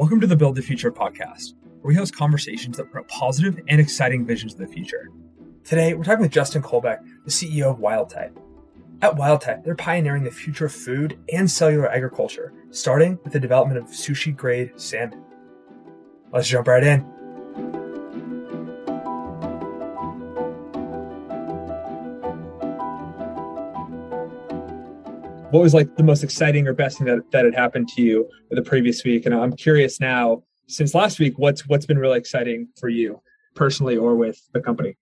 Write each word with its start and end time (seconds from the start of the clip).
Welcome 0.00 0.22
to 0.22 0.26
the 0.26 0.34
Build 0.34 0.54
the 0.54 0.62
Future 0.62 0.90
podcast, 0.90 1.52
where 1.82 1.88
we 1.88 1.94
host 1.94 2.16
conversations 2.16 2.78
that 2.78 2.90
promote 2.90 3.06
positive 3.08 3.60
and 3.68 3.78
exciting 3.78 4.24
visions 4.24 4.54
of 4.54 4.58
the 4.58 4.66
future. 4.66 5.10
Today, 5.62 5.92
we're 5.92 6.04
talking 6.04 6.22
with 6.22 6.32
Justin 6.32 6.62
Kolbeck, 6.62 7.00
the 7.26 7.30
CEO 7.30 7.64
of 7.64 7.80
WildType. 7.80 8.34
At 9.02 9.16
WildType, 9.16 9.62
they're 9.62 9.74
pioneering 9.74 10.24
the 10.24 10.30
future 10.30 10.64
of 10.64 10.72
food 10.72 11.18
and 11.30 11.50
cellular 11.50 11.86
agriculture, 11.90 12.54
starting 12.70 13.18
with 13.24 13.34
the 13.34 13.40
development 13.40 13.76
of 13.76 13.90
sushi 13.90 14.34
grade 14.34 14.72
salmon. 14.76 15.22
Let's 16.32 16.48
jump 16.48 16.66
right 16.66 16.82
in. 16.82 17.06
What 25.50 25.62
was 25.62 25.74
like 25.74 25.96
the 25.96 26.02
most 26.02 26.22
exciting 26.22 26.66
or 26.66 26.72
best 26.72 26.98
thing 26.98 27.06
that, 27.06 27.30
that 27.32 27.44
had 27.44 27.54
happened 27.54 27.88
to 27.88 28.02
you 28.02 28.28
the 28.50 28.62
previous 28.62 29.04
week? 29.04 29.26
And 29.26 29.34
i'm 29.34 29.52
curious 29.52 30.00
now 30.00 30.42
since 30.68 30.94
last 30.94 31.18
week 31.18 31.38
what's 31.38 31.66
what's 31.66 31.86
been 31.86 31.98
really 31.98 32.18
exciting 32.18 32.68
for 32.78 32.88
you 32.88 33.20
personally 33.54 33.96
or 33.96 34.14
with 34.14 34.40
the 34.52 34.60
company? 34.60 34.96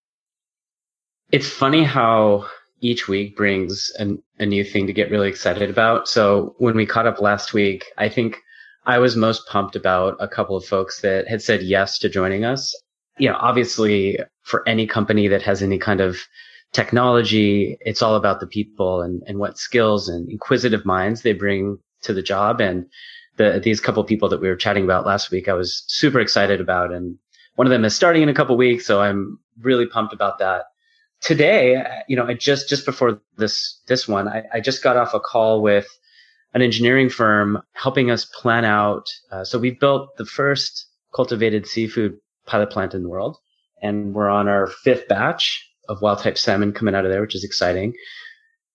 It's 1.31 1.49
funny 1.49 1.85
how 1.85 2.47
each 2.81 3.09
week 3.09 3.37
brings 3.37 3.93
an, 3.99 4.23
a 4.39 4.47
new 4.47 4.65
thing 4.65 4.87
to 4.87 4.93
get 4.93 5.11
really 5.11 5.29
excited 5.29 5.69
about. 5.69 6.09
So 6.09 6.55
when 6.59 6.77
we 6.77 6.87
caught 6.87 7.07
up 7.07 7.21
last 7.21 7.53
week 7.53 7.85
i 7.99 8.09
think 8.09 8.39
i 8.87 8.99
was 8.99 9.17
most 9.17 9.47
pumped 9.49 9.77
about 9.77 10.17
a 10.21 10.29
couple 10.29 10.57
of 10.57 10.65
folks 10.65 11.01
that 11.03 11.29
had 11.29 11.43
said 11.43 11.63
yes 11.63 11.99
to 11.99 12.09
joining 12.09 12.45
us. 12.45 12.75
You 13.19 13.29
know 13.29 13.37
obviously 13.39 14.19
for 14.43 14.67
any 14.67 14.87
company 14.87 15.29
that 15.29 15.43
has 15.43 15.63
any 15.63 15.79
kind 15.79 16.01
of 16.01 16.17
technology. 16.73 17.77
It's 17.81 18.03
all 18.03 18.17
about 18.17 18.41
the 18.41 18.47
people 18.47 19.03
and, 19.03 19.23
and 19.27 19.39
what 19.39 19.59
skills 19.59 20.09
and 20.09 20.29
inquisitive 20.29 20.85
minds 20.85 21.23
they 21.23 21.33
bring 21.33 21.79
to 22.03 22.13
the 22.13 22.23
job. 22.23 22.61
And 22.61 22.87
the, 23.37 23.61
these 23.63 23.81
couple 23.81 24.03
people 24.05 24.29
that 24.29 24.41
we 24.41 24.49
were 24.49 24.57
chatting 24.57 24.85
about 24.85 25.07
last 25.07 25.31
week, 25.31 25.49
I 25.49 25.55
was 25.55 25.85
super 25.87 26.21
excited 26.21 26.61
about. 26.61 26.93
And 26.93 27.17
one 27.57 27.67
of 27.67 27.71
them 27.71 27.85
is 27.85 27.95
starting 27.95 28.23
in 28.23 28.29
a 28.29 28.35
couple 28.35 28.57
weeks. 28.57 28.87
So 28.87 29.01
I'm 29.01 29.39
really 29.61 29.87
pumped 29.87 30.13
about 30.13 30.39
that. 30.39 30.65
Today, 31.21 31.83
you 32.07 32.17
know, 32.17 32.27
I 32.27 32.35
just, 32.35 32.69
just 32.69 32.87
before 32.87 33.21
this, 33.37 33.81
this 33.89 34.07
one, 34.07 34.29
I, 34.29 34.45
I 34.55 34.61
just 34.61 34.85
got 34.85 34.97
off 34.97 35.15
a 35.15 35.21
call 35.21 35.63
with 35.63 35.89
an 36.55 36.63
engineering 36.63 37.09
firm 37.09 37.61
helping 37.73 38.11
us 38.11 38.25
plan 38.25 38.65
out. 38.65 39.07
Uh, 39.33 39.45
so 39.45 39.59
we've 39.59 39.81
built 39.81 40.17
the 40.17 40.25
first 40.25 40.87
cultivated 41.13 41.67
seafood 41.67 42.19
pilot 42.47 42.71
plant 42.71 42.95
in 42.95 43.03
the 43.03 43.09
world 43.09 43.37
and 43.83 44.15
we're 44.15 44.29
on 44.29 44.49
our 44.49 44.67
fifth 44.67 45.09
batch 45.09 45.68
of 45.89 46.03
wild 46.03 46.21
type 46.21 46.39
salmon 46.39 46.73
coming 46.73 46.95
out 46.95 47.05
of 47.05 47.11
there, 47.11 47.21
which 47.21 47.35
is 47.35 47.45
exciting. 47.45 47.95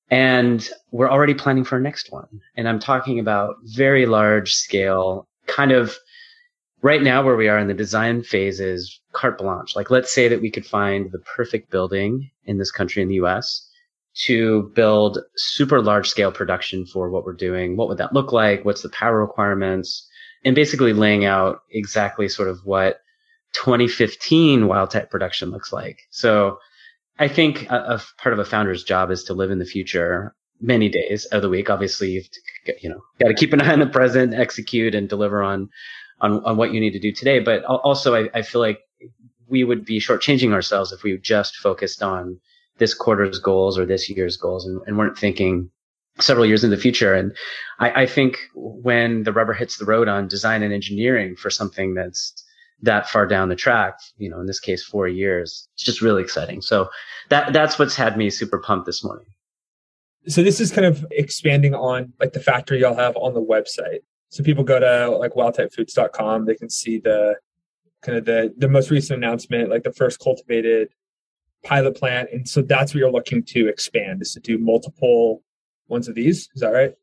And 0.09 0.67
we're 0.91 1.09
already 1.09 1.33
planning 1.33 1.63
for 1.63 1.75
our 1.75 1.81
next 1.81 2.11
one. 2.11 2.41
And 2.55 2.67
I'm 2.67 2.79
talking 2.79 3.19
about 3.19 3.55
very 3.63 4.05
large 4.05 4.53
scale, 4.53 5.27
kind 5.47 5.71
of 5.71 5.95
right 6.81 7.01
now 7.01 7.23
where 7.23 7.35
we 7.35 7.47
are 7.47 7.57
in 7.57 7.67
the 7.67 7.73
design 7.73 8.21
phase 8.21 8.59
is 8.59 8.99
carte 9.13 9.37
blanche. 9.37 9.75
Like, 9.75 9.89
let's 9.89 10.13
say 10.13 10.27
that 10.27 10.41
we 10.41 10.51
could 10.51 10.65
find 10.65 11.11
the 11.11 11.19
perfect 11.19 11.71
building 11.71 12.29
in 12.45 12.57
this 12.57 12.71
country 12.71 13.01
in 13.01 13.07
the 13.07 13.15
US 13.15 13.67
to 14.25 14.71
build 14.75 15.17
super 15.35 15.81
large 15.81 16.07
scale 16.07 16.31
production 16.31 16.85
for 16.85 17.09
what 17.09 17.25
we're 17.25 17.33
doing. 17.33 17.75
What 17.75 17.87
would 17.87 17.97
that 17.97 18.13
look 18.13 18.31
like? 18.31 18.63
What's 18.63 18.83
the 18.83 18.89
power 18.89 19.19
requirements? 19.19 20.07
And 20.45 20.55
basically 20.55 20.93
laying 20.93 21.25
out 21.25 21.61
exactly 21.71 22.27
sort 22.27 22.49
of 22.49 22.59
what 22.65 22.99
2015 23.53 24.67
wild 24.67 24.91
type 24.91 25.09
production 25.09 25.49
looks 25.49 25.71
like. 25.71 25.99
So 26.11 26.57
I 27.19 27.27
think 27.27 27.69
a, 27.69 27.75
a, 27.75 28.01
part 28.17 28.33
of 28.33 28.39
a 28.39 28.45
founder's 28.45 28.83
job 28.83 29.11
is 29.11 29.23
to 29.25 29.33
live 29.33 29.51
in 29.51 29.59
the 29.59 29.65
future 29.65 30.35
many 30.59 30.89
days 30.89 31.25
of 31.25 31.41
the 31.41 31.49
week. 31.49 31.69
Obviously, 31.69 32.11
you've 32.11 32.29
you 32.81 32.89
know 32.89 33.01
got 33.19 33.27
to 33.27 33.33
keep 33.33 33.53
an 33.53 33.61
eye 33.61 33.73
on 33.73 33.79
the 33.79 33.87
present, 33.87 34.33
execute, 34.33 34.95
and 34.95 35.09
deliver 35.09 35.43
on 35.43 35.69
on, 36.21 36.43
on 36.45 36.57
what 36.57 36.73
you 36.73 36.79
need 36.79 36.93
to 36.93 36.99
do 36.99 37.11
today. 37.11 37.39
But 37.39 37.63
also, 37.65 38.15
I, 38.15 38.29
I 38.33 38.41
feel 38.41 38.61
like 38.61 38.79
we 39.47 39.63
would 39.63 39.85
be 39.85 39.99
shortchanging 39.99 40.53
ourselves 40.53 40.91
if 40.91 41.03
we 41.03 41.17
just 41.17 41.57
focused 41.57 42.01
on 42.01 42.39
this 42.77 42.93
quarter's 42.93 43.39
goals 43.39 43.77
or 43.77 43.85
this 43.85 44.09
year's 44.09 44.37
goals 44.37 44.65
and, 44.65 44.81
and 44.87 44.97
weren't 44.97 45.17
thinking 45.17 45.69
several 46.19 46.45
years 46.45 46.63
in 46.63 46.71
the 46.71 46.77
future. 46.77 47.13
And 47.13 47.35
I, 47.79 48.03
I 48.03 48.05
think 48.05 48.37
when 48.55 49.23
the 49.23 49.33
rubber 49.33 49.53
hits 49.53 49.77
the 49.77 49.85
road 49.85 50.07
on 50.07 50.27
design 50.27 50.63
and 50.63 50.73
engineering 50.73 51.35
for 51.35 51.49
something 51.49 51.93
that's 51.93 52.43
that 52.81 53.09
far 53.09 53.25
down 53.25 53.49
the 53.49 53.55
track, 53.55 53.99
you 54.17 54.29
know, 54.29 54.39
in 54.39 54.45
this 54.45 54.59
case, 54.59 54.83
four 54.83 55.07
years. 55.07 55.67
It's 55.75 55.83
just 55.83 56.01
really 56.01 56.21
exciting. 56.21 56.61
So 56.61 56.89
that, 57.29 57.53
that's 57.53 57.79
what's 57.79 57.95
had 57.95 58.17
me 58.17 58.29
super 58.29 58.59
pumped 58.59 58.85
this 58.85 59.03
morning. 59.03 59.25
So 60.27 60.43
this 60.43 60.59
is 60.59 60.71
kind 60.71 60.85
of 60.85 61.05
expanding 61.11 61.75
on 61.75 62.13
like 62.19 62.33
the 62.33 62.39
factory 62.39 62.81
y'all 62.81 62.95
have 62.95 63.15
on 63.17 63.33
the 63.33 63.41
website. 63.41 63.99
So 64.29 64.43
people 64.43 64.63
go 64.63 64.79
to 64.79 65.15
like 65.17 65.33
wildtypefoods.com, 65.33 66.45
they 66.45 66.55
can 66.55 66.69
see 66.69 66.97
the 66.97 67.35
kind 68.01 68.17
of 68.17 68.25
the, 68.25 68.53
the 68.57 68.67
most 68.67 68.89
recent 68.89 69.17
announcement, 69.17 69.69
like 69.69 69.83
the 69.83 69.93
first 69.93 70.19
cultivated 70.19 70.89
pilot 71.63 71.95
plant. 71.95 72.29
And 72.31 72.47
so 72.47 72.61
that's 72.61 72.93
what 72.93 72.99
you're 72.99 73.11
looking 73.11 73.43
to 73.43 73.67
expand 73.67 74.21
is 74.21 74.33
to 74.33 74.39
do 74.39 74.57
multiple 74.57 75.43
ones 75.87 76.07
of 76.07 76.15
these. 76.15 76.49
Is 76.55 76.61
that 76.61 76.69
right? 76.69 76.93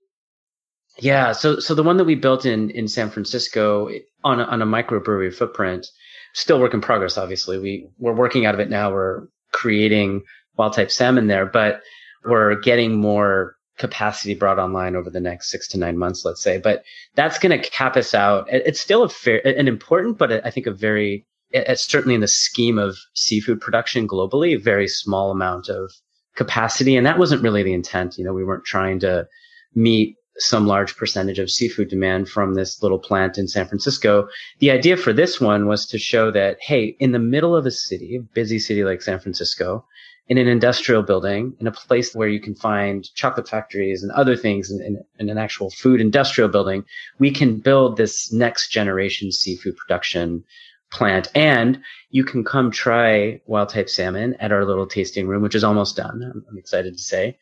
Yeah. 1.01 1.33
So, 1.33 1.59
so 1.59 1.75
the 1.75 1.83
one 1.83 1.97
that 1.97 2.05
we 2.05 2.15
built 2.15 2.45
in, 2.45 2.71
in 2.71 2.87
San 2.89 3.11
Francisco 3.11 3.91
on 4.23 4.41
a, 4.41 4.45
on 4.45 4.63
a 4.63 4.67
microbrewery 4.67 5.35
footprint, 5.35 5.87
still 6.35 6.61
work 6.61 6.75
in 6.75 6.81
progress. 6.81 7.19
Obviously, 7.19 7.59
we 7.59 7.89
we're 7.99 8.15
working 8.15 8.47
out 8.47 8.55
of 8.55 8.61
it 8.61 8.71
now. 8.71 8.93
We're 8.93 9.27
creating 9.53 10.23
wild 10.57 10.75
type 10.75 10.91
salmon 10.91 11.27
there, 11.27 11.47
but 11.47 11.81
we're 12.25 12.61
getting 12.61 13.01
more 13.01 13.57
capacity 13.79 14.35
brought 14.35 14.59
online 14.59 14.95
over 14.95 15.09
the 15.09 15.21
next 15.21 15.51
six 15.51 15.67
to 15.69 15.79
nine 15.79 15.97
months, 15.97 16.25
let's 16.25 16.43
say. 16.43 16.59
But 16.59 16.85
that's 17.15 17.39
going 17.39 17.59
to 17.59 17.71
cap 17.71 17.97
us 17.97 18.15
out. 18.15 18.47
It's 18.51 18.81
still 18.81 19.03
a 19.03 19.09
fair, 19.09 19.41
an 19.47 19.69
important, 19.69 20.19
but 20.19 20.45
I 20.47 20.51
think 20.51 20.67
a 20.67 20.71
very, 20.71 21.27
it's 21.51 21.91
certainly 21.91 22.15
in 22.15 22.21
the 22.21 22.29
scheme 22.29 22.79
of 22.79 22.99
seafood 23.15 23.61
production 23.61 24.07
globally, 24.07 24.55
a 24.55 24.61
very 24.61 24.87
small 24.87 25.31
amount 25.31 25.69
of 25.71 25.91
capacity. 26.37 26.95
And 26.95 27.07
that 27.07 27.19
wasn't 27.19 27.43
really 27.43 27.63
the 27.63 27.73
intent. 27.73 28.19
You 28.19 28.25
know, 28.25 28.35
we 28.35 28.45
weren't 28.45 28.65
trying 28.65 29.01
to 29.01 29.27
meet 29.75 30.17
some 30.41 30.67
large 30.67 30.97
percentage 30.97 31.39
of 31.39 31.51
seafood 31.51 31.89
demand 31.89 32.29
from 32.29 32.55
this 32.55 32.83
little 32.83 32.99
plant 32.99 33.39
in 33.39 33.49
San 33.49 33.67
Francisco. 33.67 34.29
The 34.59 34.71
idea 34.71 34.97
for 34.97 35.13
this 35.13 35.41
one 35.41 35.67
was 35.67 35.87
to 35.87 35.99
show 35.99 36.31
that, 36.31 36.59
hey, 36.61 36.97
in 36.99 37.13
the 37.13 37.19
middle 37.19 37.57
of 37.57 37.67
a 37.67 37.71
city, 37.71 38.17
a 38.17 38.21
busy 38.21 38.59
city 38.59 38.85
like 38.85 39.03
San 39.03 39.21
Francisco, 39.21 39.85
in 40.29 40.39
an 40.39 40.47
industrial 40.47 41.03
building, 41.03 41.55
in 41.59 41.67
a 41.67 41.73
place 41.73 42.15
where 42.15 42.29
you 42.29 42.41
can 42.41 42.55
find 42.55 43.13
chocolate 43.15 43.49
factories 43.49 44.03
and 44.03 44.13
other 44.13 44.37
things 44.37 44.71
in, 44.71 44.81
in, 44.81 45.05
in 45.19 45.29
an 45.29 45.39
actual 45.39 45.71
food 45.71 46.01
industrial 46.01 46.49
building, 46.49 46.85
we 47.19 47.33
can 47.33 47.59
build 47.59 47.97
this 47.97 48.33
next 48.33 48.71
generation 48.71 49.33
seafood 49.33 49.77
production 49.77 50.45
plant. 50.93 51.29
And 51.35 51.81
you 52.11 52.23
can 52.23 52.45
come 52.45 52.71
try 52.71 53.41
wild 53.47 53.71
type 53.71 53.89
salmon 53.89 54.35
at 54.39 54.53
our 54.53 54.65
little 54.65 54.87
tasting 54.87 55.27
room, 55.27 55.43
which 55.43 55.57
is 55.57 55.65
almost 55.65 55.97
done. 55.97 56.23
I'm, 56.23 56.45
I'm 56.49 56.59
excited 56.59 56.97
to 56.97 57.03
say 57.03 57.37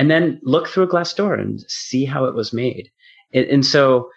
and 0.00 0.10
then 0.10 0.40
look 0.42 0.66
through 0.66 0.84
a 0.84 0.86
glass 0.86 1.12
door 1.12 1.34
and 1.34 1.60
see 1.68 2.06
how 2.06 2.24
it 2.24 2.34
was 2.34 2.54
made. 2.54 2.90
It, 3.32 3.50
and 3.50 3.66
so 3.66 4.08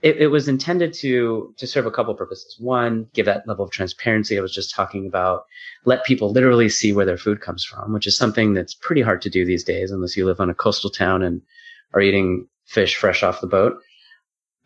it, 0.00 0.16
it, 0.18 0.28
was 0.28 0.46
intended 0.46 0.92
to 1.00 1.52
to 1.58 1.66
serve 1.66 1.84
a 1.84 1.90
couple 1.90 2.14
purposes. 2.14 2.56
One, 2.60 3.08
give 3.12 3.26
that 3.26 3.48
level 3.48 3.64
of 3.64 3.72
transparency 3.72 4.38
I 4.38 4.40
was 4.40 4.54
just 4.54 4.72
talking 4.72 5.04
about. 5.04 5.42
Let 5.84 6.04
people 6.04 6.30
literally 6.30 6.68
see 6.68 6.92
where 6.92 7.04
their 7.04 7.18
food 7.18 7.40
comes 7.40 7.64
from, 7.64 7.92
which 7.92 8.06
is 8.06 8.16
something 8.16 8.54
that's 8.54 8.72
pretty 8.72 9.02
hard 9.02 9.20
to 9.22 9.30
do 9.30 9.44
these 9.44 9.64
days, 9.64 9.90
unless 9.90 10.16
you 10.16 10.26
live 10.26 10.38
on 10.38 10.48
a 10.48 10.54
coastal 10.54 10.90
town 10.90 11.24
and 11.24 11.42
are 11.92 12.00
eating 12.00 12.46
fish 12.66 12.94
fresh 12.94 13.24
off 13.24 13.40
the 13.40 13.48
boat. 13.48 13.74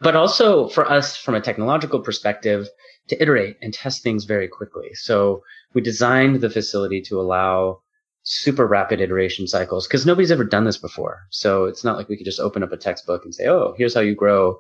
But 0.01 0.15
also 0.15 0.69
for 0.69 0.85
us, 0.91 1.17
from 1.17 1.35
a 1.35 1.41
technological 1.41 2.01
perspective, 2.01 2.69
to 3.09 3.23
iterate 3.23 3.57
and 3.63 3.73
test 3.73 4.03
things 4.03 4.25
very 4.25 4.47
quickly. 4.47 4.93
So 4.93 5.43
we 5.73 5.81
designed 5.81 6.43
the 6.43 6.51
facility 6.51 7.01
to 7.09 7.19
allow 7.19 7.81
super 8.27 8.67
rapid 8.67 9.01
iteration 9.01 9.47
cycles 9.47 9.87
because 9.87 10.05
nobody's 10.05 10.33
ever 10.33 10.45
done 10.45 10.65
this 10.65 10.77
before. 10.77 11.27
So 11.31 11.65
it's 11.65 11.85
not 11.85 11.97
like 11.97 12.09
we 12.09 12.17
could 12.17 12.27
just 12.27 12.41
open 12.41 12.65
up 12.65 12.73
a 12.73 12.77
textbook 12.77 13.25
and 13.25 13.33
say, 13.33 13.47
oh, 13.47 13.75
here's 13.79 13.95
how 13.95 14.01
you 14.01 14.17
grow 14.17 14.59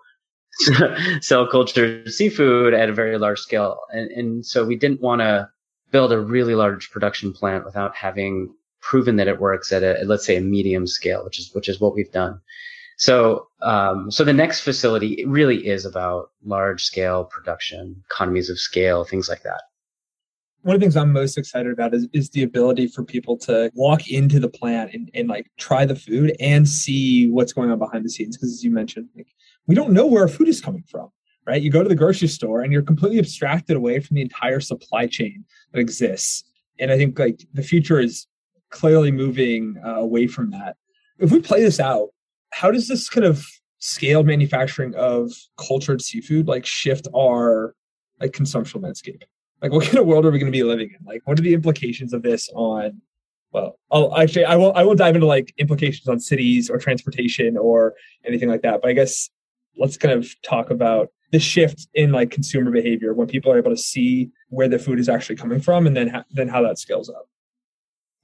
cell 1.21 1.49
culture 1.49 2.09
seafood 2.09 2.75
at 2.75 2.89
a 2.89 2.95
very 2.95 3.19
large 3.19 3.41
scale. 3.41 3.81
And, 3.91 4.11
and 4.13 4.47
so 4.47 4.65
we 4.65 4.77
didn't 4.77 5.01
want 5.01 5.21
to 5.21 5.49
build 5.91 6.13
a 6.13 6.21
really 6.21 6.55
large 6.55 6.91
production 6.93 7.33
plant 7.33 7.65
without 7.65 7.97
having 7.97 8.55
proven 8.81 9.17
that 9.17 9.29
it 9.29 9.41
works 9.41 9.73
at 9.73 9.83
a, 9.83 10.01
let's 10.05 10.25
say 10.25 10.37
a 10.37 10.41
medium 10.41 10.87
scale, 10.87 11.25
which 11.25 11.41
is, 11.41 11.51
which 11.53 11.69
is 11.69 11.81
what 11.81 11.95
we've 11.95 12.13
done. 12.13 12.41
So, 12.99 13.49
um, 13.63 14.13
so 14.13 14.23
the 14.23 14.33
next 14.33 14.61
facility 14.61 15.25
really 15.27 15.67
is 15.67 15.85
about 15.85 16.31
large 16.45 16.85
scale 16.85 17.25
production, 17.25 18.05
economies 18.09 18.49
of 18.49 18.61
scale, 18.61 19.05
things 19.05 19.29
like 19.29 19.43
that 19.43 19.63
one 20.67 20.75
of 20.75 20.81
the 20.81 20.85
things 20.85 20.97
I'm 20.97 21.13
most 21.13 21.39
excited 21.39 21.71
about 21.71 21.95
is, 21.95 22.09
is 22.13 22.29
the 22.31 22.43
ability 22.43 22.89
for 22.89 23.05
people 23.05 23.37
to 23.39 23.71
walk 23.75 24.11
into 24.11 24.41
the 24.41 24.49
plant 24.49 24.93
and, 24.95 25.09
and 25.15 25.29
like 25.29 25.49
try 25.59 25.85
the 25.85 25.95
food 25.95 26.35
and 26.41 26.69
see 26.69 27.31
what's 27.31 27.53
going 27.53 27.71
on 27.71 27.79
behind 27.79 28.05
the 28.05 28.11
scenes. 28.11 28.37
Because 28.37 28.53
as 28.53 28.65
you 28.65 28.73
mentioned, 28.73 29.09
like 29.15 29.29
we 29.69 29.77
don't 29.77 29.93
know 29.93 30.09
where 30.09 30.23
our 30.23 30.29
food 30.29 30.49
is 30.49 30.61
coming 30.61 30.83
from, 30.91 31.09
right? 31.47 31.63
You 31.63 31.71
go 31.71 31.85
to 31.85 31.89
the 31.89 31.95
grocery 31.95 32.27
store 32.27 32.63
and 32.63 32.73
you're 32.73 32.83
completely 32.83 33.21
abstracted 33.21 33.77
away 33.77 34.01
from 34.01 34.17
the 34.17 34.23
entire 34.23 34.59
supply 34.59 35.07
chain 35.07 35.45
that 35.71 35.79
exists. 35.79 36.43
And 36.81 36.91
I 36.91 36.97
think 36.97 37.17
like 37.17 37.47
the 37.55 37.63
future 37.63 38.01
is 38.01 38.27
clearly 38.71 39.13
moving 39.13 39.81
uh, 39.87 40.01
away 40.01 40.27
from 40.27 40.51
that. 40.51 40.75
If 41.21 41.31
we 41.31 41.39
play 41.39 41.63
this 41.63 41.79
out, 41.79 42.09
how 42.51 42.73
does 42.73 42.89
this 42.89 43.09
kind 43.09 43.25
of 43.25 43.47
scaled 43.79 44.27
manufacturing 44.27 44.97
of 44.97 45.33
cultured 45.59 46.03
seafood 46.03 46.49
like 46.49 46.67
shift 46.67 47.07
our 47.15 47.77
like 48.21 48.33
consumption 48.33 48.81
landscape? 48.81 49.23
Like, 49.63 49.73
what 49.73 49.85
kind 49.85 49.99
of 49.99 50.07
world 50.07 50.27
are 50.27 50.31
we 50.31 50.39
going 50.39 50.53
to 50.53 50.57
be 50.57 50.63
living 50.63 50.91
in? 50.99 51.05
Like, 51.07 51.23
what 51.25 51.39
are 51.39 51.43
the 51.43 51.55
implications 51.55 52.13
of 52.13 52.23
this 52.23 52.49
on? 52.55 53.01
Well, 53.53 53.79
I'll 53.91 54.17
actually 54.17 54.45
I 54.45 54.57
will 54.57 54.73
I 54.75 54.83
will 54.83 54.95
dive 54.95 55.15
into 55.15 55.27
like 55.27 55.55
implications 55.57 56.09
on 56.09 56.21
cities 56.21 56.69
or 56.69 56.79
transportation 56.79 57.57
or 57.57 57.95
anything 58.25 58.49
like 58.49 58.63
that. 58.63 58.83
But 58.83 58.91
I 58.91 58.93
guess 58.93 59.31
let's 59.79 59.97
kind 59.97 60.13
of 60.13 60.29
talk 60.43 60.71
about 60.71 61.11
the 61.33 61.39
shift 61.39 61.89
in 61.95 62.13
like 62.13 62.31
consumer 62.31 62.71
behavior 62.71 63.15
when 63.15 63.27
people 63.27 63.51
are 63.51 63.59
able 63.59 63.71
to 63.71 63.77
see 63.77 64.31
where 64.49 64.69
the 64.69 64.79
food 64.79 64.99
is 64.99 65.09
actually 65.09 65.37
coming 65.37 65.61
from 65.61 65.87
and 65.87 65.97
then 65.97 66.09
ha- 66.09 66.25
then 66.31 66.49
how 66.49 66.63
that 66.63 66.79
scales 66.79 67.09
up. 67.09 67.29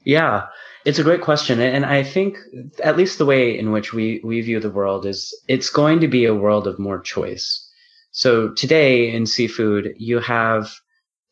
Yeah, 0.04 0.46
it's 0.84 0.98
a 0.98 1.04
great 1.04 1.20
question. 1.20 1.60
And 1.60 1.86
I 1.86 2.02
think 2.02 2.36
at 2.82 2.96
least 2.96 3.18
the 3.18 3.26
way 3.26 3.56
in 3.56 3.70
which 3.70 3.92
we, 3.92 4.20
we 4.24 4.40
view 4.40 4.58
the 4.58 4.70
world 4.70 5.06
is 5.06 5.32
it's 5.48 5.70
going 5.70 6.00
to 6.00 6.08
be 6.08 6.24
a 6.24 6.34
world 6.34 6.66
of 6.66 6.78
more 6.78 7.00
choice. 7.00 7.68
So 8.10 8.50
today 8.50 9.14
in 9.14 9.26
seafood, 9.26 9.94
you 9.96 10.18
have 10.18 10.72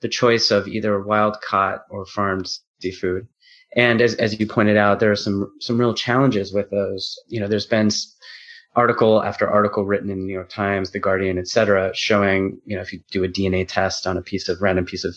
the 0.01 0.09
choice 0.09 0.51
of 0.51 0.69
either 0.69 1.01
wild 1.01 1.41
caught 1.41 1.85
or 1.91 2.07
farmed 2.07 2.51
seafood. 2.81 3.27
And 3.77 4.01
as, 4.01 4.15
as 4.15 4.39
you 4.39 4.47
pointed 4.47 4.77
out, 4.77 4.99
there 4.99 5.13
are 5.13 5.17
some, 5.17 5.53
some 5.61 5.79
real 5.79 5.95
challenges 5.95 6.53
with 6.53 6.71
those. 6.71 7.17
You 7.29 7.41
know, 7.41 7.47
there's 7.47 7.67
been 7.67 7.91
article 8.77 9.23
after 9.23 9.49
article 9.49 9.85
written 9.85 10.11
in 10.11 10.21
the 10.21 10.27
New 10.27 10.33
York 10.33 10.49
Times, 10.49 10.91
The 10.91 10.99
Guardian, 10.99 11.39
et 11.39 11.49
cetera, 11.49 11.93
showing, 11.95 12.61
you 12.65 12.77
know, 12.77 12.83
if 12.83 12.93
you 12.93 13.01
do 13.11 13.25
a 13.25 13.29
DNA 13.29 13.67
test 13.67 14.07
on 14.07 14.17
a 14.17 14.23
piece 14.23 14.49
of 14.49 14.61
random 14.61 14.85
piece 14.85 15.05
of 15.05 15.17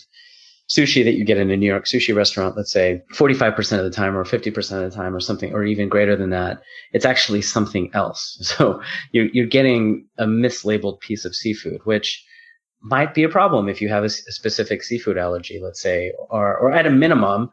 sushi 0.68 1.04
that 1.04 1.14
you 1.14 1.24
get 1.24 1.36
in 1.36 1.50
a 1.50 1.56
New 1.56 1.66
York 1.66 1.84
sushi 1.84 2.14
restaurant, 2.14 2.56
let's 2.56 2.72
say 2.72 3.02
45% 3.12 3.78
of 3.78 3.84
the 3.84 3.90
time 3.90 4.16
or 4.16 4.24
50% 4.24 4.84
of 4.84 4.90
the 4.90 4.96
time 4.96 5.14
or 5.14 5.20
something, 5.20 5.52
or 5.52 5.64
even 5.64 5.88
greater 5.88 6.16
than 6.16 6.30
that, 6.30 6.62
it's 6.92 7.04
actually 7.04 7.42
something 7.42 7.90
else. 7.94 8.38
So 8.56 8.80
you're, 9.12 9.26
you're 9.32 9.46
getting 9.46 10.06
a 10.18 10.26
mislabeled 10.26 11.00
piece 11.00 11.24
of 11.24 11.34
seafood, 11.34 11.80
which 11.84 12.24
might 12.84 13.14
be 13.14 13.24
a 13.24 13.28
problem 13.30 13.68
if 13.68 13.80
you 13.80 13.88
have 13.88 14.02
a, 14.02 14.06
a 14.06 14.10
specific 14.10 14.82
seafood 14.82 15.16
allergy, 15.16 15.58
let's 15.60 15.80
say, 15.80 16.12
or, 16.28 16.54
or 16.56 16.70
at 16.70 16.86
a 16.86 16.90
minimum, 16.90 17.50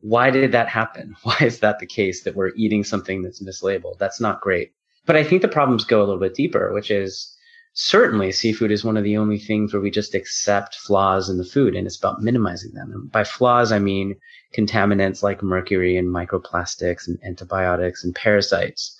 why 0.00 0.30
did 0.30 0.52
that 0.52 0.68
happen? 0.68 1.16
Why 1.22 1.38
is 1.40 1.60
that 1.60 1.78
the 1.78 1.86
case 1.86 2.22
that 2.24 2.36
we're 2.36 2.52
eating 2.56 2.84
something 2.84 3.22
that's 3.22 3.42
mislabeled? 3.42 3.98
That's 3.98 4.20
not 4.20 4.42
great. 4.42 4.72
But 5.06 5.16
I 5.16 5.24
think 5.24 5.40
the 5.40 5.48
problems 5.48 5.84
go 5.84 6.00
a 6.00 6.04
little 6.04 6.20
bit 6.20 6.34
deeper, 6.34 6.72
which 6.74 6.90
is 6.90 7.34
certainly 7.72 8.32
seafood 8.32 8.70
is 8.70 8.84
one 8.84 8.98
of 8.98 9.04
the 9.04 9.16
only 9.16 9.38
things 9.38 9.72
where 9.72 9.80
we 9.80 9.90
just 9.90 10.14
accept 10.14 10.74
flaws 10.74 11.30
in 11.30 11.38
the 11.38 11.44
food 11.44 11.74
and 11.74 11.86
it's 11.86 11.96
about 11.96 12.22
minimizing 12.22 12.72
them. 12.74 12.92
And 12.92 13.10
by 13.10 13.24
flaws, 13.24 13.72
I 13.72 13.78
mean 13.78 14.16
contaminants 14.54 15.22
like 15.22 15.42
mercury 15.42 15.96
and 15.96 16.08
microplastics 16.08 17.08
and 17.08 17.18
antibiotics 17.24 18.04
and 18.04 18.14
parasites, 18.14 18.98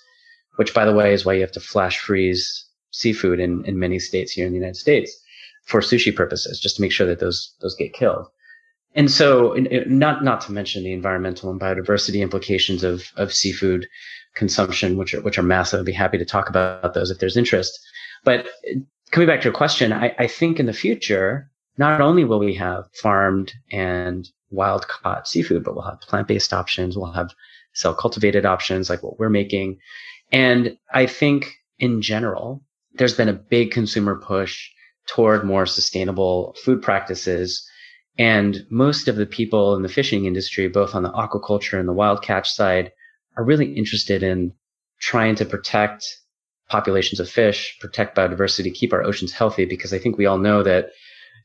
which 0.55 0.73
by 0.73 0.85
the 0.85 0.93
way 0.93 1.13
is 1.13 1.23
why 1.23 1.33
you 1.33 1.41
have 1.41 1.51
to 1.51 1.59
flash 1.59 1.99
freeze 1.99 2.65
seafood 2.91 3.39
in, 3.39 3.63
in 3.65 3.77
many 3.77 3.99
states 3.99 4.31
here 4.31 4.47
in 4.47 4.53
the 4.53 4.59
United 4.59 4.77
States 4.77 5.15
for 5.67 5.81
sushi 5.81 6.15
purposes, 6.15 6.59
just 6.59 6.77
to 6.77 6.81
make 6.81 6.91
sure 6.91 7.05
that 7.05 7.19
those, 7.19 7.53
those 7.61 7.75
get 7.75 7.93
killed. 7.93 8.25
And 8.95 9.11
so 9.11 9.55
not, 9.85 10.23
not 10.23 10.41
to 10.41 10.51
mention 10.51 10.83
the 10.83 10.93
environmental 10.93 11.51
and 11.51 11.59
biodiversity 11.59 12.21
implications 12.21 12.83
of, 12.83 13.11
of 13.15 13.33
seafood 13.33 13.87
consumption, 14.33 14.97
which 14.97 15.13
are, 15.13 15.21
which 15.21 15.37
are 15.37 15.43
massive. 15.43 15.81
I'd 15.81 15.85
be 15.85 15.91
happy 15.91 16.17
to 16.17 16.25
talk 16.25 16.49
about 16.49 16.93
those 16.93 17.11
if 17.11 17.19
there's 17.19 17.37
interest. 17.37 17.79
But 18.23 18.47
coming 19.11 19.27
back 19.27 19.41
to 19.41 19.45
your 19.45 19.53
question, 19.53 19.93
I, 19.93 20.15
I 20.17 20.27
think 20.27 20.59
in 20.59 20.65
the 20.65 20.73
future, 20.73 21.51
not 21.77 22.01
only 22.01 22.23
will 22.23 22.39
we 22.39 22.55
have 22.55 22.85
farmed 22.93 23.53
and 23.71 24.27
wild 24.49 24.87
caught 24.87 25.27
seafood, 25.27 25.63
but 25.63 25.75
we'll 25.75 25.83
have 25.83 26.01
plant 26.01 26.27
based 26.27 26.53
options. 26.53 26.97
We'll 26.97 27.11
have 27.11 27.33
cell 27.73 27.93
cultivated 27.93 28.45
options 28.45 28.89
like 28.89 29.03
what 29.03 29.19
we're 29.19 29.29
making. 29.29 29.77
And 30.31 30.77
I 30.91 31.05
think 31.05 31.53
in 31.77 32.01
general, 32.01 32.63
there's 32.95 33.15
been 33.15 33.29
a 33.29 33.33
big 33.33 33.71
consumer 33.71 34.15
push 34.15 34.69
toward 35.07 35.43
more 35.43 35.65
sustainable 35.65 36.55
food 36.63 36.81
practices. 36.81 37.67
And 38.17 38.65
most 38.69 39.07
of 39.07 39.15
the 39.15 39.25
people 39.25 39.75
in 39.75 39.83
the 39.83 39.89
fishing 39.89 40.25
industry, 40.25 40.67
both 40.67 40.95
on 40.95 41.03
the 41.03 41.11
aquaculture 41.11 41.79
and 41.79 41.87
the 41.87 41.93
wild 41.93 42.21
catch 42.21 42.51
side, 42.51 42.91
are 43.37 43.43
really 43.43 43.73
interested 43.73 44.23
in 44.23 44.53
trying 44.99 45.35
to 45.35 45.45
protect 45.45 46.05
populations 46.69 47.19
of 47.19 47.29
fish, 47.29 47.77
protect 47.79 48.17
biodiversity, 48.17 48.73
keep 48.73 48.91
our 48.91 49.03
oceans 49.03 49.31
healthy, 49.31 49.65
because 49.65 49.93
I 49.93 49.99
think 49.99 50.17
we 50.17 50.25
all 50.25 50.37
know 50.37 50.63
that 50.63 50.89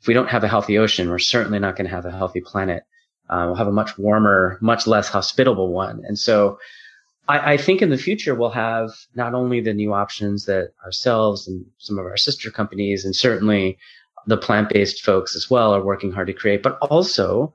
if 0.01 0.09
we 0.09 0.15
don't 0.15 0.31
have 0.31 0.43
a 0.43 0.49
healthy 0.49 0.79
ocean, 0.79 1.11
we're 1.11 1.19
certainly 1.19 1.59
not 1.59 1.77
going 1.77 1.89
to 1.89 1.95
have 1.95 2.07
a 2.07 2.11
healthy 2.11 2.41
planet. 2.41 2.83
Uh, 3.31 3.45
we'll 3.47 3.55
have 3.55 3.69
a 3.69 3.73
much 3.73 3.97
warmer, 3.99 4.59
much 4.61 4.87
less 4.87 5.09
hospitable 5.09 5.73
one. 5.73 6.03
And 6.05 6.19
so 6.19 6.59
I, 7.29 7.53
I, 7.53 7.57
think 7.57 7.83
in 7.83 7.91
the 7.91 7.99
future, 7.99 8.35
we'll 8.35 8.51
have 8.51 8.91
not 9.15 9.35
only 9.35 9.61
the 9.61 9.73
new 9.73 9.95
options 9.95 10.47
that 10.47 10.73
ourselves 10.85 11.47
and 11.47 11.65
some 11.79 11.99
of 11.99 12.05
our 12.05 12.17
sister 12.17 12.51
companies 12.51 13.05
and 13.05 13.15
certainly 13.15 13.79
the 14.27 14.37
plant-based 14.37 15.05
folks 15.05 15.37
as 15.37 15.51
well 15.51 15.75
are 15.75 15.85
working 15.85 16.13
hard 16.13 16.27
to 16.29 16.33
create, 16.33 16.63
but 16.63 16.79
also 16.79 17.53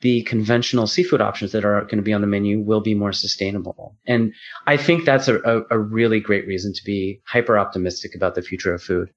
the 0.00 0.22
conventional 0.22 0.86
seafood 0.86 1.20
options 1.20 1.52
that 1.52 1.64
are 1.64 1.82
going 1.82 1.96
to 1.96 2.02
be 2.02 2.12
on 2.12 2.20
the 2.20 2.26
menu 2.26 2.58
will 2.60 2.80
be 2.80 2.94
more 2.94 3.12
sustainable. 3.12 3.96
And 4.06 4.32
I 4.66 4.76
think 4.76 5.04
that's 5.04 5.28
a, 5.28 5.38
a, 5.40 5.62
a 5.70 5.78
really 5.78 6.20
great 6.20 6.46
reason 6.46 6.72
to 6.72 6.84
be 6.84 7.20
hyper 7.26 7.58
optimistic 7.58 8.14
about 8.14 8.34
the 8.34 8.42
future 8.42 8.72
of 8.72 8.82
food. 8.82 9.10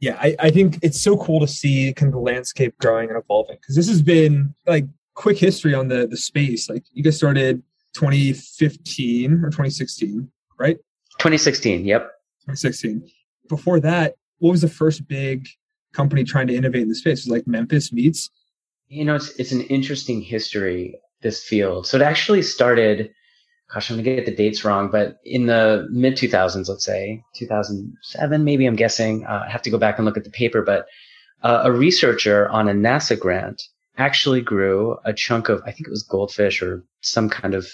Yeah, 0.00 0.18
I, 0.20 0.36
I 0.40 0.50
think 0.50 0.78
it's 0.82 1.00
so 1.00 1.16
cool 1.16 1.40
to 1.40 1.46
see 1.46 1.92
kind 1.94 2.08
of 2.08 2.14
the 2.14 2.20
landscape 2.20 2.76
growing 2.78 3.08
and 3.08 3.16
evolving 3.16 3.56
because 3.60 3.76
this 3.76 3.88
has 3.88 4.02
been 4.02 4.52
like 4.66 4.84
quick 5.14 5.38
history 5.38 5.74
on 5.74 5.88
the 5.88 6.08
the 6.08 6.16
space. 6.16 6.68
Like 6.68 6.82
you 6.92 7.04
guys 7.04 7.16
started 7.16 7.62
2015 7.94 9.32
or 9.32 9.50
2016, 9.50 10.30
right? 10.58 10.76
2016, 11.18 11.84
yep. 11.84 12.02
2016. 12.42 13.08
Before 13.48 13.80
that, 13.80 14.14
what 14.38 14.50
was 14.50 14.62
the 14.62 14.68
first 14.68 15.06
big 15.06 15.46
company 15.92 16.24
trying 16.24 16.46
to 16.46 16.54
innovate 16.54 16.82
in 16.82 16.88
the 16.88 16.94
space? 16.94 17.20
It 17.20 17.30
was 17.30 17.38
like 17.38 17.46
Memphis 17.46 17.92
Meats 17.92 18.30
you 18.92 19.06
know, 19.06 19.14
it's, 19.14 19.30
it's 19.38 19.52
an 19.52 19.62
interesting 19.62 20.20
history, 20.20 21.00
this 21.22 21.42
field. 21.42 21.86
So 21.86 21.96
it 21.96 22.02
actually 22.02 22.42
started, 22.42 23.10
gosh, 23.72 23.90
I'm 23.90 23.96
going 23.96 24.04
to 24.04 24.16
get 24.16 24.26
the 24.26 24.36
dates 24.36 24.66
wrong, 24.66 24.90
but 24.90 25.16
in 25.24 25.46
the 25.46 25.88
mid 25.90 26.14
2000s, 26.14 26.68
let's 26.68 26.84
say 26.84 27.24
2007, 27.34 28.44
maybe 28.44 28.66
I'm 28.66 28.76
guessing. 28.76 29.24
Uh, 29.24 29.44
I 29.46 29.50
have 29.50 29.62
to 29.62 29.70
go 29.70 29.78
back 29.78 29.96
and 29.96 30.04
look 30.04 30.18
at 30.18 30.24
the 30.24 30.30
paper, 30.30 30.60
but 30.60 30.84
uh, 31.42 31.62
a 31.64 31.72
researcher 31.72 32.50
on 32.50 32.68
a 32.68 32.72
NASA 32.72 33.18
grant 33.18 33.62
actually 33.98 34.40
grew 34.40 34.96
a 35.04 35.12
chunk 35.12 35.48
of, 35.48 35.62
I 35.66 35.72
think 35.72 35.86
it 35.86 35.90
was 35.90 36.02
goldfish 36.02 36.62
or 36.62 36.84
some 37.00 37.28
kind 37.28 37.54
of 37.54 37.68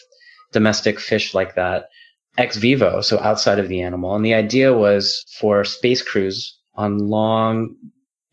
domestic 0.53 0.99
fish 0.99 1.35
like 1.35 1.55
that 1.55 1.89
ex 2.37 2.57
vivo, 2.57 3.01
so 3.01 3.19
outside 3.19 3.59
of 3.59 3.69
the 3.69 3.83
animal. 3.83 4.15
And 4.15 4.25
the 4.25 4.35
idea 4.35 4.73
was 4.73 5.25
for 5.39 5.65
space 5.65 6.03
crews 6.03 6.57
on 6.75 6.99
long 6.99 7.75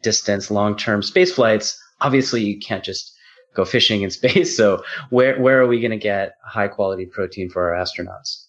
distance, 0.04 0.52
long 0.52 0.76
term 0.76 1.02
space 1.02 1.34
flights 1.34 1.78
obviously 2.02 2.44
you 2.44 2.60
can't 2.60 2.84
just 2.84 3.14
go 3.56 3.66
fishing 3.66 4.02
in 4.02 4.10
space. 4.20 4.56
So 4.56 4.84
where, 5.10 5.40
where 5.40 5.62
are 5.62 5.68
we 5.68 5.80
going 5.80 5.92
to 5.92 5.98
get 5.98 6.34
high 6.44 6.68
quality 6.68 7.06
protein 7.06 7.50
for 7.50 7.74
our 7.74 7.84
astronauts? 7.84 8.45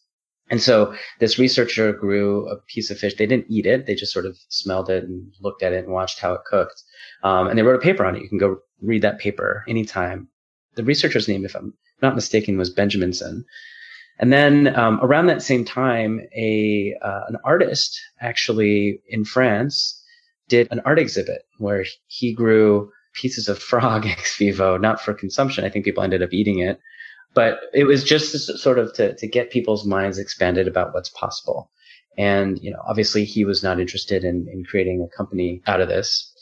And 0.48 0.62
so 0.62 0.94
this 1.18 1.38
researcher 1.38 1.92
grew 1.92 2.48
a 2.48 2.56
piece 2.56 2.90
of 2.90 2.98
fish. 2.98 3.16
They 3.16 3.26
didn't 3.26 3.50
eat 3.50 3.66
it. 3.66 3.86
They 3.86 3.94
just 3.94 4.12
sort 4.12 4.26
of 4.26 4.38
smelled 4.48 4.88
it 4.88 5.04
and 5.04 5.32
looked 5.40 5.62
at 5.62 5.72
it 5.72 5.84
and 5.84 5.92
watched 5.92 6.20
how 6.20 6.34
it 6.34 6.44
cooked. 6.48 6.82
Um, 7.24 7.48
and 7.48 7.58
they 7.58 7.62
wrote 7.62 7.76
a 7.76 7.84
paper 7.84 8.04
on 8.04 8.14
it. 8.14 8.22
You 8.22 8.28
can 8.28 8.38
go 8.38 8.58
read 8.80 9.02
that 9.02 9.18
paper 9.18 9.64
anytime. 9.68 10.28
The 10.76 10.84
researcher's 10.84 11.26
name, 11.26 11.44
if 11.44 11.56
I'm 11.56 11.74
not 12.00 12.14
mistaken, 12.14 12.58
was 12.58 12.72
Benjaminson. 12.72 13.44
And 14.18 14.32
then 14.32 14.74
um, 14.76 15.00
around 15.02 15.26
that 15.26 15.42
same 15.42 15.64
time, 15.64 16.20
a 16.36 16.94
uh, 17.02 17.22
an 17.28 17.36
artist 17.44 18.00
actually 18.20 19.00
in 19.08 19.24
France 19.24 20.02
did 20.48 20.68
an 20.70 20.80
art 20.84 20.98
exhibit 20.98 21.42
where 21.58 21.84
he 22.06 22.32
grew 22.32 22.90
pieces 23.14 23.48
of 23.48 23.58
frog 23.58 24.06
ex 24.06 24.36
vivo, 24.36 24.76
not 24.76 25.00
for 25.00 25.12
consumption. 25.12 25.64
I 25.64 25.70
think 25.70 25.84
people 25.84 26.02
ended 26.02 26.22
up 26.22 26.32
eating 26.32 26.60
it, 26.60 26.78
but 27.36 27.60
it 27.74 27.84
was 27.84 28.02
just 28.02 28.32
sort 28.58 28.78
of 28.78 28.94
to, 28.94 29.14
to 29.14 29.28
get 29.28 29.50
people's 29.50 29.84
minds 29.84 30.18
expanded 30.18 30.66
about 30.66 30.94
what's 30.94 31.10
possible. 31.10 31.70
And, 32.16 32.58
you 32.62 32.70
know, 32.70 32.80
obviously 32.88 33.26
he 33.26 33.44
was 33.44 33.62
not 33.62 33.78
interested 33.78 34.24
in, 34.24 34.48
in 34.50 34.64
creating 34.64 35.02
a 35.02 35.14
company 35.14 35.60
out 35.66 35.82
of 35.82 35.88
this. 35.88 36.32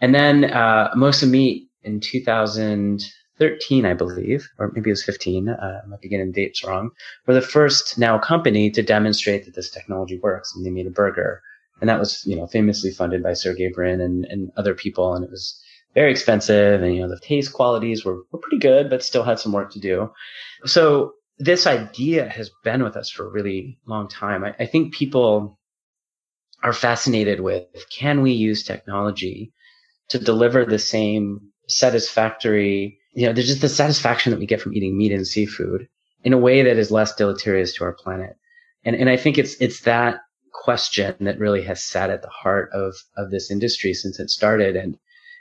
And 0.00 0.12
then, 0.12 0.44
uh, 0.44 0.92
Mosa 0.96 1.30
Meat 1.30 1.68
in 1.84 2.00
2013, 2.00 3.86
I 3.86 3.94
believe, 3.94 4.48
or 4.58 4.72
maybe 4.74 4.90
it 4.90 4.92
was 4.92 5.04
15, 5.04 5.50
uh, 5.50 5.80
I 5.84 5.86
might 5.86 6.00
be 6.00 6.08
getting 6.08 6.32
dates 6.32 6.64
wrong, 6.64 6.90
were 7.28 7.34
the 7.34 7.40
first 7.40 7.96
now 7.96 8.18
company 8.18 8.70
to 8.72 8.82
demonstrate 8.82 9.44
that 9.44 9.54
this 9.54 9.70
technology 9.70 10.18
works. 10.18 10.52
And 10.56 10.66
they 10.66 10.70
made 10.70 10.88
a 10.88 10.90
burger. 10.90 11.42
And 11.80 11.88
that 11.88 12.00
was, 12.00 12.24
you 12.26 12.34
know, 12.34 12.48
famously 12.48 12.90
funded 12.90 13.22
by 13.22 13.34
Sergey 13.34 13.70
Brin 13.72 14.00
and, 14.00 14.24
and 14.24 14.50
other 14.56 14.74
people. 14.74 15.14
And 15.14 15.24
it 15.24 15.30
was, 15.30 15.59
very 15.94 16.10
expensive 16.10 16.82
and 16.82 16.94
you 16.94 17.00
know 17.00 17.08
the 17.08 17.20
taste 17.20 17.52
qualities 17.52 18.04
were, 18.04 18.22
were 18.30 18.38
pretty 18.38 18.58
good 18.58 18.88
but 18.90 19.02
still 19.02 19.22
had 19.22 19.38
some 19.38 19.52
work 19.52 19.72
to 19.72 19.80
do. 19.80 20.10
So 20.64 21.14
this 21.38 21.66
idea 21.66 22.28
has 22.28 22.50
been 22.64 22.82
with 22.82 22.96
us 22.96 23.10
for 23.10 23.26
a 23.26 23.30
really 23.30 23.78
long 23.86 24.08
time. 24.08 24.44
I, 24.44 24.54
I 24.58 24.66
think 24.66 24.94
people 24.94 25.58
are 26.62 26.72
fascinated 26.72 27.40
with 27.40 27.64
can 27.90 28.22
we 28.22 28.32
use 28.32 28.62
technology 28.62 29.52
to 30.08 30.18
deliver 30.18 30.64
the 30.64 30.78
same 30.78 31.40
satisfactory 31.68 32.98
you 33.14 33.26
know 33.26 33.32
there's 33.32 33.46
just 33.46 33.62
the 33.62 33.68
satisfaction 33.68 34.30
that 34.30 34.38
we 34.38 34.46
get 34.46 34.60
from 34.60 34.74
eating 34.74 34.96
meat 34.96 35.12
and 35.12 35.26
seafood 35.26 35.88
in 36.22 36.32
a 36.32 36.38
way 36.38 36.62
that 36.62 36.76
is 36.76 36.90
less 36.90 37.14
deleterious 37.14 37.74
to 37.74 37.84
our 37.84 37.94
planet. 37.94 38.36
And 38.84 38.94
and 38.94 39.08
i 39.08 39.16
think 39.16 39.38
it's 39.38 39.54
it's 39.60 39.80
that 39.82 40.20
question 40.52 41.14
that 41.20 41.38
really 41.38 41.62
has 41.62 41.82
sat 41.82 42.10
at 42.10 42.22
the 42.22 42.28
heart 42.28 42.70
of, 42.72 42.94
of 43.16 43.30
this 43.30 43.50
industry 43.50 43.94
since 43.94 44.20
it 44.20 44.30
started. 44.30 44.76
And 44.76 44.98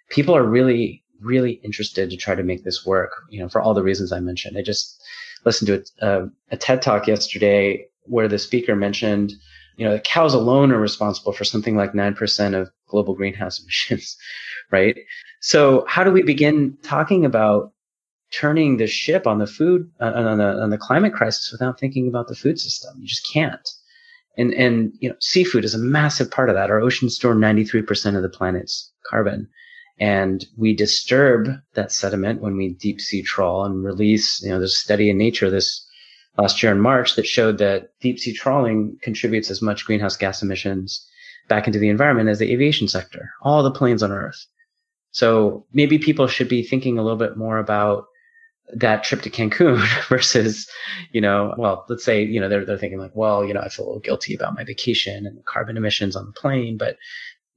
people 0.10 0.36
are 0.36 0.44
really, 0.44 1.04
really 1.22 1.54
interested 1.64 2.10
to 2.10 2.18
try 2.18 2.36
to 2.36 2.44
make 2.44 2.64
this 2.64 2.86
work, 2.86 3.12
you 3.30 3.40
know, 3.40 3.50
for 3.50 3.62
all 3.62 3.74
the 3.74 3.84
reasons 3.84 4.12
I 4.12 4.20
mentioned. 4.20 4.58
I 4.58 4.62
just 4.62 5.02
listened 5.46 5.68
to 5.68 5.84
a, 6.06 6.24
a, 6.24 6.30
a 6.52 6.58
TED 6.58 6.82
talk 6.82 7.08
yesterday 7.08 7.86
where 8.04 8.28
the 8.28 8.40
speaker 8.40 8.76
mentioned, 8.76 9.34
you 9.78 9.86
know, 9.86 9.94
the 9.94 10.00
cows 10.00 10.34
alone 10.34 10.72
are 10.72 10.80
responsible 10.80 11.32
for 11.32 11.44
something 11.44 11.76
like 11.76 11.94
9% 11.94 12.60
of 12.60 12.70
global 12.88 13.14
greenhouse 13.14 13.60
emissions, 13.64 14.18
right? 14.72 14.98
So 15.42 15.86
how 15.88 16.04
do 16.04 16.12
we 16.12 16.24
begin 16.24 16.78
talking 16.84 17.24
about 17.24 17.72
turning 18.32 18.78
the 18.78 18.88
ship 18.88 19.26
on 19.26 19.40
the 19.40 19.48
food, 19.48 19.90
uh, 20.00 20.12
on 20.14 20.38
the, 20.38 20.62
on 20.62 20.70
the 20.70 20.78
climate 20.78 21.14
crisis 21.14 21.52
without 21.52 21.80
thinking 21.80 22.08
about 22.08 22.28
the 22.28 22.36
food 22.36 22.60
system? 22.60 22.96
You 23.00 23.08
just 23.08 23.28
can't. 23.32 23.70
And, 24.38 24.54
and, 24.54 24.94
you 25.00 25.10
know, 25.10 25.16
seafood 25.20 25.66
is 25.66 25.74
a 25.74 25.80
massive 25.80 26.32
part 26.32 26.50
of 26.50 26.56
that. 26.56 26.70
Our 26.70 26.80
oceans 26.80 27.16
store 27.16 27.36
93% 27.36 28.16
of 28.16 28.22
the 28.22 28.30
planet's 28.30 28.92
carbon. 29.10 29.50
And 30.00 30.46
we 30.58 30.74
disturb 30.74 31.50
that 31.74 31.92
sediment 31.92 32.42
when 32.42 32.56
we 32.56 32.70
deep 32.70 33.02
sea 33.02 33.22
trawl 33.22 33.66
and 33.66 33.84
release, 33.84 34.42
you 34.42 34.50
know, 34.50 34.60
there's 34.60 34.74
a 34.74 34.78
study 34.78 35.10
in 35.10 35.18
nature 35.18 35.50
this 35.50 35.86
last 36.38 36.64
year 36.64 36.72
in 36.72 36.80
March 36.80 37.16
that 37.16 37.28
showed 37.28 37.58
that 37.58 37.90
deep 38.00 38.18
sea 38.18 38.34
trawling 38.34 38.98
contributes 39.02 39.52
as 39.52 39.62
much 39.62 39.86
greenhouse 39.86 40.16
gas 40.16 40.42
emissions 40.42 41.06
back 41.50 41.68
into 41.68 41.80
the 41.80 41.90
environment 41.90 42.30
as 42.30 42.40
the 42.40 42.52
aviation 42.52 42.88
sector, 42.88 43.30
all 43.42 43.62
the 43.62 43.72
planes 43.72 44.02
on 44.02 44.12
earth. 44.12 44.46
So 45.12 45.66
maybe 45.74 45.98
people 45.98 46.28
should 46.28 46.48
be 46.48 46.64
thinking 46.64 46.98
a 46.98 47.04
little 47.04 47.18
bit 47.18 47.36
more 47.36 47.58
about 47.58 48.06
that 48.76 49.04
trip 49.04 49.24
to 49.24 49.30
Cancun 49.30 49.84
versus, 50.10 50.70
you 51.12 51.20
know, 51.20 51.56
well, 51.58 51.86
let's 51.90 52.06
say, 52.06 52.24
you 52.24 52.40
know, 52.40 52.48
they're, 52.48 52.64
they're 52.64 52.78
thinking 52.78 53.00
like, 53.00 53.16
well, 53.16 53.44
you 53.44 53.54
know, 53.54 53.62
I 53.62 53.70
feel 53.70 53.86
a 53.86 53.88
little 53.88 54.02
guilty 54.02 54.36
about 54.36 54.56
my 54.56 54.64
vacation 54.64 55.26
and 55.26 55.38
the 55.38 55.44
carbon 55.44 55.76
emissions 55.76 56.16
on 56.16 56.28
the 56.28 56.32
plane, 56.40 56.78
but 56.78 56.98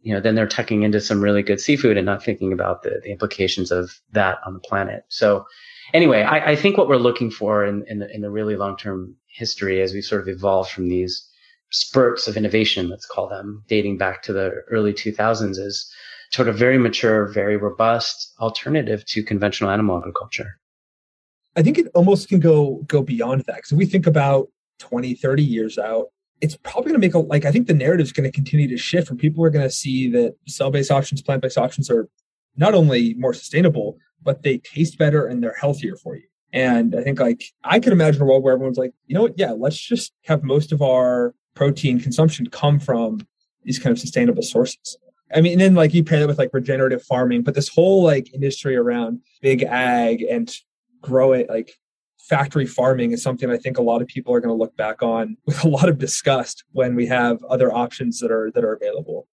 you 0.03 0.13
know, 0.13 0.21
then 0.21 0.35
they're 0.35 0.47
tucking 0.47 0.83
into 0.83 1.01
some 1.01 1.23
really 1.23 1.43
good 1.43 1.61
seafood 1.61 1.97
and 1.97 2.07
not 2.07 2.23
thinking 2.25 2.53
about 2.53 2.83
the, 2.83 3.01
the 3.03 3.11
implications 3.11 3.71
of 3.71 4.01
that 4.13 4.39
on 4.45 4.55
the 4.55 4.61
planet. 4.61 5.05
So 5.09 5.47
anyway, 5.95 6.23
I, 6.23 6.53
I 6.53 6.57
think 6.57 6.77
what 6.77 6.89
we're 6.89 6.97
looking 6.97 7.31
for 7.31 7.65
in, 7.65 7.85
in 7.89 8.01
the, 8.01 8.13
in 8.15 8.21
the 8.21 8.31
really 8.31 8.57
long-term 8.57 9.15
history 9.29 9.81
as 9.81 9.93
we 9.93 10.03
sort 10.03 10.21
of 10.21 10.29
evolve 10.29 10.69
from 10.69 10.89
these 10.89 11.29
spurts 11.71 12.29
of 12.29 12.37
innovation, 12.37 12.89
let's 12.89 13.07
call 13.07 13.29
them, 13.29 13.65
dating 13.69 13.97
back 13.97 14.23
to 14.25 14.33
the 14.33 14.51
early 14.71 14.93
2000s 14.93 15.59
is 15.59 15.91
sort 16.31 16.49
of 16.49 16.57
very 16.57 16.79
mature, 16.79 17.27
very 17.27 17.57
robust 17.57 18.33
alternative 18.41 19.05
to 19.07 19.23
conventional 19.23 19.71
animal 19.71 19.99
agriculture. 19.99 20.59
I 21.57 21.63
think 21.63 21.79
it 21.79 21.89
almost 21.95 22.29
can 22.29 22.41
go 22.41 22.83
go 22.87 23.03
beyond 23.03 23.45
that. 23.47 23.57
Because 23.57 23.73
we 23.73 23.85
think 23.85 24.07
about 24.07 24.49
20, 24.79 25.15
30 25.15 25.43
years 25.43 25.79
out, 25.79 26.07
it's 26.43 26.57
probably 26.57 26.91
going 26.91 27.01
to 27.01 27.07
make 27.07 27.15
a 27.15 27.19
like 27.21 27.45
I 27.47 27.53
think 27.53 27.69
the 27.69 27.75
narrative 27.75 28.05
is 28.05 28.13
going 28.13 28.31
to 28.31 28.35
continue 28.35 28.69
to 28.69 28.77
shift, 28.77 29.09
and 29.09 29.19
people 29.19 29.43
are 29.45 29.51
going 29.51 29.65
to 29.65 29.71
see 29.71 30.11
that 30.11 30.35
cell-based 30.47 30.91
options, 30.91 31.23
plant-based 31.23 31.57
options 31.57 31.89
are 31.89 32.09
not 32.57 32.75
only 32.75 33.15
more 33.15 33.33
sustainable, 33.33 33.97
but 34.23 34.43
they 34.43 34.59
taste 34.59 34.99
better 34.99 35.25
and 35.27 35.43
they're 35.43 35.57
healthier 35.59 35.97
for 35.97 36.17
you. 36.17 36.25
And 36.53 36.95
I 36.95 37.03
think 37.03 37.21
like 37.21 37.45
I 37.65 37.81
could 37.81 37.93
imagine 37.93 38.21
a 38.21 38.25
world 38.27 38.43
where 38.43 38.53
everyone's 38.53 38.77
like, 38.77 38.93
you 39.07 39.15
know 39.15 39.23
what, 39.23 39.39
yeah, 39.39 39.53
let's 39.53 39.79
just 39.79 40.13
have 40.25 40.43
most 40.43 40.73
of 40.73 40.83
our 40.83 41.35
protein 41.55 42.01
consumption 42.01 42.49
come 42.49 42.79
from 42.79 43.27
these 43.63 43.79
kind 43.79 43.93
of 43.93 43.99
sustainable 43.99 44.43
sources. 44.43 44.99
I 45.35 45.41
mean, 45.41 45.53
and 45.53 45.61
then 45.61 45.75
like 45.75 45.95
you 45.95 46.05
pair 46.05 46.21
that 46.21 46.29
with 46.29 46.39
like 46.39 46.51
regenerative 46.53 47.03
farming, 47.03 47.43
but 47.43 47.55
this 47.55 47.69
whole 47.69 48.03
like 48.03 48.35
industry 48.35 48.77
around 48.77 49.21
big 49.41 49.63
ag 49.63 50.23
and 50.23 50.55
grow 51.01 51.33
it 51.33 51.49
like 51.49 51.73
factory 52.29 52.67
farming 52.67 53.13
is 53.13 53.23
something 53.23 53.51
I 53.51 53.57
think 53.57 53.79
a 53.79 53.83
lot 53.83 54.03
of 54.03 54.09
people 54.09 54.35
are 54.35 54.41
going 54.41 54.55
to 54.55 54.59
look 54.59 54.77
back 54.77 55.03
on 55.03 55.37
with 55.47 55.65
a 55.65 55.69
lot 55.69 55.89
of 55.89 55.99
disgust 55.99 56.65
when 56.73 56.95
we 56.95 57.07
have 57.07 57.43
other 57.45 57.73
options 57.73 58.21
that 58.21 58.31
are 58.31 58.51
that 58.55 58.65
are 58.65 58.75
available. 58.75 59.29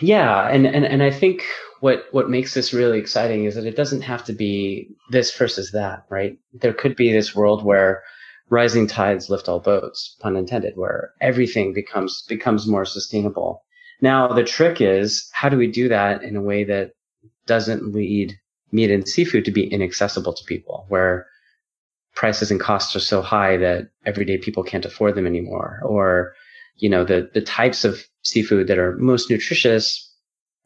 Yeah, 0.00 0.48
and 0.48 0.66
and 0.66 0.84
and 0.84 1.02
I 1.02 1.10
think 1.10 1.44
what 1.80 2.04
what 2.12 2.30
makes 2.30 2.54
this 2.54 2.72
really 2.72 2.98
exciting 2.98 3.44
is 3.44 3.56
that 3.56 3.66
it 3.66 3.76
doesn't 3.76 4.02
have 4.02 4.24
to 4.24 4.32
be 4.32 4.88
this 5.10 5.36
versus 5.36 5.72
that, 5.72 6.04
right? 6.08 6.38
There 6.52 6.72
could 6.72 6.94
be 6.94 7.12
this 7.12 7.34
world 7.34 7.64
where 7.64 8.02
rising 8.48 8.86
tides 8.86 9.28
lift 9.28 9.48
all 9.48 9.58
boats, 9.58 10.16
pun 10.20 10.36
intended, 10.36 10.74
where 10.76 11.10
everything 11.20 11.74
becomes 11.74 12.22
becomes 12.28 12.68
more 12.68 12.84
sustainable. 12.84 13.64
Now 14.00 14.28
the 14.28 14.44
trick 14.44 14.80
is 14.80 15.28
how 15.32 15.48
do 15.48 15.56
we 15.56 15.66
do 15.66 15.88
that 15.88 16.22
in 16.22 16.36
a 16.36 16.42
way 16.42 16.62
that 16.64 16.92
doesn't 17.46 17.92
lead 17.92 18.38
meat 18.70 18.90
and 18.90 19.06
seafood 19.06 19.44
to 19.44 19.50
be 19.50 19.66
inaccessible 19.66 20.32
to 20.32 20.44
people, 20.44 20.86
where 20.88 21.26
prices 22.14 22.50
and 22.50 22.60
costs 22.60 22.94
are 22.94 23.00
so 23.00 23.22
high 23.22 23.56
that 23.56 23.88
everyday 24.04 24.38
people 24.38 24.62
can't 24.62 24.84
afford 24.84 25.14
them 25.14 25.26
anymore. 25.26 25.80
Or, 25.84 26.34
you 26.76 26.88
know, 26.88 27.04
the, 27.04 27.30
the 27.32 27.40
types 27.40 27.84
of 27.84 28.04
seafood 28.22 28.66
that 28.68 28.78
are 28.78 28.96
most 28.96 29.30
nutritious 29.30 30.10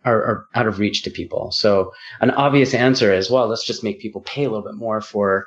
are, 0.04 0.22
are 0.22 0.46
out 0.54 0.66
of 0.66 0.78
reach 0.78 1.02
to 1.02 1.10
people. 1.10 1.50
So 1.52 1.92
an 2.20 2.30
obvious 2.30 2.74
answer 2.74 3.12
is, 3.12 3.30
well, 3.30 3.48
let's 3.48 3.66
just 3.66 3.84
make 3.84 4.00
people 4.00 4.20
pay 4.22 4.44
a 4.44 4.48
little 4.48 4.64
bit 4.64 4.76
more 4.76 5.00
for 5.00 5.46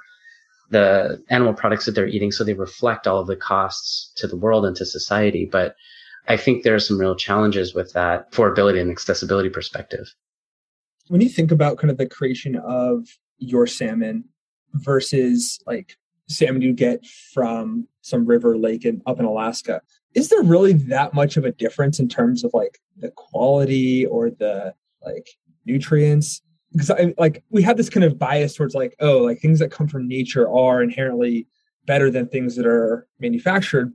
the 0.70 1.24
animal 1.29 1.53
products 1.53 1.86
that 1.86 1.96
they're 1.96 2.08
eating 2.08 2.32
so 2.32 2.44
they 2.44 2.53
reflect 2.53 3.08
all 3.08 3.20
of 3.20 3.27
the 3.27 3.36
costs 3.36 4.12
to 4.18 4.27
the 4.27 4.38
world 4.38 4.65
and 4.65 4.75
to 4.75 4.86
society. 4.86 5.48
But 5.51 5.75
I 6.27 6.38
think 6.38 6.63
there 6.63 6.75
are 6.75 6.79
some 6.79 7.00
real 7.00 7.15
challenges 7.15 7.74
with 7.74 7.94
that 7.94 8.32
affordability 8.32 8.79
and 8.79 8.91
accessibility 8.91 9.50
perspective. 9.50 10.13
When 11.08 11.22
you 11.22 11.29
think 11.29 11.51
about 11.51 11.79
kind 11.79 11.89
of 11.89 11.98
the 11.98 12.06
creation 12.06 12.56
of 12.56 13.08
your 13.39 13.65
salmon 13.65 14.25
versus 14.74 15.60
like 15.66 15.98
salmon 16.28 16.62
you 16.62 16.74
get 16.74 17.06
from 17.06 17.88
some 18.02 18.26
river 18.26 18.58
lake 18.58 18.86
in, 18.86 19.02
up 19.06 19.20
in 19.20 19.26
Alaska. 19.26 19.82
Is 20.16 20.30
there 20.30 20.42
really 20.42 20.74
that 20.74 21.14
much 21.14 21.38
of 21.38 21.46
a 21.46 21.52
difference 21.52 22.00
in 22.00 22.08
terms 22.08 22.44
of 22.44 22.52
like 22.54 22.80
the 22.98 23.12
quality 23.12 24.06
or 24.06 24.30
the 24.30 24.74
like 25.06 25.30
nutrients? 25.66 26.42
Because 26.72 26.92
I 26.92 27.14
like 27.18 27.44
we 27.50 27.64
have 27.64 27.78
this 27.78 27.90
kind 27.90 28.04
of 28.04 28.20
bias 28.20 28.56
towards 28.56 28.76
like 28.76 28.96
oh 29.00 29.20
like 29.20 29.40
things 29.40 29.60
that 29.60 29.72
come 29.72 29.88
from 29.88 30.08
nature 30.08 30.50
are 30.50 30.84
inherently 30.84 31.48
better 31.86 32.12
than 32.12 32.28
things 32.28 32.56
that 32.56 32.68
are 32.68 33.08
manufactured, 33.20 33.94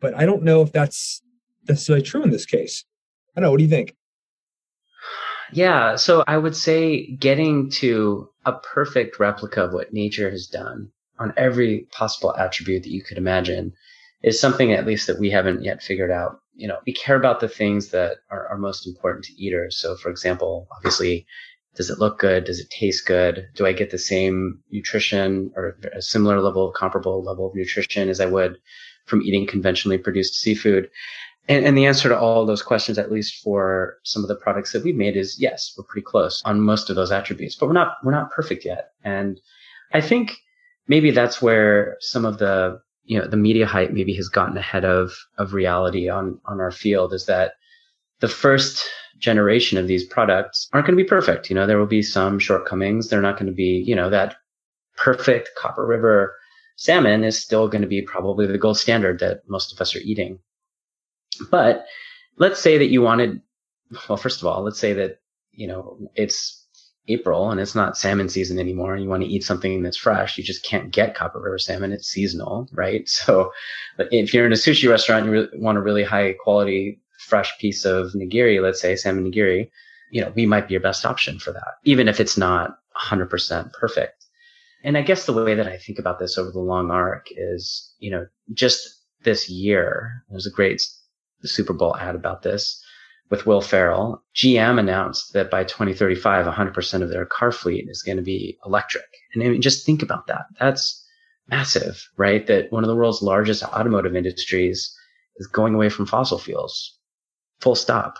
but 0.00 0.14
I 0.14 0.26
don't 0.26 0.44
know 0.44 0.62
if 0.62 0.72
that's 0.72 1.22
necessarily 1.68 2.04
true 2.04 2.22
in 2.22 2.30
this 2.30 2.46
case. 2.46 2.84
I 3.36 3.40
don't 3.40 3.46
know. 3.46 3.50
What 3.50 3.58
do 3.58 3.64
you 3.64 3.70
think? 3.70 3.96
Yeah, 5.52 5.96
so 5.96 6.24
I 6.26 6.38
would 6.38 6.56
say 6.56 7.14
getting 7.16 7.70
to 7.72 8.28
a 8.46 8.54
perfect 8.54 9.20
replica 9.20 9.64
of 9.64 9.72
what 9.72 9.92
nature 9.92 10.30
has 10.30 10.46
done 10.46 10.90
on 11.18 11.34
every 11.36 11.86
possible 11.92 12.34
attribute 12.36 12.82
that 12.84 12.90
you 12.90 13.02
could 13.02 13.18
imagine 13.18 13.72
is 14.22 14.40
something 14.40 14.72
at 14.72 14.86
least 14.86 15.06
that 15.06 15.18
we 15.18 15.30
haven't 15.30 15.62
yet 15.62 15.82
figured 15.82 16.10
out. 16.10 16.40
You 16.54 16.68
know, 16.68 16.78
we 16.86 16.94
care 16.94 17.16
about 17.16 17.40
the 17.40 17.48
things 17.48 17.88
that 17.90 18.18
are, 18.30 18.48
are 18.48 18.58
most 18.58 18.86
important 18.86 19.26
to 19.26 19.34
eaters. 19.34 19.76
So 19.78 19.96
for 19.96 20.10
example, 20.10 20.68
obviously, 20.74 21.26
does 21.74 21.90
it 21.90 21.98
look 21.98 22.18
good? 22.18 22.44
Does 22.44 22.60
it 22.60 22.70
taste 22.70 23.06
good? 23.06 23.48
Do 23.54 23.66
I 23.66 23.72
get 23.72 23.90
the 23.90 23.98
same 23.98 24.60
nutrition 24.70 25.52
or 25.56 25.78
a 25.94 26.02
similar 26.02 26.40
level, 26.40 26.68
of 26.68 26.74
comparable 26.74 27.22
level 27.22 27.46
of 27.46 27.54
nutrition 27.54 28.08
as 28.08 28.20
I 28.20 28.26
would 28.26 28.58
from 29.06 29.22
eating 29.22 29.46
conventionally 29.46 29.98
produced 29.98 30.34
seafood? 30.34 30.88
And, 31.48 31.66
and, 31.66 31.76
the 31.76 31.86
answer 31.86 32.08
to 32.08 32.18
all 32.18 32.46
those 32.46 32.62
questions, 32.62 32.98
at 32.98 33.10
least 33.10 33.42
for 33.42 33.98
some 34.04 34.22
of 34.22 34.28
the 34.28 34.36
products 34.36 34.72
that 34.72 34.84
we've 34.84 34.94
made, 34.94 35.16
is 35.16 35.40
yes, 35.40 35.74
we're 35.76 35.84
pretty 35.84 36.04
close 36.04 36.40
on 36.44 36.60
most 36.60 36.88
of 36.88 36.94
those 36.94 37.10
attributes, 37.10 37.56
but 37.56 37.66
we're 37.66 37.72
not 37.72 37.96
we're 38.04 38.12
not 38.12 38.30
perfect 38.30 38.64
yet. 38.64 38.92
And 39.02 39.40
I 39.92 40.00
think 40.00 40.36
maybe 40.86 41.10
that's 41.10 41.42
where 41.42 41.96
some 42.00 42.24
of 42.24 42.38
the 42.38 42.80
you 43.04 43.18
know 43.18 43.26
the 43.26 43.36
media 43.36 43.66
hype 43.66 43.90
maybe 43.90 44.14
has 44.14 44.28
gotten 44.28 44.56
ahead 44.56 44.84
of 44.84 45.12
of 45.36 45.52
reality 45.52 46.08
on 46.08 46.38
on 46.46 46.60
our 46.60 46.70
field 46.70 47.12
is 47.12 47.26
that 47.26 47.54
the 48.20 48.28
first 48.28 48.84
generation 49.18 49.78
of 49.78 49.88
these 49.88 50.04
products 50.04 50.68
aren't 50.72 50.86
going 50.86 50.96
to 50.96 51.02
be 51.02 51.08
perfect. 51.08 51.50
You 51.50 51.56
know, 51.56 51.66
there 51.66 51.78
will 51.78 51.86
be 51.86 52.02
some 52.02 52.38
shortcomings. 52.38 53.08
They're 53.08 53.20
not 53.20 53.36
going 53.36 53.50
to 53.50 53.52
be 53.52 53.82
you 53.84 53.96
know 53.96 54.10
that 54.10 54.36
perfect 54.96 55.50
Copper 55.56 55.84
River 55.84 56.36
salmon 56.76 57.24
is 57.24 57.40
still 57.40 57.68
going 57.68 57.82
to 57.82 57.88
be 57.88 58.02
probably 58.02 58.46
the 58.46 58.58
gold 58.58 58.78
standard 58.78 59.18
that 59.20 59.40
most 59.48 59.72
of 59.72 59.80
us 59.80 59.94
are 59.96 60.00
eating. 60.00 60.38
But 61.50 61.84
let's 62.36 62.60
say 62.60 62.78
that 62.78 62.90
you 62.90 63.02
wanted, 63.02 63.40
well, 64.08 64.16
first 64.16 64.40
of 64.40 64.46
all, 64.46 64.62
let's 64.62 64.78
say 64.78 64.92
that, 64.94 65.20
you 65.52 65.66
know, 65.66 65.98
it's 66.14 66.66
April 67.08 67.50
and 67.50 67.60
it's 67.60 67.74
not 67.74 67.96
salmon 67.96 68.28
season 68.28 68.58
anymore 68.58 68.94
and 68.94 69.02
you 69.02 69.08
want 69.08 69.22
to 69.22 69.28
eat 69.28 69.44
something 69.44 69.82
that's 69.82 69.96
fresh. 69.96 70.38
You 70.38 70.44
just 70.44 70.64
can't 70.64 70.92
get 70.92 71.14
Copper 71.14 71.40
River 71.40 71.58
salmon. 71.58 71.92
It's 71.92 72.08
seasonal, 72.08 72.68
right? 72.72 73.08
So 73.08 73.52
but 73.96 74.08
if 74.10 74.32
you're 74.32 74.46
in 74.46 74.52
a 74.52 74.56
sushi 74.56 74.88
restaurant, 74.88 75.26
you 75.26 75.48
want 75.54 75.78
a 75.78 75.82
really 75.82 76.04
high 76.04 76.34
quality, 76.34 77.00
fresh 77.18 77.56
piece 77.58 77.84
of 77.84 78.12
nigiri, 78.12 78.62
let's 78.62 78.80
say 78.80 78.96
salmon 78.96 79.30
nigiri, 79.30 79.70
you 80.10 80.20
know, 80.20 80.32
we 80.34 80.46
might 80.46 80.68
be 80.68 80.74
your 80.74 80.80
best 80.80 81.04
option 81.04 81.38
for 81.38 81.52
that, 81.52 81.74
even 81.84 82.08
if 82.08 82.20
it's 82.20 82.36
not 82.36 82.78
100% 82.96 83.72
perfect. 83.72 84.26
And 84.84 84.98
I 84.98 85.02
guess 85.02 85.26
the 85.26 85.32
way 85.32 85.54
that 85.54 85.68
I 85.68 85.78
think 85.78 85.98
about 85.98 86.18
this 86.18 86.36
over 86.36 86.50
the 86.50 86.58
long 86.58 86.90
arc 86.90 87.28
is, 87.30 87.94
you 87.98 88.10
know, 88.10 88.26
just 88.52 89.00
this 89.22 89.48
year, 89.48 90.24
there's 90.30 90.46
a 90.46 90.50
great 90.50 90.82
the 91.42 91.48
Super 91.48 91.72
Bowl 91.72 91.96
ad 91.96 92.14
about 92.14 92.42
this 92.42 92.82
with 93.30 93.46
Will 93.46 93.60
Ferrell. 93.60 94.22
GM 94.34 94.78
announced 94.78 95.32
that 95.32 95.50
by 95.50 95.64
2035, 95.64 96.46
100% 96.46 97.02
of 97.02 97.08
their 97.08 97.26
car 97.26 97.52
fleet 97.52 97.86
is 97.88 98.02
going 98.02 98.18
to 98.18 98.22
be 98.22 98.58
electric. 98.64 99.04
And 99.34 99.42
I 99.42 99.48
mean, 99.48 99.62
just 99.62 99.84
think 99.84 100.02
about 100.02 100.26
that. 100.26 100.44
That's 100.60 101.02
massive, 101.48 102.08
right? 102.16 102.46
That 102.46 102.70
one 102.70 102.84
of 102.84 102.88
the 102.88 102.96
world's 102.96 103.22
largest 103.22 103.62
automotive 103.62 104.14
industries 104.14 104.94
is 105.36 105.46
going 105.46 105.74
away 105.74 105.88
from 105.88 106.06
fossil 106.06 106.38
fuels. 106.38 106.98
Full 107.60 107.74
stop. 107.74 108.18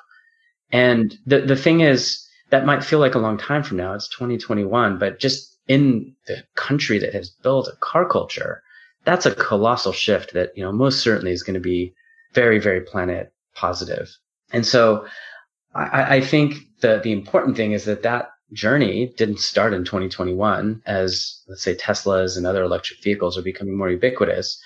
And 0.70 1.16
the, 1.26 1.40
the 1.40 1.56
thing 1.56 1.80
is, 1.80 2.26
that 2.50 2.66
might 2.66 2.84
feel 2.84 2.98
like 2.98 3.14
a 3.14 3.18
long 3.18 3.38
time 3.38 3.62
from 3.62 3.78
now. 3.78 3.94
It's 3.94 4.08
2021, 4.08 4.98
but 4.98 5.18
just 5.18 5.58
in 5.68 6.14
the 6.26 6.44
country 6.54 6.98
that 6.98 7.14
has 7.14 7.30
built 7.30 7.68
a 7.68 7.76
car 7.80 8.06
culture, 8.08 8.62
that's 9.04 9.26
a 9.26 9.34
colossal 9.34 9.92
shift 9.92 10.34
that, 10.34 10.50
you 10.56 10.62
know, 10.62 10.72
most 10.72 11.00
certainly 11.00 11.32
is 11.32 11.42
going 11.42 11.54
to 11.54 11.60
be 11.60 11.94
very, 12.32 12.58
very 12.58 12.80
planet 12.80 13.32
positive. 13.54 14.08
And 14.52 14.66
so 14.66 15.06
I, 15.74 16.16
I 16.16 16.20
think 16.20 16.56
the, 16.80 17.00
the 17.02 17.12
important 17.12 17.56
thing 17.56 17.72
is 17.72 17.84
that 17.84 18.02
that 18.02 18.30
journey 18.52 19.12
didn't 19.16 19.40
start 19.40 19.72
in 19.72 19.84
2021 19.84 20.82
as 20.84 21.42
let's 21.48 21.62
say 21.62 21.74
Teslas 21.74 22.36
and 22.36 22.46
other 22.46 22.62
electric 22.62 23.02
vehicles 23.02 23.38
are 23.38 23.42
becoming 23.42 23.76
more 23.76 23.90
ubiquitous. 23.90 24.60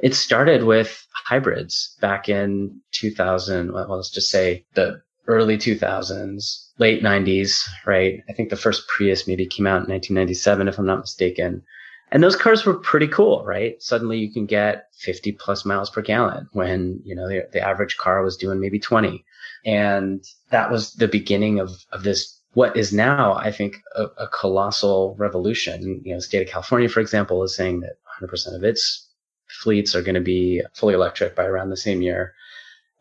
It 0.00 0.14
started 0.14 0.64
with 0.64 1.06
hybrids 1.12 1.96
back 2.00 2.28
in 2.28 2.80
2000. 2.92 3.72
Well, 3.72 3.88
let's 3.88 4.10
just 4.10 4.30
say 4.30 4.64
the 4.74 5.00
early 5.26 5.58
2000s, 5.58 6.68
late 6.78 7.02
90s, 7.02 7.68
right? 7.84 8.20
I 8.28 8.32
think 8.32 8.50
the 8.50 8.56
first 8.56 8.88
Prius 8.88 9.26
maybe 9.26 9.46
came 9.46 9.66
out 9.66 9.84
in 9.84 9.92
1997, 9.92 10.68
if 10.68 10.78
I'm 10.78 10.86
not 10.86 11.00
mistaken. 11.00 11.62
And 12.10 12.22
those 12.22 12.36
cars 12.36 12.64
were 12.64 12.74
pretty 12.74 13.08
cool, 13.08 13.44
right? 13.44 13.80
Suddenly 13.82 14.18
you 14.18 14.32
can 14.32 14.46
get 14.46 14.88
50 14.98 15.32
plus 15.32 15.64
miles 15.64 15.90
per 15.90 16.00
gallon 16.00 16.48
when, 16.52 17.00
you 17.04 17.14
know, 17.14 17.28
the, 17.28 17.46
the 17.52 17.60
average 17.60 17.96
car 17.98 18.22
was 18.22 18.36
doing 18.36 18.60
maybe 18.60 18.78
20. 18.78 19.24
And 19.66 20.24
that 20.50 20.70
was 20.70 20.94
the 20.94 21.08
beginning 21.08 21.60
of, 21.60 21.70
of 21.92 22.02
this 22.02 22.38
what 22.54 22.76
is 22.76 22.92
now, 22.92 23.34
I 23.34 23.52
think, 23.52 23.76
a, 23.94 24.04
a, 24.18 24.28
colossal 24.28 25.14
revolution. 25.18 26.00
You 26.04 26.14
know, 26.14 26.20
state 26.20 26.42
of 26.42 26.48
California, 26.48 26.88
for 26.88 27.00
example, 27.00 27.42
is 27.42 27.54
saying 27.54 27.80
that 27.80 27.96
100% 28.20 28.56
of 28.56 28.64
its 28.64 29.06
fleets 29.48 29.94
are 29.94 30.02
going 30.02 30.14
to 30.14 30.20
be 30.20 30.62
fully 30.74 30.94
electric 30.94 31.36
by 31.36 31.44
around 31.44 31.70
the 31.70 31.76
same 31.76 32.02
year. 32.02 32.34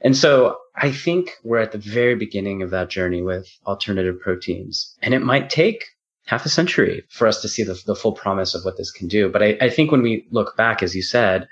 And 0.01 0.15
so 0.15 0.57
I 0.75 0.91
think 0.91 1.31
we're 1.43 1.59
at 1.59 1.71
the 1.71 1.77
very 1.77 2.15
beginning 2.15 2.61
of 2.61 2.69
that 2.69 2.89
journey 2.89 3.21
with 3.21 3.47
alternative 3.65 4.19
proteins. 4.19 4.95
And 5.01 5.13
it 5.13 5.21
might 5.23 5.49
take 5.49 5.83
half 6.27 6.45
a 6.45 6.49
century 6.49 7.03
for 7.09 7.25
us 7.25 7.41
to 7.41 7.49
see 7.49 7.63
the, 7.63 7.81
the 7.85 7.95
full 7.95 8.11
promise 8.11 8.53
of 8.53 8.63
what 8.63 8.77
this 8.77 8.91
can 8.91 9.07
do. 9.07 9.29
But 9.29 9.41
I, 9.41 9.57
I 9.61 9.69
think 9.69 9.91
when 9.91 10.01
we 10.01 10.27
look 10.29 10.55
back, 10.55 10.83
as 10.83 10.95
you 10.95 11.01
said, 11.01 11.47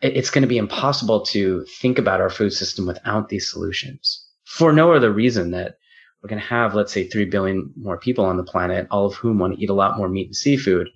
it, 0.00 0.16
it's 0.16 0.30
going 0.30 0.42
to 0.42 0.48
be 0.48 0.58
impossible 0.58 1.24
to 1.26 1.64
think 1.80 1.98
about 1.98 2.20
our 2.20 2.30
food 2.30 2.52
system 2.52 2.86
without 2.86 3.28
these 3.28 3.50
solutions 3.50 4.26
for 4.44 4.72
no 4.72 4.92
other 4.92 5.12
reason 5.12 5.52
that 5.52 5.78
we're 6.22 6.28
going 6.28 6.40
to 6.40 6.46
have, 6.48 6.74
let's 6.74 6.92
say, 6.92 7.06
3 7.06 7.26
billion 7.26 7.72
more 7.76 7.96
people 7.96 8.24
on 8.24 8.36
the 8.36 8.44
planet, 8.44 8.86
all 8.90 9.06
of 9.06 9.14
whom 9.14 9.38
want 9.38 9.54
to 9.54 9.62
eat 9.62 9.70
a 9.70 9.74
lot 9.74 9.96
more 9.96 10.08
meat 10.08 10.26
and 10.26 10.36
seafood. 10.36 10.90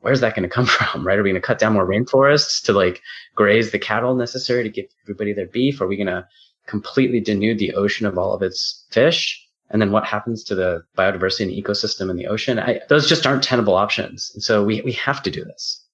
Where's 0.00 0.20
that 0.20 0.34
going 0.34 0.42
to 0.42 0.54
come 0.54 0.66
from, 0.66 1.06
right? 1.06 1.18
Are 1.18 1.22
we 1.22 1.30
going 1.30 1.40
to 1.40 1.46
cut 1.46 1.58
down 1.58 1.72
more 1.72 1.88
rainforests 1.88 2.62
to 2.64 2.72
like 2.72 3.00
graze 3.34 3.70
the 3.70 3.78
cattle 3.78 4.14
necessary 4.14 4.64
to 4.64 4.68
give 4.68 4.86
everybody 5.04 5.32
their 5.32 5.46
beef? 5.46 5.80
Are 5.80 5.86
we 5.86 5.96
going 5.96 6.08
to 6.08 6.26
completely 6.66 7.22
denude 7.22 7.58
the 7.58 7.74
ocean 7.74 8.06
of 8.06 8.18
all 8.18 8.34
of 8.34 8.42
its 8.42 8.84
fish? 8.90 9.45
And 9.70 9.82
then 9.82 9.90
what 9.90 10.04
happens 10.04 10.44
to 10.44 10.54
the 10.54 10.84
biodiversity 10.96 11.42
and 11.42 11.50
ecosystem 11.50 12.08
in 12.10 12.16
the 12.16 12.26
ocean? 12.26 12.58
I, 12.58 12.80
those 12.88 13.08
just 13.08 13.26
aren't 13.26 13.42
tenable 13.42 13.74
options. 13.74 14.30
And 14.34 14.42
so 14.42 14.64
we, 14.64 14.80
we 14.82 14.92
have 14.92 15.22
to 15.24 15.30
do 15.30 15.44
this. 15.44 15.84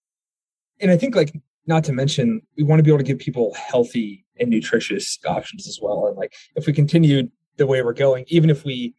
And 0.80 0.90
I 0.90 0.96
think 0.96 1.14
like, 1.14 1.32
not 1.66 1.84
to 1.84 1.92
mention, 1.92 2.42
we 2.56 2.64
want 2.64 2.80
to 2.80 2.82
be 2.82 2.90
able 2.90 2.98
to 2.98 3.04
give 3.04 3.18
people 3.18 3.54
healthy 3.54 4.26
and 4.38 4.50
nutritious 4.50 5.18
options 5.26 5.68
as 5.68 5.78
well. 5.80 6.06
And 6.06 6.16
like, 6.16 6.34
if 6.56 6.66
we 6.66 6.72
continue 6.72 7.30
the 7.56 7.66
way 7.66 7.82
we're 7.82 7.92
going, 7.92 8.24
even 8.28 8.50
if 8.50 8.64
we, 8.64 8.94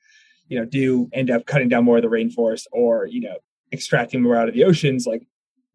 you 0.48 0.58
know, 0.58 0.66
do 0.66 1.10
end 1.14 1.30
up 1.30 1.46
cutting 1.46 1.68
down 1.68 1.84
more 1.84 1.98
of 1.98 2.04
the 2.04 2.10
rainforest 2.10 2.64
or, 2.72 3.06
you 3.08 3.20
know, 3.20 3.36
extracting 3.72 4.22
more 4.22 4.36
out 4.36 4.48
of 4.48 4.54
the 4.54 4.64
oceans, 4.64 5.06
like 5.06 5.28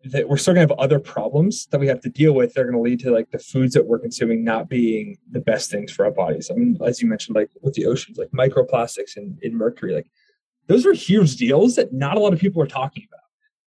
that 0.04 0.28
we're 0.28 0.36
still 0.36 0.54
gonna 0.54 0.60
have 0.62 0.78
other 0.78 1.00
problems 1.00 1.66
that 1.66 1.80
we 1.80 1.86
have 1.86 2.00
to 2.02 2.08
deal 2.08 2.32
with. 2.32 2.54
They're 2.54 2.64
gonna 2.64 2.80
lead 2.80 3.00
to 3.00 3.10
like 3.10 3.30
the 3.30 3.38
foods 3.38 3.74
that 3.74 3.86
we're 3.86 3.98
consuming 3.98 4.44
not 4.44 4.68
being 4.68 5.18
the 5.30 5.40
best 5.40 5.70
things 5.70 5.90
for 5.90 6.04
our 6.04 6.10
bodies. 6.10 6.50
I 6.50 6.54
mean, 6.54 6.78
as 6.84 7.02
you 7.02 7.08
mentioned, 7.08 7.34
like 7.34 7.50
with 7.62 7.74
the 7.74 7.86
oceans, 7.86 8.18
like 8.18 8.30
microplastics 8.30 9.16
and 9.16 9.38
in 9.42 9.56
mercury, 9.56 9.94
like 9.94 10.10
those 10.68 10.86
are 10.86 10.92
huge 10.92 11.36
deals 11.36 11.76
that 11.76 11.92
not 11.92 12.16
a 12.16 12.20
lot 12.20 12.32
of 12.32 12.38
people 12.38 12.62
are 12.62 12.66
talking 12.66 13.06
about, 13.08 13.24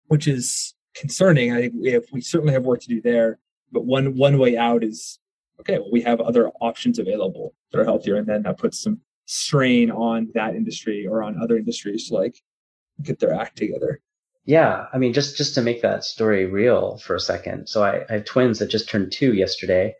which 0.08 0.27
is 0.27 0.75
concerning. 0.95 1.51
I 1.51 1.62
think 1.62 1.73
we 1.75 1.91
have 1.91 2.04
we 2.12 2.21
certainly 2.21 2.54
have 2.54 2.65
work 2.65 2.82
to 2.82 2.88
do 2.88 3.01
there. 3.01 3.39
But 3.71 3.86
one 3.86 4.15
one 4.15 4.38
way 4.38 4.58
out 4.58 4.84
is 4.84 5.19
okay, 5.60 5.80
well, 5.80 5.91
we 5.91 6.01
have 6.01 6.21
other 6.21 6.49
options 6.62 6.99
available 6.99 7.54
that 7.71 7.80
are 7.80 7.86
healthier. 7.86 8.15
And 8.15 8.27
then 8.27 8.43
that 8.43 8.58
puts 8.58 8.82
some 8.82 9.01
strain 9.25 9.91
on 9.91 10.30
that 10.34 10.56
industry 10.56 11.06
or 11.06 11.23
on 11.23 11.41
other 11.41 11.58
industries 11.58 12.08
to 12.08 12.15
like 12.15 12.41
get 13.04 13.19
their 13.19 13.34
act 13.34 13.58
together. 13.58 14.01
Yeah. 14.49 14.88
I 14.91 14.97
mean, 14.97 15.13
just, 15.13 15.38
just 15.38 15.53
to 15.53 15.62
make 15.62 15.83
that 15.83 16.03
story 16.03 16.47
real 16.47 16.97
for 16.97 17.13
a 17.13 17.19
second. 17.19 17.69
So 17.69 17.83
I, 17.83 18.03
I 18.09 18.13
have 18.13 18.25
twins 18.25 18.57
that 18.57 18.71
just 18.71 18.89
turned 18.89 19.12
two 19.12 19.35
yesterday. 19.35 19.93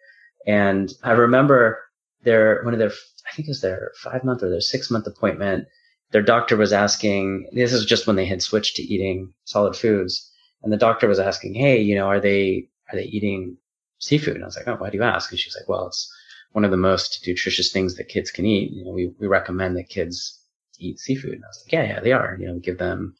And 0.47 0.91
I 1.03 1.12
remember 1.12 1.79
their, 2.23 2.63
one 2.63 2.73
of 2.73 2.79
their, 2.79 2.89
I 2.89 3.35
think 3.35 3.47
it 3.47 3.51
was 3.51 3.62
their 3.62 3.91
five 4.01 4.23
month 4.23 4.41
or 4.41 4.49
their 4.49 4.59
six 4.59 4.89
month 4.89 5.05
appointment. 5.05 5.67
Their 6.09 6.23
doctor 6.23 6.57
was 6.57 6.73
asking, 6.73 7.47
this 7.53 7.73
is 7.73 7.85
just 7.85 8.07
when 8.07 8.15
they 8.15 8.25
had 8.25 8.41
switched 8.41 8.77
to 8.77 8.81
eating 8.81 9.31
solid 9.43 9.75
foods. 9.75 10.27
And 10.63 10.73
the 10.73 10.77
doctor 10.77 11.07
was 11.07 11.19
asking, 11.19 11.53
Hey, 11.53 11.81
you 11.81 11.93
know, 11.93 12.07
are 12.07 12.19
they, 12.19 12.69
are 12.91 12.95
they 12.95 13.05
eating 13.05 13.55
seafood. 13.99 14.33
And 14.33 14.43
I 14.43 14.47
was 14.47 14.57
like, 14.57 14.67
oh, 14.67 14.77
why 14.77 14.89
do 14.89 14.97
you 14.97 15.03
ask? 15.03 15.29
And 15.29 15.39
she's 15.39 15.55
like, 15.55 15.69
well, 15.69 15.85
it's 15.85 16.12
one 16.53 16.65
of 16.65 16.71
the 16.71 16.77
most 16.77 17.23
nutritious 17.27 17.71
things 17.71 17.97
that 17.97 18.09
kids 18.09 18.31
can 18.31 18.47
eat. 18.47 18.71
You 18.71 18.85
know, 18.85 18.91
we, 18.93 19.13
we 19.19 19.27
recommend 19.27 19.77
that 19.77 19.89
kids 19.89 20.39
eat 20.79 20.97
seafood. 20.97 21.33
And 21.33 21.43
I 21.43 21.47
was 21.47 21.63
like, 21.63 21.71
yeah, 21.73 21.83
yeah, 21.83 21.99
they 21.99 22.13
are. 22.13 22.35
You 22.39 22.47
know, 22.47 22.57
give 22.57 22.79
them, 22.79 23.15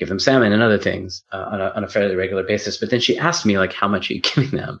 give 0.00 0.08
them 0.08 0.18
salmon 0.18 0.52
and 0.52 0.62
other 0.62 0.78
things 0.78 1.22
uh, 1.30 1.46
on, 1.52 1.60
a, 1.60 1.72
on 1.76 1.84
a 1.84 1.88
fairly 1.88 2.16
regular 2.16 2.42
basis. 2.42 2.78
But 2.78 2.88
then 2.88 3.00
she 3.00 3.18
asked 3.18 3.44
me 3.44 3.58
like, 3.58 3.72
how 3.72 3.86
much 3.86 4.10
are 4.10 4.14
you 4.14 4.20
giving 4.34 4.50
them? 4.50 4.80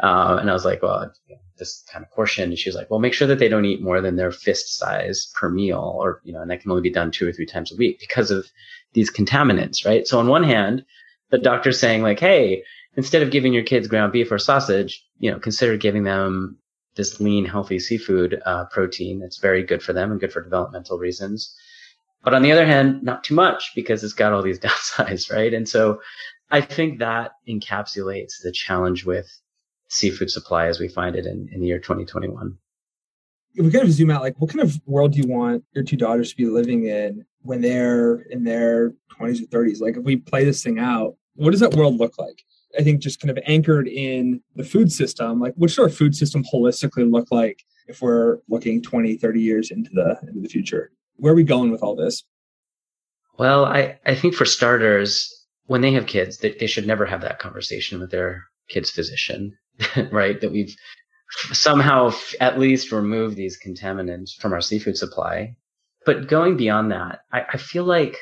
Uh, 0.00 0.38
and 0.40 0.48
I 0.48 0.52
was 0.52 0.64
like, 0.64 0.82
well, 0.82 1.12
this 1.58 1.84
kind 1.92 2.04
of 2.04 2.10
portion. 2.12 2.50
And 2.50 2.58
she 2.58 2.68
was 2.68 2.76
like, 2.76 2.88
well, 2.88 3.00
make 3.00 3.12
sure 3.12 3.26
that 3.26 3.40
they 3.40 3.48
don't 3.48 3.64
eat 3.64 3.82
more 3.82 4.00
than 4.00 4.16
their 4.16 4.30
fist 4.30 4.78
size 4.78 5.30
per 5.34 5.50
meal 5.50 5.96
or, 5.98 6.20
you 6.24 6.32
know, 6.32 6.40
and 6.40 6.50
that 6.50 6.60
can 6.60 6.70
only 6.70 6.82
be 6.82 6.92
done 6.92 7.10
two 7.10 7.28
or 7.28 7.32
three 7.32 7.44
times 7.44 7.72
a 7.72 7.76
week 7.76 7.98
because 7.98 8.30
of 8.30 8.46
these 8.92 9.10
contaminants, 9.10 9.84
right? 9.84 10.06
So 10.06 10.20
on 10.20 10.28
one 10.28 10.44
hand, 10.44 10.84
the 11.30 11.38
doctor's 11.38 11.80
saying 11.80 12.02
like, 12.02 12.20
hey, 12.20 12.62
instead 12.96 13.22
of 13.22 13.32
giving 13.32 13.52
your 13.52 13.64
kids 13.64 13.88
ground 13.88 14.12
beef 14.12 14.30
or 14.30 14.38
sausage, 14.38 15.04
you 15.18 15.30
know, 15.30 15.40
consider 15.40 15.76
giving 15.76 16.04
them 16.04 16.58
this 16.94 17.20
lean, 17.20 17.46
healthy 17.46 17.80
seafood 17.80 18.40
uh, 18.44 18.66
protein 18.66 19.18
that's 19.18 19.38
very 19.38 19.64
good 19.64 19.82
for 19.82 19.92
them 19.92 20.12
and 20.12 20.20
good 20.20 20.32
for 20.32 20.42
developmental 20.42 20.98
reasons. 20.98 21.56
But 22.24 22.34
on 22.34 22.42
the 22.42 22.52
other 22.52 22.66
hand, 22.66 23.02
not 23.02 23.24
too 23.24 23.34
much 23.34 23.72
because 23.74 24.04
it's 24.04 24.12
got 24.12 24.32
all 24.32 24.42
these 24.42 24.58
downsides, 24.60 25.32
right? 25.32 25.52
And 25.52 25.68
so 25.68 26.00
I 26.50 26.60
think 26.60 26.98
that 26.98 27.32
encapsulates 27.48 28.42
the 28.42 28.52
challenge 28.52 29.04
with 29.04 29.28
seafood 29.88 30.30
supply 30.30 30.66
as 30.66 30.80
we 30.80 30.88
find 30.88 31.16
it 31.16 31.26
in, 31.26 31.48
in 31.52 31.60
the 31.60 31.66
year 31.66 31.78
2021. 31.78 32.56
If 33.54 33.66
we 33.66 33.70
kind 33.70 33.84
of 33.84 33.92
zoom 33.92 34.10
out, 34.10 34.22
like 34.22 34.40
what 34.40 34.50
kind 34.50 34.60
of 34.60 34.80
world 34.86 35.12
do 35.12 35.18
you 35.18 35.28
want 35.28 35.64
your 35.74 35.84
two 35.84 35.96
daughters 35.96 36.30
to 36.30 36.36
be 36.36 36.46
living 36.46 36.86
in 36.86 37.24
when 37.42 37.60
they're 37.60 38.22
in 38.30 38.44
their 38.44 38.94
20s 39.18 39.42
or 39.42 39.46
30s? 39.46 39.80
Like 39.80 39.96
if 39.96 40.04
we 40.04 40.16
play 40.16 40.44
this 40.44 40.62
thing 40.62 40.78
out, 40.78 41.16
what 41.34 41.50
does 41.50 41.60
that 41.60 41.74
world 41.74 41.98
look 41.98 42.18
like? 42.18 42.42
I 42.78 42.82
think 42.82 43.02
just 43.02 43.20
kind 43.20 43.30
of 43.30 43.42
anchored 43.46 43.88
in 43.88 44.42
the 44.56 44.64
food 44.64 44.90
system, 44.90 45.40
like 45.40 45.52
what 45.56 45.70
should 45.70 45.82
our 45.82 45.90
food 45.90 46.14
system 46.14 46.42
holistically 46.44 47.10
look 47.10 47.30
like 47.30 47.62
if 47.88 48.00
we're 48.00 48.38
looking 48.48 48.80
20, 48.80 49.16
30 49.16 49.40
years 49.40 49.70
into 49.70 49.90
the 49.92 50.18
into 50.26 50.40
the 50.40 50.48
future? 50.48 50.90
Where 51.16 51.32
are 51.32 51.36
we 51.36 51.44
going 51.44 51.70
with 51.70 51.82
all 51.82 51.96
this? 51.96 52.22
Well, 53.38 53.64
I, 53.64 53.98
I 54.04 54.14
think 54.14 54.34
for 54.34 54.44
starters, 54.44 55.32
when 55.66 55.80
they 55.80 55.92
have 55.92 56.06
kids, 56.06 56.38
they, 56.38 56.52
they 56.52 56.66
should 56.66 56.86
never 56.86 57.06
have 57.06 57.22
that 57.22 57.38
conversation 57.38 58.00
with 58.00 58.10
their 58.10 58.44
kid's 58.68 58.90
physician, 58.90 59.56
right? 60.12 60.40
That 60.40 60.52
we've 60.52 60.74
somehow 61.52 62.12
at 62.40 62.58
least 62.58 62.92
removed 62.92 63.36
these 63.36 63.58
contaminants 63.64 64.34
from 64.34 64.52
our 64.52 64.60
seafood 64.60 64.96
supply. 64.96 65.54
But 66.04 66.28
going 66.28 66.56
beyond 66.56 66.92
that, 66.92 67.20
I, 67.32 67.42
I 67.54 67.56
feel 67.56 67.84
like 67.84 68.18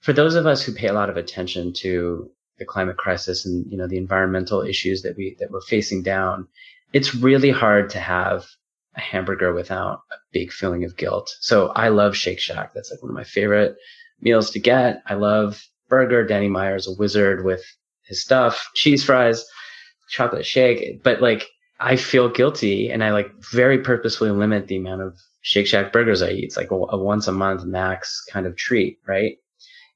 for 0.00 0.12
those 0.12 0.34
of 0.34 0.46
us 0.46 0.62
who 0.62 0.72
pay 0.72 0.88
a 0.88 0.92
lot 0.92 1.10
of 1.10 1.16
attention 1.16 1.72
to 1.78 2.30
the 2.58 2.64
climate 2.64 2.96
crisis 2.96 3.44
and 3.44 3.66
you 3.68 3.76
know 3.76 3.88
the 3.88 3.96
environmental 3.96 4.62
issues 4.62 5.02
that 5.02 5.16
we 5.16 5.36
that 5.40 5.50
we're 5.50 5.60
facing 5.62 6.02
down, 6.02 6.46
it's 6.92 7.14
really 7.14 7.50
hard 7.50 7.90
to 7.90 7.98
have 7.98 8.46
a 8.96 9.00
hamburger 9.00 9.52
without 9.52 10.02
a 10.10 10.16
big 10.32 10.52
feeling 10.52 10.84
of 10.84 10.96
guilt. 10.96 11.34
So 11.40 11.68
I 11.68 11.88
love 11.88 12.16
Shake 12.16 12.40
Shack. 12.40 12.72
That's 12.74 12.90
like 12.90 13.02
one 13.02 13.10
of 13.10 13.16
my 13.16 13.24
favorite 13.24 13.76
meals 14.20 14.50
to 14.50 14.60
get. 14.60 15.02
I 15.06 15.14
love 15.14 15.62
burger. 15.88 16.24
Danny 16.26 16.48
Meyer's 16.48 16.88
a 16.88 16.94
wizard 16.94 17.44
with 17.44 17.62
his 18.04 18.22
stuff, 18.22 18.70
cheese 18.74 19.04
fries, 19.04 19.44
chocolate 20.08 20.46
shake. 20.46 21.02
But 21.02 21.20
like 21.20 21.48
I 21.80 21.96
feel 21.96 22.28
guilty 22.28 22.90
and 22.90 23.02
I 23.02 23.10
like 23.12 23.30
very 23.52 23.78
purposefully 23.78 24.30
limit 24.30 24.68
the 24.68 24.76
amount 24.76 25.02
of 25.02 25.18
Shake 25.42 25.66
Shack 25.66 25.92
burgers 25.92 26.22
I 26.22 26.30
eat. 26.30 26.44
It's 26.44 26.56
like 26.56 26.70
a, 26.70 26.74
a 26.74 26.96
once 26.96 27.28
a 27.28 27.32
month 27.32 27.64
max 27.64 28.24
kind 28.30 28.46
of 28.46 28.56
treat, 28.56 28.98
right? 29.06 29.36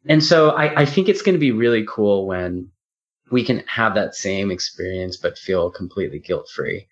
And 0.06 0.22
so 0.22 0.50
I, 0.50 0.82
I 0.82 0.84
think 0.84 1.08
it's 1.08 1.22
going 1.22 1.34
to 1.34 1.40
be 1.40 1.52
really 1.52 1.84
cool 1.88 2.26
when 2.26 2.70
we 3.30 3.44
can 3.44 3.62
have 3.66 3.94
that 3.94 4.14
same 4.14 4.50
experience, 4.50 5.16
but 5.16 5.38
feel 5.38 5.70
completely 5.70 6.18
guilt 6.18 6.48
free. 6.54 6.88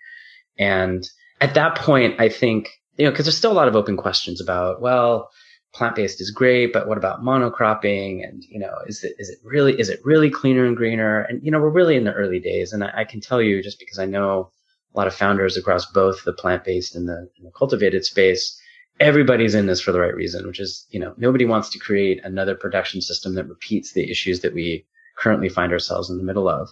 And 0.58 1.08
at 1.40 1.54
that 1.54 1.76
point, 1.76 2.20
I 2.20 2.28
think, 2.28 2.70
you 2.96 3.04
know, 3.04 3.12
cause 3.12 3.26
there's 3.26 3.36
still 3.36 3.52
a 3.52 3.54
lot 3.54 3.68
of 3.68 3.76
open 3.76 3.96
questions 3.96 4.40
about, 4.40 4.80
well, 4.80 5.30
plant-based 5.74 6.20
is 6.20 6.30
great, 6.30 6.72
but 6.72 6.88
what 6.88 6.96
about 6.96 7.22
monocropping? 7.22 8.26
And, 8.26 8.42
you 8.48 8.58
know, 8.58 8.74
is 8.86 9.04
it, 9.04 9.14
is 9.18 9.28
it 9.28 9.38
really, 9.44 9.78
is 9.78 9.90
it 9.90 10.00
really 10.04 10.30
cleaner 10.30 10.64
and 10.64 10.76
greener? 10.76 11.20
And, 11.20 11.42
you 11.42 11.50
know, 11.50 11.60
we're 11.60 11.68
really 11.68 11.96
in 11.96 12.04
the 12.04 12.14
early 12.14 12.40
days. 12.40 12.72
And 12.72 12.82
I, 12.82 12.92
I 12.98 13.04
can 13.04 13.20
tell 13.20 13.42
you 13.42 13.62
just 13.62 13.78
because 13.78 13.98
I 13.98 14.06
know 14.06 14.50
a 14.94 14.98
lot 14.98 15.06
of 15.06 15.14
founders 15.14 15.58
across 15.58 15.84
both 15.84 16.24
the 16.24 16.32
plant-based 16.32 16.96
and 16.96 17.06
the, 17.06 17.28
and 17.36 17.46
the 17.46 17.50
cultivated 17.50 18.06
space, 18.06 18.58
everybody's 18.98 19.54
in 19.54 19.66
this 19.66 19.82
for 19.82 19.92
the 19.92 20.00
right 20.00 20.14
reason, 20.14 20.46
which 20.46 20.58
is, 20.58 20.86
you 20.88 20.98
know, 20.98 21.12
nobody 21.18 21.44
wants 21.44 21.68
to 21.70 21.78
create 21.78 22.24
another 22.24 22.54
production 22.54 23.02
system 23.02 23.34
that 23.34 23.48
repeats 23.48 23.92
the 23.92 24.10
issues 24.10 24.40
that 24.40 24.54
we 24.54 24.86
currently 25.18 25.50
find 25.50 25.72
ourselves 25.72 26.08
in 26.08 26.16
the 26.16 26.24
middle 26.24 26.48
of. 26.48 26.70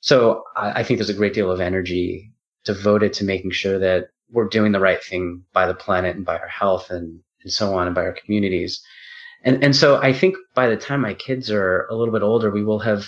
So 0.00 0.44
I, 0.56 0.80
I 0.80 0.82
think 0.84 0.98
there's 0.98 1.10
a 1.10 1.14
great 1.14 1.34
deal 1.34 1.50
of 1.50 1.60
energy 1.60 2.31
devoted 2.64 3.12
to 3.14 3.24
making 3.24 3.50
sure 3.50 3.78
that 3.78 4.08
we're 4.30 4.48
doing 4.48 4.72
the 4.72 4.80
right 4.80 5.02
thing 5.02 5.44
by 5.52 5.66
the 5.66 5.74
planet 5.74 6.16
and 6.16 6.24
by 6.24 6.38
our 6.38 6.48
health 6.48 6.90
and, 6.90 7.20
and 7.42 7.52
so 7.52 7.74
on 7.76 7.86
and 7.86 7.94
by 7.94 8.02
our 8.02 8.12
communities. 8.12 8.82
And, 9.44 9.62
and 9.62 9.74
so 9.74 10.00
I 10.00 10.12
think 10.12 10.36
by 10.54 10.68
the 10.68 10.76
time 10.76 11.00
my 11.00 11.14
kids 11.14 11.50
are 11.50 11.86
a 11.88 11.94
little 11.94 12.12
bit 12.12 12.22
older, 12.22 12.50
we 12.50 12.64
will 12.64 12.78
have 12.78 13.06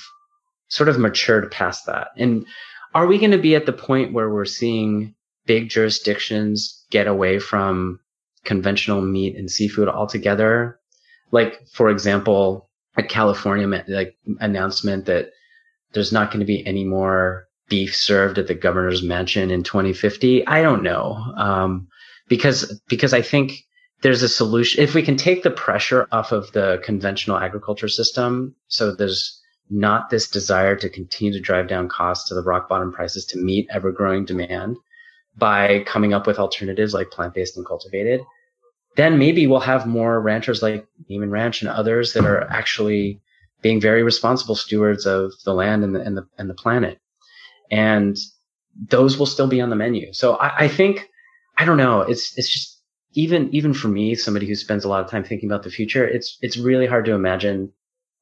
sort 0.69 0.89
of 0.89 0.99
matured 0.99 1.51
past 1.51 1.87
that. 1.87 2.09
And 2.17 2.47
are 2.95 3.07
we 3.07 3.19
going 3.19 3.31
to 3.31 3.39
be 3.39 3.55
at 3.55 3.67
the 3.67 3.73
point 3.73 4.13
where 4.13 4.31
we're 4.31 4.45
seeing 4.45 5.15
big 5.47 5.69
jurisdictions 5.69 6.85
get 6.91 7.07
away 7.07 7.39
from 7.39 8.01
conventional 8.45 9.01
meat 9.01 9.37
and 9.37 9.51
seafood 9.51 9.89
altogether? 9.89 10.79
Like, 11.31 11.67
for 11.73 11.91
example, 11.91 12.69
a 12.97 13.03
California 13.03 13.85
like 13.89 14.17
announcement 14.41 15.07
that 15.07 15.31
there's 15.93 16.13
not 16.13 16.31
going 16.31 16.41
to 16.41 16.47
be 16.47 16.67
any 16.67 16.85
more 16.85 17.49
beef 17.69 17.95
served 17.95 18.39
at 18.39 18.47
the 18.47 18.55
governor's 18.55 19.03
mansion 19.03 19.51
in 19.51 19.63
2050. 19.63 20.47
I 20.47 20.63
don't 20.63 20.83
know. 20.83 21.15
Um, 21.37 21.89
because, 22.29 22.81
because 22.89 23.13
I 23.13 23.23
think 23.23 23.53
there's 24.03 24.23
a 24.23 24.29
solution. 24.29 24.83
If 24.83 24.95
we 24.95 25.03
can 25.03 25.17
take 25.17 25.43
the 25.43 25.51
pressure 25.51 26.07
off 26.13 26.33
of 26.33 26.53
the 26.53 26.81
conventional 26.85 27.39
agriculture 27.39 27.89
system, 27.89 28.55
so 28.69 28.95
there's 28.95 29.41
not 29.71 30.11
this 30.11 30.29
desire 30.29 30.77
to 30.77 30.89
continue 30.89 31.33
to 31.33 31.41
drive 31.41 31.69
down 31.69 31.89
costs 31.89 32.29
to 32.29 32.35
the 32.35 32.43
rock 32.43 32.69
bottom 32.69 32.93
prices 32.93 33.25
to 33.27 33.39
meet 33.39 33.67
ever 33.71 33.91
growing 33.91 34.25
demand 34.25 34.77
by 35.37 35.83
coming 35.87 36.13
up 36.13 36.27
with 36.27 36.39
alternatives 36.39 36.95
like 36.95 37.11
plant 37.11 37.35
based 37.35 37.57
and 37.57 37.67
cultivated, 37.67 38.21
then 38.97 39.19
maybe 39.19 39.47
we'll 39.47 39.61
have 39.61 39.87
more 39.87 40.21
ranchers 40.21 40.63
like 40.63 40.87
Niman 41.11 41.31
Ranch 41.31 41.63
and 41.63 41.71
others 41.71 42.13
that 42.13 42.25
are 42.25 42.45
actually 42.51 43.21
being 43.63 43.81
very 43.81 44.03
responsible 44.03 44.55
stewards 44.55 45.07
of 45.07 45.33
the 45.45 45.55
land 45.55 45.83
and 45.83 45.95
the, 45.95 46.01
and 46.01 46.17
the, 46.17 46.27
and 46.39 46.49
the 46.49 46.55
planet. 46.55 46.99
And 47.71 48.17
those 48.91 49.19
will 49.19 49.27
still 49.27 49.47
be 49.47 49.61
on 49.61 49.71
the 49.71 49.77
menu. 49.77 50.13
So 50.13 50.37
I, 50.37 50.65
I 50.65 50.69
think, 50.69 51.09
I 51.59 51.65
don't 51.65 51.77
know. 51.77 52.01
It's, 52.01 52.37
it's 52.37 52.49
just, 52.49 52.83
even, 53.13 53.55
even 53.55 53.73
for 53.73 53.89
me, 53.89 54.15
somebody 54.17 54.47
who 54.47 54.57
spends 54.57 54.85
a 54.85 54.89
lot 54.89 55.05
of 55.05 55.11
time 55.11 55.23
thinking 55.23 55.49
about 55.49 55.63
the 55.63 55.71
future, 55.71 56.05
it's, 56.05 56.37
it's 56.41 56.57
really 56.57 56.87
hard 56.87 57.05
to 57.05 57.13
imagine 57.13 57.73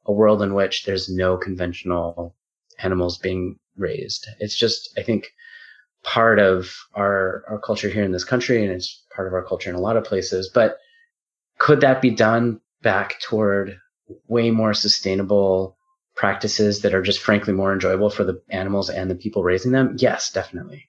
a 0.04 0.12
world 0.12 0.42
in 0.42 0.52
which 0.52 0.84
there's 0.84 1.08
no 1.08 1.36
conventional 1.36 2.34
animals 2.82 3.16
being 3.16 3.58
raised. 3.76 4.28
It's 4.38 4.56
just, 4.56 4.90
I 4.98 5.02
think, 5.02 5.32
part 6.02 6.38
of 6.38 6.74
our, 6.94 7.44
our 7.48 7.58
culture 7.58 7.88
here 7.88 8.04
in 8.04 8.12
this 8.12 8.24
country 8.24 8.62
and 8.62 8.72
it's 8.72 9.02
part 9.14 9.28
of 9.28 9.34
our 9.34 9.44
culture 9.44 9.70
in 9.70 9.76
a 9.76 9.80
lot 9.80 9.96
of 9.96 10.04
places. 10.04 10.50
But 10.52 10.76
could 11.58 11.80
that 11.80 12.02
be 12.02 12.10
done 12.10 12.60
back 12.82 13.20
toward 13.20 13.78
way 14.26 14.50
more 14.50 14.74
sustainable 14.74 15.76
practices 16.22 16.82
that 16.82 16.94
are 16.94 17.02
just 17.02 17.20
frankly 17.20 17.52
more 17.52 17.72
enjoyable 17.72 18.08
for 18.08 18.22
the 18.22 18.40
animals 18.48 18.88
and 18.88 19.10
the 19.10 19.14
people 19.16 19.42
raising 19.42 19.72
them? 19.72 19.96
Yes, 19.98 20.30
definitely. 20.30 20.88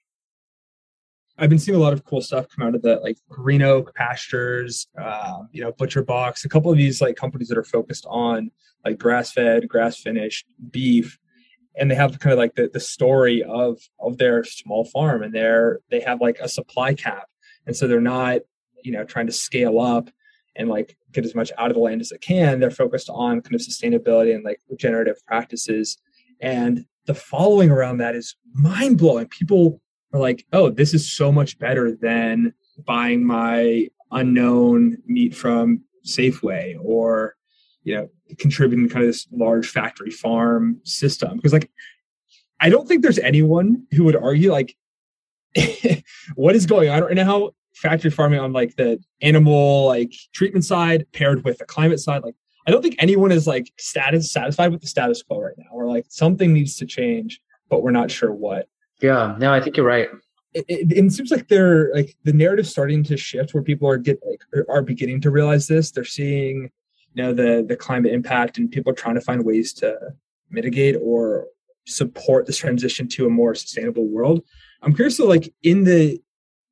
I've 1.36 1.50
been 1.50 1.58
seeing 1.58 1.74
a 1.76 1.80
lot 1.80 1.92
of 1.92 2.04
cool 2.04 2.22
stuff 2.22 2.46
come 2.48 2.64
out 2.64 2.76
of 2.76 2.82
the 2.82 3.00
like 3.02 3.18
Green 3.28 3.60
Oak 3.60 3.92
Pastures, 3.96 4.86
uh, 4.96 5.40
you 5.50 5.60
know, 5.60 5.72
Butcher 5.72 6.04
Box, 6.04 6.44
a 6.44 6.48
couple 6.48 6.70
of 6.70 6.78
these 6.78 7.00
like 7.00 7.16
companies 7.16 7.48
that 7.48 7.58
are 7.58 7.64
focused 7.64 8.06
on 8.08 8.52
like 8.84 8.96
grass 8.96 9.32
fed, 9.32 9.68
grass 9.68 9.98
finished 9.98 10.46
beef. 10.70 11.18
And 11.76 11.90
they 11.90 11.96
have 11.96 12.16
kind 12.20 12.32
of 12.32 12.38
like 12.38 12.54
the, 12.54 12.70
the 12.72 12.78
story 12.78 13.42
of 13.42 13.80
of 13.98 14.18
their 14.18 14.44
small 14.44 14.84
farm 14.84 15.24
and 15.24 15.34
they're 15.34 15.80
they 15.90 15.98
have 15.98 16.20
like 16.20 16.38
a 16.38 16.48
supply 16.48 16.94
cap. 16.94 17.26
And 17.66 17.74
so 17.76 17.88
they're 17.88 18.00
not, 18.00 18.42
you 18.84 18.92
know, 18.92 19.02
trying 19.02 19.26
to 19.26 19.32
scale 19.32 19.80
up 19.80 20.10
and 20.56 20.68
like 20.68 20.96
get 21.12 21.24
as 21.24 21.34
much 21.34 21.52
out 21.58 21.70
of 21.70 21.74
the 21.74 21.82
land 21.82 22.00
as 22.00 22.12
it 22.12 22.20
can. 22.20 22.60
They're 22.60 22.70
focused 22.70 23.08
on 23.10 23.40
kind 23.40 23.54
of 23.54 23.60
sustainability 23.60 24.34
and 24.34 24.44
like 24.44 24.60
regenerative 24.68 25.24
practices. 25.26 25.98
And 26.40 26.86
the 27.06 27.14
following 27.14 27.70
around 27.70 27.98
that 27.98 28.14
is 28.14 28.36
mind 28.52 28.98
blowing. 28.98 29.26
People 29.28 29.80
are 30.12 30.20
like, 30.20 30.46
oh, 30.52 30.70
this 30.70 30.94
is 30.94 31.10
so 31.10 31.32
much 31.32 31.58
better 31.58 31.94
than 31.94 32.54
buying 32.86 33.24
my 33.26 33.88
unknown 34.10 34.98
meat 35.06 35.34
from 35.34 35.82
Safeway 36.06 36.76
or, 36.80 37.34
you 37.82 37.94
know, 37.94 38.08
contributing 38.38 38.88
kind 38.88 39.04
of 39.04 39.08
this 39.08 39.26
large 39.32 39.68
factory 39.68 40.10
farm 40.10 40.80
system. 40.84 41.36
Because 41.36 41.52
like 41.52 41.70
I 42.60 42.68
don't 42.68 42.86
think 42.86 43.02
there's 43.02 43.18
anyone 43.18 43.86
who 43.92 44.04
would 44.04 44.16
argue 44.16 44.52
like 44.52 44.76
what 46.34 46.56
is 46.56 46.66
going 46.66 46.88
on 46.88 47.02
right 47.02 47.14
now 47.14 47.50
factory 47.74 48.10
farming 48.10 48.40
on 48.40 48.52
like 48.52 48.76
the 48.76 49.02
animal 49.20 49.86
like 49.86 50.12
treatment 50.32 50.64
side 50.64 51.06
paired 51.12 51.44
with 51.44 51.58
the 51.58 51.64
climate 51.64 52.00
side 52.00 52.22
like 52.22 52.36
i 52.66 52.70
don't 52.70 52.82
think 52.82 52.96
anyone 52.98 53.32
is 53.32 53.46
like 53.46 53.72
status 53.78 54.30
satisfied 54.30 54.70
with 54.70 54.80
the 54.80 54.86
status 54.86 55.22
quo 55.22 55.40
right 55.40 55.54
now 55.58 55.66
or 55.72 55.86
like 55.86 56.06
something 56.08 56.52
needs 56.52 56.76
to 56.76 56.86
change 56.86 57.40
but 57.70 57.82
we're 57.82 57.90
not 57.90 58.10
sure 58.10 58.32
what. 58.32 58.68
Yeah 59.00 59.34
no 59.38 59.52
i 59.52 59.60
think 59.60 59.76
you're 59.76 59.86
right. 59.86 60.08
It, 60.52 60.64
it, 60.68 60.92
it 60.92 61.12
seems 61.12 61.32
like 61.32 61.48
they're 61.48 61.92
like 61.92 62.16
the 62.22 62.32
narrative 62.32 62.68
starting 62.68 63.02
to 63.04 63.16
shift 63.16 63.54
where 63.54 63.62
people 63.62 63.88
are 63.88 63.98
get 63.98 64.20
like 64.24 64.40
are 64.68 64.82
beginning 64.82 65.20
to 65.22 65.30
realize 65.32 65.66
this. 65.66 65.90
They're 65.90 66.04
seeing 66.04 66.70
you 67.14 67.22
know 67.22 67.34
the 67.34 67.64
the 67.66 67.76
climate 67.76 68.12
impact 68.12 68.58
and 68.58 68.70
people 68.70 68.92
are 68.92 68.96
trying 68.96 69.16
to 69.16 69.20
find 69.20 69.44
ways 69.44 69.72
to 69.74 69.96
mitigate 70.50 70.96
or 71.02 71.48
support 71.86 72.46
this 72.46 72.56
transition 72.56 73.08
to 73.08 73.26
a 73.26 73.30
more 73.30 73.54
sustainable 73.56 74.06
world. 74.06 74.44
I'm 74.82 74.94
curious 74.94 75.16
to 75.16 75.24
like 75.24 75.52
in 75.64 75.84
the 75.84 76.22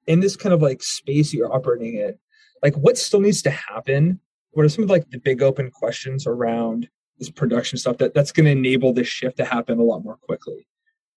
in 0.06 0.20
this 0.20 0.36
kind 0.36 0.52
of 0.52 0.62
like 0.62 0.82
space 0.82 1.32
you're 1.32 1.52
operating 1.52 1.96
in, 1.96 2.18
like 2.62 2.74
what 2.76 2.98
still 2.98 3.20
needs 3.20 3.42
to 3.42 3.50
happen? 3.50 4.20
What 4.52 4.64
are 4.64 4.68
some 4.68 4.84
of 4.84 4.90
like 4.90 5.08
the 5.10 5.18
big 5.18 5.42
open 5.42 5.70
questions 5.70 6.26
around 6.26 6.88
this 7.18 7.30
production 7.30 7.78
stuff 7.78 7.98
that, 7.98 8.14
that's 8.14 8.32
going 8.32 8.46
to 8.46 8.52
enable 8.52 8.92
this 8.92 9.08
shift 9.08 9.36
to 9.38 9.44
happen 9.44 9.78
a 9.78 9.82
lot 9.82 10.04
more 10.04 10.16
quickly? 10.16 10.66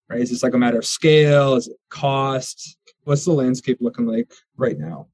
Right? 0.09 0.21
Is 0.21 0.29
this 0.29 0.43
like 0.43 0.53
a 0.53 0.57
matter 0.57 0.77
of 0.77 0.85
scale? 0.85 1.55
Is 1.55 1.67
it 1.67 1.77
cost? 1.89 2.77
What's 3.03 3.25
the 3.25 3.33
landscape 3.33 3.79
looking 3.81 4.05
like 4.05 4.31
right 4.57 4.77
now? 4.77 5.07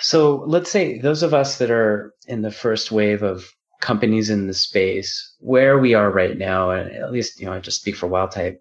So 0.00 0.44
let's 0.46 0.70
say 0.70 0.98
those 0.98 1.22
of 1.22 1.34
us 1.34 1.58
that 1.58 1.70
are 1.70 2.14
in 2.26 2.42
the 2.42 2.50
first 2.50 2.92
wave 2.92 3.22
of 3.22 3.44
companies 3.80 4.30
in 4.30 4.46
the 4.46 4.54
space, 4.54 5.34
where 5.38 5.78
we 5.78 5.94
are 5.94 6.10
right 6.10 6.36
now, 6.36 6.70
and 6.70 6.90
at 6.90 7.12
least, 7.12 7.40
you 7.40 7.46
know, 7.46 7.52
I 7.52 7.60
just 7.60 7.80
speak 7.80 7.96
for 7.96 8.08
Wildtype. 8.08 8.58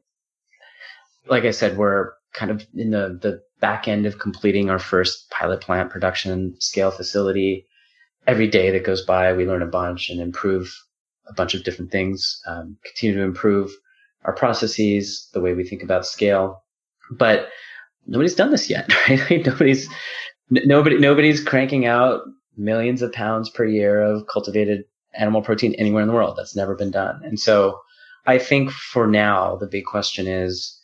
Like 1.28 1.44
I 1.44 1.52
said, 1.52 1.78
we're 1.78 2.14
kind 2.34 2.52
of 2.52 2.66
in 2.76 2.92
the, 2.92 3.20
the 3.22 3.42
back 3.60 3.88
end 3.88 4.06
of 4.06 4.20
completing 4.20 4.70
our 4.70 4.80
first 4.80 5.30
pilot 5.30 5.62
plant 5.62 5.90
production 5.90 6.56
scale 6.60 6.92
facility. 6.92 7.66
Every 8.26 8.48
day 8.48 8.72
that 8.72 8.84
goes 8.84 9.06
by, 9.06 9.34
we 9.34 9.46
learn 9.46 9.62
a 9.62 9.68
bunch 9.68 10.10
and 10.10 10.20
improve 10.20 10.76
a 11.28 11.34
bunch 11.34 11.54
of 11.54 11.64
different 11.64 11.92
things, 11.92 12.42
um, 12.46 12.78
continue 12.84 13.18
to 13.18 13.24
improve 13.24 13.72
our 14.26 14.34
processes, 14.34 15.30
the 15.34 15.42
way 15.42 15.54
we 15.54 15.64
think 15.64 15.84
about 15.84 16.06
scale. 16.06 16.64
But 17.12 17.50
nobody's 18.06 18.36
done 18.36 18.52
this 18.52 18.70
yet, 18.70 18.92
right? 19.10 19.46
nobody's, 19.46 19.88
n- 20.56 20.64
nobody, 20.66 20.98
nobody's 20.98 21.44
cranking 21.44 21.86
out 21.86 22.22
millions 22.58 23.02
of 23.02 23.12
pounds 23.12 23.50
per 23.50 23.66
year 23.66 24.02
of 24.02 24.28
cultivated 24.28 24.84
animal 25.14 25.42
protein 25.42 25.74
anywhere 25.76 26.02
in 26.02 26.08
the 26.08 26.14
world. 26.14 26.36
That's 26.38 26.56
never 26.56 26.76
been 26.76 26.92
done. 26.92 27.22
And 27.24 27.40
so 27.40 27.80
I 28.26 28.38
think 28.38 28.72
for 28.72 29.08
now, 29.08 29.56
the 29.56 29.68
big 29.68 29.86
question 29.86 30.28
is, 30.28 30.78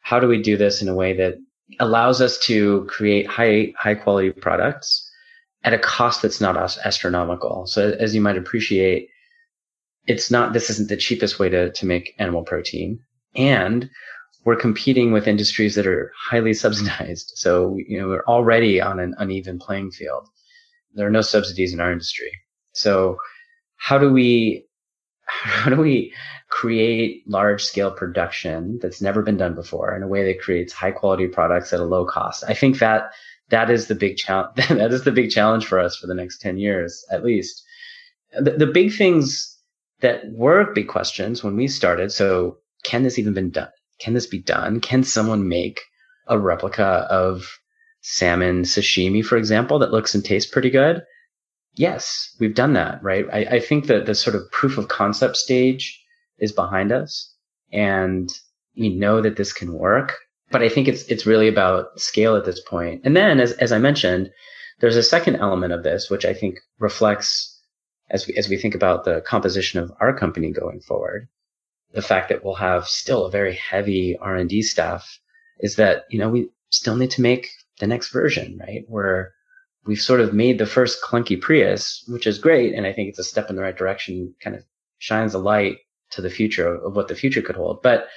how 0.00 0.20
do 0.20 0.26
we 0.26 0.40
do 0.40 0.56
this 0.56 0.80
in 0.80 0.88
a 0.88 0.94
way 0.94 1.14
that 1.14 1.34
allows 1.80 2.20
us 2.20 2.38
to 2.38 2.86
create 2.88 3.26
high 3.26 3.72
high 3.76 3.94
quality 3.94 4.30
products 4.30 5.04
at 5.64 5.74
a 5.74 5.78
cost 5.78 6.22
that's 6.22 6.40
not 6.40 6.56
astronomical. 6.84 7.66
So 7.66 7.90
as 7.98 8.14
you 8.14 8.20
might 8.20 8.38
appreciate, 8.38 9.08
it's 10.06 10.30
not 10.30 10.52
this 10.52 10.70
isn't 10.70 10.88
the 10.88 10.96
cheapest 10.96 11.38
way 11.38 11.48
to 11.48 11.70
to 11.72 11.86
make 11.86 12.14
animal 12.18 12.42
protein, 12.42 13.00
and 13.34 13.90
we're 14.44 14.56
competing 14.56 15.12
with 15.12 15.28
industries 15.28 15.74
that 15.74 15.86
are 15.86 16.12
highly 16.16 16.54
subsidized. 16.54 17.32
So 17.36 17.76
you 17.86 18.00
know 18.00 18.08
we're 18.08 18.24
already 18.24 18.80
on 18.80 18.98
an 18.98 19.14
uneven 19.18 19.58
playing 19.58 19.90
field. 19.90 20.28
There 20.94 21.06
are 21.06 21.10
no 21.10 21.22
subsidies 21.22 21.72
in 21.72 21.80
our 21.80 21.92
industry. 21.92 22.30
So 22.72 23.18
how 23.76 23.98
do 23.98 24.12
we 24.12 24.67
how 25.44 25.70
do 25.70 25.76
we 25.76 26.12
create 26.48 27.22
large 27.28 27.62
scale 27.62 27.90
production 27.90 28.78
that's 28.80 29.02
never 29.02 29.22
been 29.22 29.36
done 29.36 29.54
before 29.54 29.94
in 29.94 30.02
a 30.02 30.08
way 30.08 30.24
that 30.24 30.40
creates 30.40 30.72
high 30.72 30.90
quality 30.90 31.28
products 31.28 31.72
at 31.72 31.80
a 31.80 31.84
low 31.84 32.04
cost. 32.04 32.42
I 32.48 32.54
think 32.54 32.78
that 32.78 33.10
that 33.50 33.70
is 33.70 33.86
the 33.86 33.94
big 33.94 34.16
challenge. 34.16 34.56
that 34.68 34.92
is 34.92 35.04
the 35.04 35.12
big 35.12 35.30
challenge 35.30 35.66
for 35.66 35.78
us 35.78 35.96
for 35.96 36.06
the 36.06 36.14
next 36.14 36.40
10 36.40 36.58
years, 36.58 37.04
at 37.10 37.24
least. 37.24 37.62
The, 38.32 38.52
the 38.52 38.66
big 38.66 38.92
things 38.92 39.56
that 40.00 40.22
were 40.32 40.72
big 40.72 40.88
questions 40.88 41.44
when 41.44 41.56
we 41.56 41.68
started. 41.68 42.12
So 42.12 42.58
can 42.84 43.02
this 43.02 43.18
even 43.18 43.34
been 43.34 43.50
done? 43.50 43.70
Can 44.00 44.14
this 44.14 44.26
be 44.26 44.40
done? 44.40 44.80
Can 44.80 45.02
someone 45.02 45.48
make 45.48 45.80
a 46.26 46.38
replica 46.38 47.06
of 47.10 47.58
salmon 48.00 48.62
sashimi, 48.62 49.24
for 49.24 49.36
example, 49.36 49.78
that 49.80 49.90
looks 49.90 50.14
and 50.14 50.24
tastes 50.24 50.50
pretty 50.50 50.70
good? 50.70 51.02
Yes, 51.78 52.34
we've 52.40 52.54
done 52.54 52.72
that, 52.72 53.00
right? 53.02 53.24
I, 53.32 53.56
I 53.56 53.60
think 53.60 53.86
that 53.86 54.04
the 54.06 54.14
sort 54.14 54.34
of 54.34 54.50
proof 54.50 54.78
of 54.78 54.88
concept 54.88 55.36
stage 55.36 56.02
is 56.38 56.50
behind 56.52 56.90
us 56.92 57.32
and 57.72 58.28
we 58.76 58.88
know 58.88 59.20
that 59.22 59.36
this 59.36 59.52
can 59.52 59.72
work. 59.72 60.16
but 60.50 60.62
I 60.62 60.68
think 60.68 60.88
it's 60.88 61.04
it's 61.04 61.26
really 61.26 61.48
about 61.48 61.98
scale 62.00 62.36
at 62.36 62.44
this 62.44 62.60
point. 62.60 63.02
And 63.04 63.16
then, 63.16 63.38
as 63.40 63.52
as 63.52 63.70
I 63.72 63.78
mentioned, 63.78 64.30
there's 64.80 64.96
a 64.96 65.02
second 65.02 65.36
element 65.36 65.72
of 65.72 65.82
this, 65.82 66.10
which 66.10 66.24
I 66.24 66.34
think 66.34 66.58
reflects 66.78 67.54
as 68.10 68.26
we 68.26 68.34
as 68.36 68.48
we 68.48 68.56
think 68.56 68.74
about 68.74 69.04
the 69.04 69.20
composition 69.20 69.80
of 69.80 69.92
our 70.00 70.12
company 70.16 70.50
going 70.52 70.80
forward, 70.80 71.28
the 71.92 72.02
fact 72.02 72.28
that 72.28 72.42
we'll 72.44 72.54
have 72.54 72.86
still 72.88 73.26
a 73.26 73.30
very 73.30 73.54
heavy 73.54 74.16
R 74.20 74.36
and 74.36 74.48
D 74.48 74.62
staff 74.62 75.18
is 75.60 75.76
that 75.76 76.04
you 76.10 76.18
know 76.18 76.30
we 76.30 76.48
still 76.70 76.96
need 76.96 77.10
to 77.12 77.22
make 77.22 77.48
the 77.80 77.86
next 77.86 78.10
version, 78.12 78.58
right? 78.58 78.84
Where 78.88 79.32
we've 79.88 79.98
sort 79.98 80.20
of 80.20 80.32
made 80.32 80.58
the 80.58 80.66
first 80.66 81.02
clunky 81.02 81.40
Prius, 81.40 82.04
which 82.08 82.26
is 82.26 82.38
great, 82.38 82.74
and 82.74 82.86
I 82.86 82.92
think 82.92 83.08
it's 83.08 83.18
a 83.18 83.24
step 83.24 83.50
in 83.50 83.56
the 83.56 83.62
right 83.62 83.76
direction. 83.76 84.34
Kind 84.44 84.54
of 84.54 84.62
shines 84.98 85.34
a 85.34 85.38
light 85.38 85.78
to 86.10 86.22
the 86.22 86.30
future 86.30 86.74
of, 86.74 86.84
of 86.84 86.96
what 86.96 87.08
the 87.08 87.14
future 87.16 87.42
could 87.42 87.56
hold, 87.56 87.82
but 87.82 88.08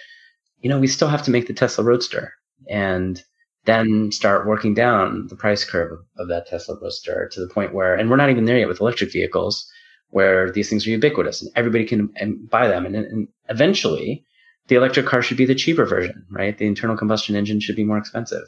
you 0.61 0.69
know, 0.69 0.79
we 0.79 0.87
still 0.87 1.07
have 1.07 1.23
to 1.23 1.31
make 1.31 1.47
the 1.47 1.53
Tesla 1.53 1.83
Roadster 1.83 2.33
and 2.69 3.23
then 3.65 4.11
start 4.11 4.47
working 4.47 4.73
down 4.73 5.27
the 5.27 5.35
price 5.35 5.63
curve 5.63 5.91
of, 5.91 5.99
of 6.17 6.27
that 6.27 6.47
Tesla 6.47 6.77
Roadster 6.81 7.29
to 7.31 7.39
the 7.39 7.51
point 7.51 7.73
where, 7.73 7.95
and 7.95 8.09
we're 8.09 8.15
not 8.15 8.29
even 8.29 8.45
there 8.45 8.57
yet 8.57 8.67
with 8.67 8.81
electric 8.81 9.11
vehicles, 9.11 9.69
where 10.09 10.51
these 10.51 10.69
things 10.69 10.85
are 10.85 10.91
ubiquitous 10.91 11.41
and 11.41 11.51
everybody 11.55 11.85
can 11.85 12.13
um, 12.21 12.47
buy 12.51 12.67
them. 12.67 12.85
And, 12.85 12.95
and 12.95 13.27
eventually, 13.49 14.25
the 14.67 14.75
electric 14.75 15.05
car 15.05 15.21
should 15.21 15.37
be 15.37 15.45
the 15.45 15.55
cheaper 15.55 15.85
version, 15.85 16.25
right? 16.29 16.57
The 16.57 16.67
internal 16.67 16.97
combustion 16.97 17.35
engine 17.35 17.59
should 17.59 17.75
be 17.75 17.83
more 17.83 17.97
expensive. 17.97 18.45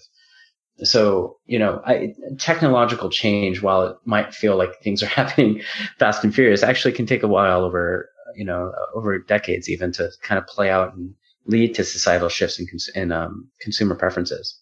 So, 0.82 1.38
you 1.46 1.60
know, 1.60 1.82
I, 1.86 2.16
technological 2.40 3.10
change, 3.10 3.62
while 3.62 3.84
it 3.84 3.98
might 4.06 4.34
feel 4.34 4.58
like 4.58 4.82
things 4.82 5.04
are 5.04 5.08
happening 5.22 5.62
fast 6.00 6.24
and 6.24 6.34
furious, 6.34 6.64
actually 6.64 6.94
can 6.94 7.06
take 7.06 7.24
a 7.24 7.28
while 7.28 7.64
over, 7.64 8.10
you 8.36 8.44
know, 8.44 8.72
over 8.96 9.20
decades 9.20 9.70
even 9.70 9.92
to 9.94 10.10
kind 10.22 10.40
of 10.40 10.48
play 10.48 10.70
out 10.70 10.96
and 10.96 11.14
lead 11.46 11.76
to 11.76 11.84
societal 11.84 12.30
shifts 12.30 12.60
in, 12.60 12.68
in 12.96 13.12
um, 13.12 13.48
consumer 13.60 13.96
preferences. 13.96 14.60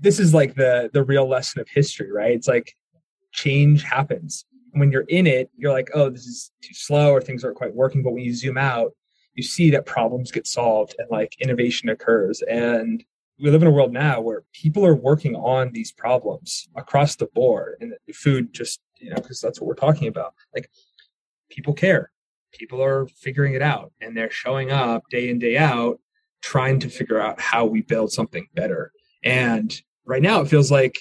This 0.00 0.20
is 0.20 0.32
like 0.32 0.54
the 0.54 0.90
the 0.92 1.02
real 1.02 1.28
lesson 1.28 1.60
of 1.60 1.68
history, 1.68 2.10
right? 2.12 2.32
It's 2.32 2.46
like 2.48 2.74
change 3.32 3.82
happens. 3.82 4.44
When 4.72 4.92
you're 4.92 5.06
in 5.08 5.26
it, 5.26 5.50
you're 5.56 5.72
like, 5.72 5.90
oh, 5.94 6.10
this 6.10 6.26
is 6.26 6.52
too 6.62 6.74
slow 6.74 7.10
or 7.10 7.20
things 7.20 7.42
aren't 7.42 7.56
quite 7.56 7.74
working. 7.74 8.02
But 8.02 8.12
when 8.12 8.22
you 8.22 8.34
zoom 8.34 8.58
out, 8.58 8.92
you 9.34 9.42
see 9.42 9.70
that 9.70 9.86
problems 9.86 10.30
get 10.30 10.46
solved 10.46 10.94
and 10.98 11.08
like 11.10 11.34
innovation 11.40 11.88
occurs. 11.88 12.42
And 12.48 13.02
we 13.40 13.50
live 13.50 13.62
in 13.62 13.68
a 13.68 13.72
world 13.72 13.92
now 13.92 14.20
where 14.20 14.42
people 14.52 14.84
are 14.84 14.94
working 14.94 15.36
on 15.36 15.72
these 15.72 15.92
problems 15.92 16.68
across 16.76 17.16
the 17.16 17.26
board 17.26 17.76
and 17.80 17.94
food 18.14 18.52
just, 18.52 18.80
you 18.96 19.10
know, 19.10 19.16
because 19.16 19.40
that's 19.40 19.60
what 19.60 19.68
we're 19.68 19.74
talking 19.74 20.08
about. 20.08 20.34
Like 20.54 20.70
people 21.48 21.72
care. 21.72 22.10
People 22.52 22.82
are 22.82 23.06
figuring 23.08 23.54
it 23.54 23.62
out 23.62 23.92
and 24.00 24.16
they're 24.16 24.30
showing 24.30 24.70
up 24.72 25.04
day 25.10 25.28
in 25.28 25.38
day 25.38 25.56
out 25.56 26.00
trying 26.40 26.80
to 26.80 26.88
figure 26.88 27.20
out 27.20 27.40
how 27.40 27.64
we 27.64 27.82
build 27.82 28.12
something 28.12 28.46
better. 28.54 28.92
And 29.22 29.80
right 30.04 30.22
now 30.22 30.40
it 30.40 30.48
feels 30.48 30.70
like 30.70 30.98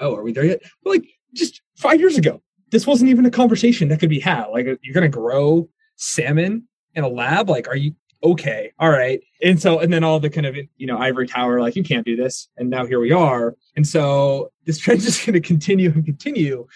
oh 0.00 0.14
are 0.14 0.22
we 0.22 0.32
there 0.32 0.44
yet? 0.44 0.62
Well, 0.84 0.94
like 0.94 1.08
just 1.34 1.62
five 1.76 2.00
years 2.00 2.18
ago 2.18 2.42
this 2.70 2.86
wasn't 2.86 3.10
even 3.10 3.24
a 3.24 3.30
conversation 3.30 3.88
that 3.88 4.00
could 4.00 4.10
be 4.10 4.20
had. 4.20 4.46
Like 4.46 4.66
you're 4.82 4.94
gonna 4.94 5.08
grow 5.08 5.68
salmon 5.96 6.68
in 6.94 7.04
a 7.04 7.08
lab? 7.08 7.48
Like 7.48 7.68
are 7.68 7.76
you 7.76 7.94
okay 8.22 8.72
all 8.78 8.90
right. 8.90 9.20
And 9.42 9.60
so 9.60 9.78
and 9.78 9.92
then 9.92 10.04
all 10.04 10.20
the 10.20 10.30
kind 10.30 10.46
of 10.46 10.56
you 10.76 10.86
know 10.86 10.98
ivory 10.98 11.26
tower 11.26 11.60
like 11.60 11.76
you 11.76 11.82
can't 11.82 12.04
do 12.04 12.16
this. 12.16 12.48
And 12.56 12.70
now 12.70 12.86
here 12.86 13.00
we 13.00 13.12
are. 13.12 13.56
And 13.76 13.86
so 13.86 14.50
this 14.64 14.78
trend 14.78 15.00
is 15.04 15.18
going 15.18 15.34
to 15.34 15.40
continue 15.40 15.90
and 15.90 16.04
continue. 16.04 16.66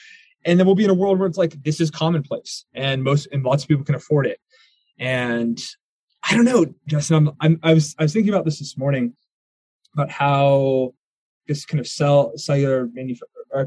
And 0.44 0.58
then 0.58 0.66
we'll 0.66 0.74
be 0.74 0.84
in 0.84 0.90
a 0.90 0.94
world 0.94 1.18
where 1.18 1.28
it's 1.28 1.38
like 1.38 1.62
this 1.62 1.80
is 1.80 1.90
commonplace. 1.90 2.64
And 2.74 3.02
most 3.02 3.28
and 3.32 3.44
lots 3.44 3.64
of 3.64 3.68
people 3.68 3.84
can 3.84 3.94
afford 3.94 4.26
it. 4.26 4.40
And 4.98 5.60
i 6.24 6.36
don't 6.36 6.44
know 6.44 6.64
justin 6.86 7.16
i'm, 7.16 7.32
I'm 7.40 7.58
i 7.64 7.74
was 7.74 7.96
i 7.98 8.04
was 8.04 8.12
thinking 8.12 8.32
about 8.32 8.44
this 8.44 8.60
this 8.60 8.78
morning 8.78 9.14
about 9.92 10.08
how 10.08 10.94
this 11.48 11.64
kind 11.64 11.80
of 11.80 11.88
cell 11.88 12.30
cellular 12.36 12.86
manuf- 12.86 13.18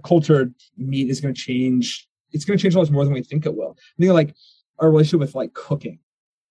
cultured 0.04 0.54
meat 0.78 1.10
is 1.10 1.20
going 1.20 1.34
to 1.34 1.42
change 1.42 2.08
it's 2.32 2.46
going 2.46 2.58
to 2.58 2.62
change 2.62 2.76
a 2.76 2.80
lot 2.80 2.90
more 2.92 3.04
than 3.04 3.14
we 3.14 3.24
think 3.24 3.46
it 3.46 3.54
will. 3.54 3.76
I 3.78 4.02
think 4.02 4.14
like 4.14 4.36
our 4.80 4.90
relationship 4.90 5.20
with 5.20 5.36
like 5.36 5.54
cooking 5.54 6.00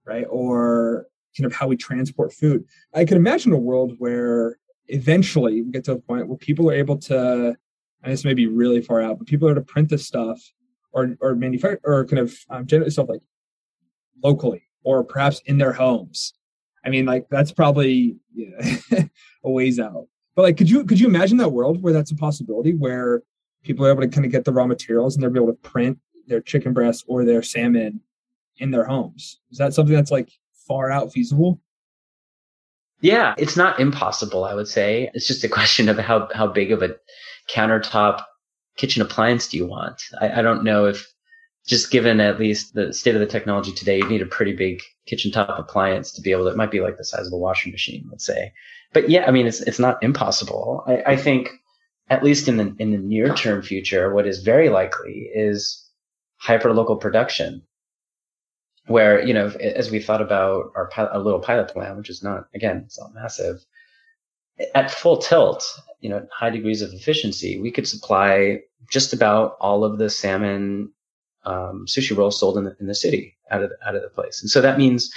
right? 0.04 0.26
Or 0.28 1.06
kind 1.36 1.46
of 1.46 1.52
how 1.52 1.66
we 1.66 1.76
transport 1.76 2.32
food 2.32 2.64
i 2.94 3.04
can 3.04 3.16
imagine 3.16 3.52
a 3.52 3.58
world 3.58 3.94
where 3.98 4.58
eventually 4.88 5.62
we 5.62 5.70
get 5.70 5.84
to 5.84 5.92
a 5.92 5.98
point 5.98 6.28
where 6.28 6.38
people 6.38 6.70
are 6.70 6.74
able 6.74 6.96
to 6.96 7.56
and 8.04 8.12
this 8.12 8.24
may 8.24 8.34
be 8.34 8.46
really 8.46 8.82
far 8.82 9.00
out, 9.00 9.18
but 9.18 9.26
people 9.26 9.48
are 9.48 9.54
to 9.54 9.62
print 9.62 9.88
this 9.88 10.06
stuff 10.06 10.40
or 10.92 11.16
or 11.20 11.34
manufacture 11.34 11.80
or 11.84 12.04
kind 12.04 12.20
of 12.20 12.36
um, 12.50 12.66
generate 12.66 12.92
stuff 12.92 13.08
like 13.08 13.22
locally 14.22 14.62
or 14.84 15.02
perhaps 15.02 15.40
in 15.46 15.58
their 15.58 15.72
homes. 15.72 16.34
I 16.84 16.90
mean, 16.90 17.06
like 17.06 17.26
that's 17.30 17.50
probably 17.50 18.16
a 18.92 19.50
ways 19.50 19.80
out. 19.80 20.06
But 20.36 20.42
like, 20.42 20.56
could 20.58 20.68
you 20.68 20.84
could 20.84 21.00
you 21.00 21.08
imagine 21.08 21.38
that 21.38 21.48
world 21.48 21.82
where 21.82 21.94
that's 21.94 22.10
a 22.10 22.16
possibility, 22.16 22.74
where 22.74 23.22
people 23.62 23.86
are 23.86 23.90
able 23.90 24.02
to 24.02 24.08
kind 24.08 24.26
of 24.26 24.32
get 24.32 24.44
the 24.44 24.52
raw 24.52 24.66
materials 24.66 25.16
and 25.16 25.22
they're 25.22 25.34
able 25.34 25.46
to 25.46 25.54
print 25.54 25.98
their 26.26 26.42
chicken 26.42 26.74
breast 26.74 27.04
or 27.08 27.24
their 27.24 27.42
salmon 27.42 28.00
in 28.58 28.70
their 28.70 28.84
homes? 28.84 29.40
Is 29.50 29.58
that 29.58 29.72
something 29.72 29.94
that's 29.94 30.10
like 30.10 30.30
far 30.66 30.90
out 30.90 31.12
feasible? 31.12 31.60
Yeah, 33.00 33.34
it's 33.36 33.56
not 33.56 33.80
impossible. 33.80 34.44
I 34.44 34.54
would 34.54 34.68
say 34.68 35.10
it's 35.14 35.26
just 35.26 35.44
a 35.44 35.48
question 35.58 35.88
of 35.88 35.98
how 35.98 36.28
how 36.34 36.46
big 36.46 36.72
of 36.72 36.82
a 36.82 36.96
countertop 37.50 38.22
kitchen 38.76 39.02
appliance 39.02 39.48
do 39.48 39.56
you 39.56 39.66
want? 39.66 40.02
I, 40.20 40.40
I 40.40 40.42
don't 40.42 40.64
know 40.64 40.86
if 40.86 41.06
just 41.66 41.90
given 41.90 42.20
at 42.20 42.38
least 42.38 42.74
the 42.74 42.92
state 42.92 43.14
of 43.14 43.20
the 43.20 43.26
technology 43.26 43.72
today, 43.72 43.98
you 43.98 44.08
need 44.08 44.22
a 44.22 44.26
pretty 44.26 44.54
big 44.54 44.82
kitchen 45.06 45.30
top 45.30 45.58
appliance 45.58 46.12
to 46.12 46.20
be 46.20 46.30
able 46.30 46.44
to, 46.44 46.50
it 46.50 46.56
might 46.56 46.70
be 46.70 46.80
like 46.80 46.98
the 46.98 47.04
size 47.04 47.26
of 47.26 47.32
a 47.32 47.38
washing 47.38 47.72
machine, 47.72 48.06
let's 48.10 48.26
say. 48.26 48.52
But 48.92 49.08
yeah, 49.08 49.24
I 49.26 49.30
mean, 49.30 49.46
it's, 49.46 49.60
it's 49.62 49.78
not 49.78 50.02
impossible. 50.02 50.84
I, 50.86 51.12
I 51.12 51.16
think 51.16 51.50
at 52.10 52.22
least 52.22 52.48
in 52.48 52.58
the, 52.58 52.74
in 52.78 52.90
the 52.90 52.98
near 52.98 53.34
term 53.34 53.62
future, 53.62 54.12
what 54.12 54.26
is 54.26 54.42
very 54.42 54.68
likely 54.68 55.30
is 55.34 55.82
hyper 56.36 56.72
local 56.74 56.96
production 56.96 57.62
where, 58.86 59.24
you 59.26 59.32
know, 59.32 59.48
as 59.48 59.90
we 59.90 60.00
thought 60.00 60.20
about 60.20 60.72
our, 60.76 60.86
pilot, 60.88 61.12
our 61.12 61.20
little 61.20 61.40
pilot 61.40 61.68
plan, 61.68 61.96
which 61.96 62.10
is 62.10 62.22
not, 62.22 62.48
again, 62.54 62.82
it's 62.84 62.98
not 62.98 63.14
massive, 63.14 63.64
at 64.74 64.90
full 64.90 65.18
tilt, 65.18 65.64
you 66.00 66.08
know, 66.08 66.26
high 66.32 66.50
degrees 66.50 66.82
of 66.82 66.92
efficiency, 66.92 67.58
we 67.60 67.70
could 67.70 67.88
supply 67.88 68.60
just 68.90 69.12
about 69.12 69.56
all 69.60 69.84
of 69.84 69.98
the 69.98 70.10
salmon 70.10 70.92
um, 71.44 71.86
sushi 71.86 72.16
rolls 72.16 72.38
sold 72.38 72.58
in 72.58 72.64
the, 72.64 72.76
in 72.80 72.86
the 72.86 72.94
city 72.94 73.36
out 73.50 73.62
of 73.62 73.72
out 73.86 73.94
of 73.94 74.02
the 74.02 74.08
place. 74.08 74.40
And 74.42 74.50
so 74.50 74.60
that 74.60 74.78
means 74.78 75.10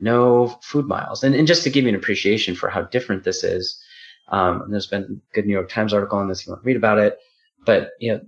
no 0.00 0.58
food 0.62 0.86
miles. 0.86 1.22
And, 1.22 1.34
and 1.34 1.46
just 1.46 1.62
to 1.64 1.70
give 1.70 1.84
you 1.84 1.90
an 1.90 1.94
appreciation 1.94 2.54
for 2.54 2.68
how 2.68 2.82
different 2.82 3.24
this 3.24 3.42
is, 3.42 3.82
um, 4.28 4.66
there's 4.70 4.86
been 4.86 5.02
a 5.02 5.34
good 5.34 5.46
New 5.46 5.52
York 5.52 5.68
Times 5.68 5.92
article 5.92 6.18
on 6.18 6.28
this 6.28 6.40
if 6.40 6.46
you 6.46 6.52
want 6.52 6.62
to 6.62 6.66
read 6.66 6.76
about 6.76 6.98
it. 6.98 7.18
But 7.64 7.90
you 7.98 8.12
know, 8.12 8.20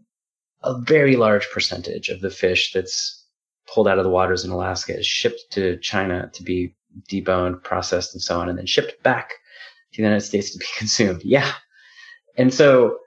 a 0.62 0.78
very 0.80 1.16
large 1.16 1.48
percentage 1.50 2.08
of 2.08 2.20
the 2.20 2.30
fish 2.30 2.72
that's 2.72 3.19
pulled 3.72 3.88
out 3.88 3.98
of 3.98 4.04
the 4.04 4.10
waters 4.10 4.44
in 4.44 4.50
Alaska 4.50 4.98
is 4.98 5.06
shipped 5.06 5.40
to 5.50 5.78
China 5.78 6.30
to 6.32 6.42
be 6.42 6.74
deboned, 7.10 7.62
processed, 7.62 8.14
and 8.14 8.22
so 8.22 8.40
on, 8.40 8.48
and 8.48 8.58
then 8.58 8.66
shipped 8.66 9.02
back 9.02 9.30
to 9.92 9.96
the 9.96 10.02
United 10.02 10.24
States 10.24 10.50
to 10.52 10.58
be 10.58 10.66
consumed. 10.78 11.22
Yeah. 11.24 11.52
And 12.36 12.52
so, 12.52 12.98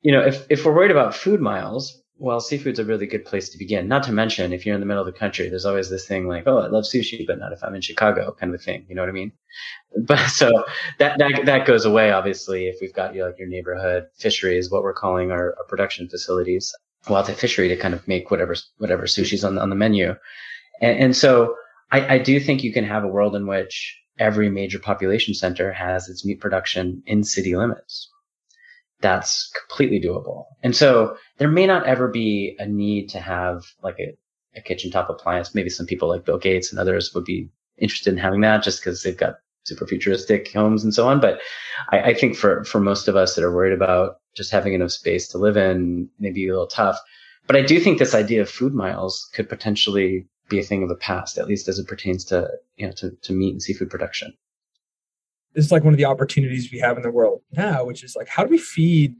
you 0.00 0.12
know, 0.12 0.20
if, 0.20 0.44
if 0.50 0.64
we're 0.64 0.74
worried 0.74 0.90
about 0.90 1.14
food 1.14 1.40
miles, 1.40 2.02
well, 2.18 2.40
seafood's 2.40 2.78
a 2.78 2.84
really 2.84 3.06
good 3.06 3.24
place 3.24 3.48
to 3.48 3.58
begin. 3.58 3.88
Not 3.88 4.04
to 4.04 4.12
mention, 4.12 4.52
if 4.52 4.64
you're 4.64 4.76
in 4.76 4.80
the 4.80 4.86
middle 4.86 5.04
of 5.04 5.12
the 5.12 5.18
country, 5.18 5.48
there's 5.48 5.64
always 5.64 5.90
this 5.90 6.06
thing 6.06 6.28
like, 6.28 6.44
oh, 6.46 6.58
I 6.58 6.68
love 6.68 6.84
sushi, 6.84 7.26
but 7.26 7.38
not 7.38 7.52
if 7.52 7.64
I'm 7.64 7.74
in 7.74 7.80
Chicago, 7.80 8.36
kind 8.38 8.54
of 8.54 8.60
a 8.60 8.62
thing. 8.62 8.86
You 8.88 8.94
know 8.94 9.02
what 9.02 9.08
I 9.08 9.12
mean? 9.12 9.32
But 10.06 10.28
so 10.28 10.64
that 10.98 11.18
that 11.18 11.42
that 11.44 11.66
goes 11.66 11.84
away, 11.84 12.12
obviously, 12.12 12.66
if 12.66 12.76
we've 12.80 12.94
got 12.94 13.14
you 13.14 13.20
know, 13.20 13.26
like 13.26 13.38
your 13.38 13.48
neighborhood 13.48 14.06
fisheries, 14.16 14.70
what 14.70 14.82
we're 14.82 14.94
calling 14.94 15.30
our, 15.30 15.54
our 15.58 15.64
production 15.68 16.08
facilities, 16.08 16.72
wildlife 17.08 17.38
fishery 17.38 17.68
to 17.68 17.76
kind 17.76 17.94
of 17.94 18.06
make 18.06 18.30
whatever 18.30 18.54
whatever 18.78 19.04
sushi's 19.04 19.44
on 19.44 19.58
on 19.58 19.70
the 19.70 19.76
menu. 19.76 20.14
And, 20.80 20.98
and 20.98 21.16
so 21.16 21.54
I, 21.90 22.14
I 22.14 22.18
do 22.18 22.40
think 22.40 22.62
you 22.62 22.72
can 22.72 22.84
have 22.84 23.04
a 23.04 23.08
world 23.08 23.36
in 23.36 23.46
which 23.46 23.98
every 24.18 24.50
major 24.50 24.78
population 24.78 25.34
center 25.34 25.72
has 25.72 26.08
its 26.08 26.24
meat 26.24 26.40
production 26.40 27.02
in 27.06 27.24
city 27.24 27.56
limits. 27.56 28.10
That's 29.00 29.50
completely 29.68 30.00
doable. 30.00 30.44
And 30.62 30.76
so 30.76 31.16
there 31.38 31.50
may 31.50 31.66
not 31.66 31.86
ever 31.86 32.08
be 32.08 32.56
a 32.58 32.66
need 32.66 33.08
to 33.10 33.20
have 33.20 33.64
like 33.82 33.98
a, 33.98 34.16
a 34.56 34.60
kitchen 34.60 34.90
top 34.90 35.10
appliance. 35.10 35.54
Maybe 35.54 35.70
some 35.70 35.86
people 35.86 36.08
like 36.08 36.24
Bill 36.24 36.38
Gates 36.38 36.70
and 36.70 36.78
others 36.78 37.12
would 37.14 37.24
be 37.24 37.50
interested 37.78 38.12
in 38.12 38.18
having 38.18 38.42
that 38.42 38.62
just 38.62 38.80
because 38.80 39.02
they've 39.02 39.16
got 39.16 39.36
super 39.64 39.86
futuristic 39.86 40.52
homes 40.52 40.84
and 40.84 40.94
so 40.94 41.08
on. 41.08 41.20
But 41.20 41.40
I, 41.90 42.00
I, 42.00 42.14
think 42.14 42.36
for, 42.36 42.64
for 42.64 42.80
most 42.80 43.08
of 43.08 43.16
us 43.16 43.34
that 43.34 43.44
are 43.44 43.54
worried 43.54 43.72
about 43.72 44.20
just 44.34 44.50
having 44.50 44.74
enough 44.74 44.92
space 44.92 45.28
to 45.28 45.38
live 45.38 45.56
in, 45.56 46.08
may 46.18 46.30
be 46.30 46.48
a 46.48 46.52
little 46.52 46.66
tough. 46.66 46.98
But 47.46 47.56
I 47.56 47.62
do 47.62 47.80
think 47.80 47.98
this 47.98 48.14
idea 48.14 48.42
of 48.42 48.50
food 48.50 48.74
miles 48.74 49.28
could 49.34 49.48
potentially 49.48 50.26
be 50.48 50.60
a 50.60 50.62
thing 50.62 50.82
of 50.82 50.88
the 50.88 50.96
past, 50.96 51.38
at 51.38 51.48
least 51.48 51.68
as 51.68 51.78
it 51.78 51.88
pertains 51.88 52.24
to 52.26 52.48
you 52.76 52.86
know 52.86 52.92
to, 52.92 53.10
to 53.10 53.32
meat 53.32 53.52
and 53.52 53.62
seafood 53.62 53.90
production. 53.90 54.32
This 55.54 55.66
is 55.66 55.72
like 55.72 55.84
one 55.84 55.92
of 55.92 55.98
the 55.98 56.04
opportunities 56.04 56.72
we 56.72 56.78
have 56.78 56.96
in 56.96 57.02
the 57.02 57.10
world 57.10 57.42
now, 57.52 57.84
which 57.84 58.04
is 58.04 58.16
like 58.16 58.28
how 58.28 58.44
do 58.44 58.50
we 58.50 58.58
feed 58.58 59.16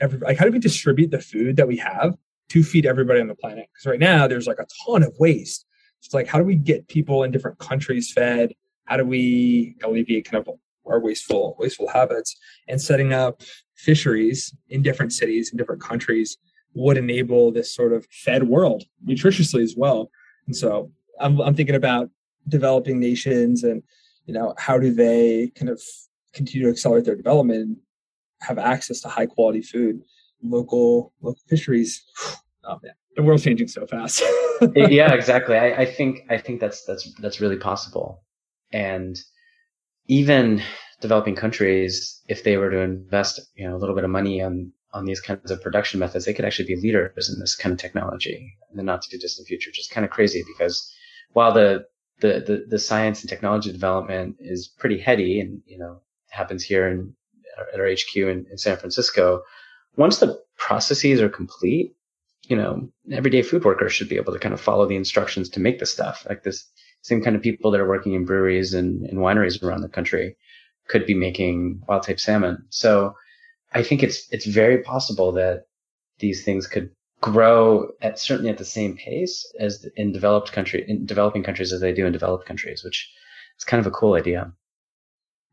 every 0.00 0.18
like 0.18 0.38
how 0.38 0.44
do 0.44 0.52
we 0.52 0.58
distribute 0.58 1.10
the 1.10 1.20
food 1.20 1.56
that 1.56 1.68
we 1.68 1.76
have 1.76 2.16
to 2.50 2.62
feed 2.62 2.86
everybody 2.86 3.20
on 3.20 3.28
the 3.28 3.34
planet? 3.34 3.68
Because 3.72 3.90
right 3.90 4.00
now 4.00 4.26
there's 4.26 4.46
like 4.46 4.58
a 4.58 4.66
ton 4.86 5.02
of 5.02 5.14
waste. 5.18 5.66
It's 6.02 6.14
like 6.14 6.26
how 6.26 6.38
do 6.38 6.44
we 6.44 6.56
get 6.56 6.88
people 6.88 7.22
in 7.22 7.30
different 7.30 7.58
countries 7.58 8.12
fed? 8.12 8.52
How 8.86 8.96
do 8.96 9.04
we 9.04 9.76
alleviate 9.84 10.24
kind 10.24 10.46
of 10.46 10.54
our 10.86 11.00
wasteful 11.00 11.56
wasteful 11.58 11.88
habits 11.88 12.36
and 12.68 12.80
setting 12.80 13.12
up 13.12 13.42
fisheries 13.82 14.54
in 14.68 14.80
different 14.82 15.12
cities 15.12 15.50
in 15.50 15.58
different 15.58 15.82
countries 15.82 16.38
would 16.74 16.96
enable 16.96 17.50
this 17.50 17.74
sort 17.74 17.92
of 17.92 18.06
fed 18.10 18.44
world 18.44 18.84
nutritiously 19.06 19.62
as 19.62 19.74
well. 19.76 20.10
And 20.46 20.56
so 20.56 20.90
i'm, 21.20 21.40
I'm 21.40 21.54
thinking 21.54 21.74
about 21.74 22.10
developing 22.48 22.98
nations 22.98 23.62
and 23.62 23.82
you 24.26 24.34
know 24.34 24.54
how 24.58 24.78
do 24.78 24.92
they 24.92 25.50
kind 25.56 25.68
of 25.68 25.80
continue 26.32 26.66
to 26.66 26.72
accelerate 26.72 27.04
their 27.04 27.16
development 27.16 27.60
and 27.60 27.76
have 28.40 28.58
access 28.58 29.00
to 29.00 29.08
high 29.08 29.26
quality 29.26 29.62
food? 29.62 30.02
Local 30.42 31.12
local 31.20 31.42
fisheries. 31.48 32.02
Oh 32.64 32.78
man. 32.80 32.92
The 33.16 33.24
world's 33.24 33.42
changing 33.42 33.66
so 33.66 33.88
fast. 33.88 34.22
Yeah 34.76 35.12
exactly. 35.12 35.56
I, 35.56 35.82
I 35.82 35.84
think 35.84 36.20
i 36.30 36.38
think 36.38 36.60
that's 36.60 36.84
that's 36.84 37.12
that's 37.14 37.40
really 37.40 37.56
possible. 37.56 38.22
And 38.72 39.18
even 40.06 40.62
developing 41.02 41.34
countries 41.34 42.22
if 42.28 42.44
they 42.44 42.56
were 42.56 42.70
to 42.70 42.78
invest 42.78 43.40
you 43.54 43.68
know 43.68 43.76
a 43.76 43.78
little 43.78 43.94
bit 43.94 44.04
of 44.04 44.10
money 44.10 44.42
on 44.42 44.72
on 44.94 45.04
these 45.04 45.20
kinds 45.20 45.50
of 45.50 45.60
production 45.62 46.00
methods 46.00 46.24
they 46.24 46.34
could 46.34 46.44
actually 46.44 46.66
be 46.66 46.76
leaders 46.76 47.28
in 47.28 47.38
this 47.40 47.54
kind 47.56 47.72
of 47.72 47.78
technology 47.78 48.54
in 48.70 48.76
the 48.76 48.82
not 48.82 49.02
too 49.02 49.18
distant 49.18 49.46
future 49.46 49.68
which 49.68 49.80
is 49.80 49.88
kind 49.88 50.04
of 50.04 50.10
crazy 50.10 50.42
because 50.54 50.94
while 51.32 51.52
the 51.52 51.84
the, 52.22 52.40
the, 52.46 52.64
the 52.68 52.78
science 52.78 53.20
and 53.20 53.28
technology 53.28 53.70
development 53.70 54.36
is 54.38 54.68
pretty 54.68 54.98
heady 54.98 55.40
and, 55.40 55.60
you 55.66 55.78
know, 55.78 56.00
happens 56.30 56.62
here 56.62 56.88
in, 56.88 57.14
at 57.74 57.80
our 57.80 57.90
HQ 57.90 58.16
in, 58.16 58.46
in 58.50 58.56
San 58.56 58.78
Francisco. 58.78 59.42
Once 59.96 60.18
the 60.18 60.40
processes 60.56 61.20
are 61.20 61.28
complete, 61.28 61.94
you 62.48 62.56
know, 62.56 62.88
everyday 63.10 63.42
food 63.42 63.64
workers 63.64 63.92
should 63.92 64.08
be 64.08 64.16
able 64.16 64.32
to 64.32 64.38
kind 64.38 64.54
of 64.54 64.60
follow 64.60 64.86
the 64.86 64.96
instructions 64.96 65.48
to 65.50 65.60
make 65.60 65.78
the 65.78 65.86
stuff. 65.86 66.24
Like 66.28 66.44
this 66.44 66.64
same 67.02 67.22
kind 67.22 67.36
of 67.36 67.42
people 67.42 67.70
that 67.72 67.80
are 67.80 67.88
working 67.88 68.14
in 68.14 68.24
breweries 68.24 68.72
and, 68.72 69.04
and 69.06 69.18
wineries 69.18 69.62
around 69.62 69.82
the 69.82 69.88
country 69.88 70.36
could 70.88 71.06
be 71.06 71.14
making 71.14 71.82
wild 71.88 72.02
type 72.02 72.20
salmon. 72.20 72.64
So 72.70 73.14
I 73.72 73.82
think 73.82 74.02
it's, 74.02 74.26
it's 74.30 74.46
very 74.46 74.82
possible 74.82 75.32
that 75.32 75.64
these 76.18 76.44
things 76.44 76.66
could 76.66 76.90
grow 77.20 77.88
at 78.02 78.18
certainly 78.18 78.50
at 78.50 78.58
the 78.58 78.64
same 78.64 78.96
pace 78.96 79.50
as 79.60 79.86
in 79.96 80.12
developed 80.12 80.52
country 80.52 80.84
in 80.88 81.06
developing 81.06 81.42
countries 81.42 81.72
as 81.72 81.80
they 81.80 81.92
do 81.92 82.04
in 82.04 82.12
developed 82.12 82.46
countries, 82.46 82.82
which 82.84 83.10
is 83.58 83.64
kind 83.64 83.80
of 83.80 83.86
a 83.86 83.90
cool 83.90 84.14
idea. 84.14 84.52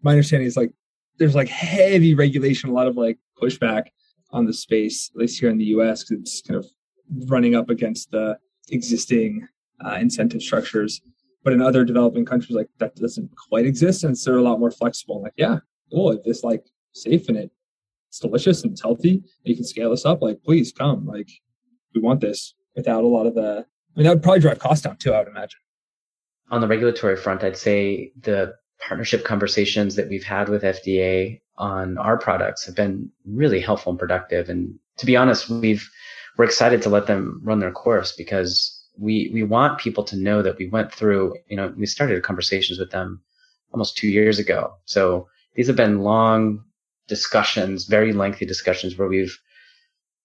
My 0.02 0.12
understanding 0.12 0.48
is 0.48 0.58
like 0.58 0.72
there's 1.18 1.36
like 1.36 1.48
heavy 1.48 2.16
regulation, 2.16 2.70
a 2.70 2.74
lot 2.74 2.88
of 2.88 2.98
like 2.98 3.20
pushback 3.42 3.88
on 4.32 4.46
the 4.46 4.54
space, 4.54 5.12
at 5.14 5.20
least 5.20 5.40
here 5.40 5.50
in 5.50 5.58
the 5.58 5.66
U.S., 5.66 6.04
because 6.04 6.22
it's 6.22 6.42
kind 6.42 6.58
of 6.58 6.66
running 7.30 7.56
up 7.56 7.70
against 7.70 8.12
the 8.12 8.38
existing 8.72 9.48
uh, 9.86 9.98
incentive 10.00 10.42
structures. 10.42 11.02
But 11.44 11.54
in 11.54 11.62
other 11.62 11.86
developing 11.86 12.26
countries, 12.26 12.56
like 12.56 12.70
that 12.80 12.96
doesn't 12.96 13.32
quite 13.50 13.66
exist, 13.66 14.04
and 14.04 14.18
so 14.18 14.32
they're 14.32 14.40
a 14.40 14.44
lot 14.44 14.60
more 14.60 14.72
flexible. 14.72 15.22
Like, 15.22 15.34
yeah, 15.38 15.60
cool, 15.92 16.12
if 16.12 16.20
it's 16.26 16.44
like 16.44 16.66
safe 16.94 17.30
and 17.30 17.38
it 17.38 17.52
it's 18.10 18.20
delicious 18.20 18.64
and 18.64 18.72
it's 18.72 18.82
healthy, 18.82 19.24
you 19.44 19.56
can 19.56 19.64
scale 19.64 19.92
this 19.92 20.06
up. 20.06 20.22
Like, 20.22 20.44
please 20.44 20.72
come. 20.72 21.06
Like, 21.06 21.30
we 21.94 22.02
want 22.02 22.22
this 22.22 22.56
without 22.76 23.04
a 23.04 23.08
lot 23.08 23.28
of 23.28 23.36
the. 23.36 23.66
I 23.96 24.00
mean, 24.00 24.06
that 24.06 24.16
would 24.16 24.24
probably 24.24 24.42
drive 24.42 24.60
costs 24.60 24.84
down 24.84 24.98
too. 24.98 25.14
I 25.14 25.20
would 25.20 25.28
imagine. 25.28 25.60
On 26.52 26.62
the 26.62 26.68
regulatory 26.68 27.16
front, 27.16 27.44
I'd 27.44 27.58
say 27.58 28.12
the 28.20 28.56
partnership 28.80 29.24
conversations 29.24 29.96
that 29.96 30.10
we've 30.10 30.24
had 30.24 30.50
with 30.50 30.64
FDA 30.64 31.42
on 31.58 31.98
our 31.98 32.18
products 32.18 32.66
have 32.66 32.76
been 32.76 33.12
really 33.26 33.60
helpful 33.60 33.92
and 33.92 34.00
productive. 34.00 34.50
And 34.50 34.80
to 34.98 35.06
be 35.06 35.16
honest, 35.16 35.50
we've 35.50 35.88
we're 36.38 36.46
excited 36.46 36.82
to 36.84 36.90
let 36.90 37.06
them 37.06 37.42
run 37.44 37.60
their 37.60 37.72
course 37.72 38.14
because 38.14 38.79
we 39.00 39.32
we 39.34 39.44
want 39.44 39.80
people 39.80 40.04
to 40.06 40.18
know 40.18 40.42
that 40.42 40.58
we 40.58 40.68
went 40.68 40.94
through. 40.94 41.36
You 41.48 41.58
know, 41.58 41.74
we 41.78 41.86
started 41.86 42.22
conversations 42.24 42.80
with 42.80 42.92
them 42.92 43.22
almost 43.72 43.98
two 43.98 44.08
years 44.08 44.40
ago. 44.40 44.74
So 44.86 45.28
these 45.56 45.68
have 45.68 45.76
been 45.76 46.00
long 46.00 46.64
discussions, 47.08 47.86
very 47.86 48.14
lengthy 48.14 48.46
discussions 48.46 48.98
where 48.98 49.08
we've 49.08 49.38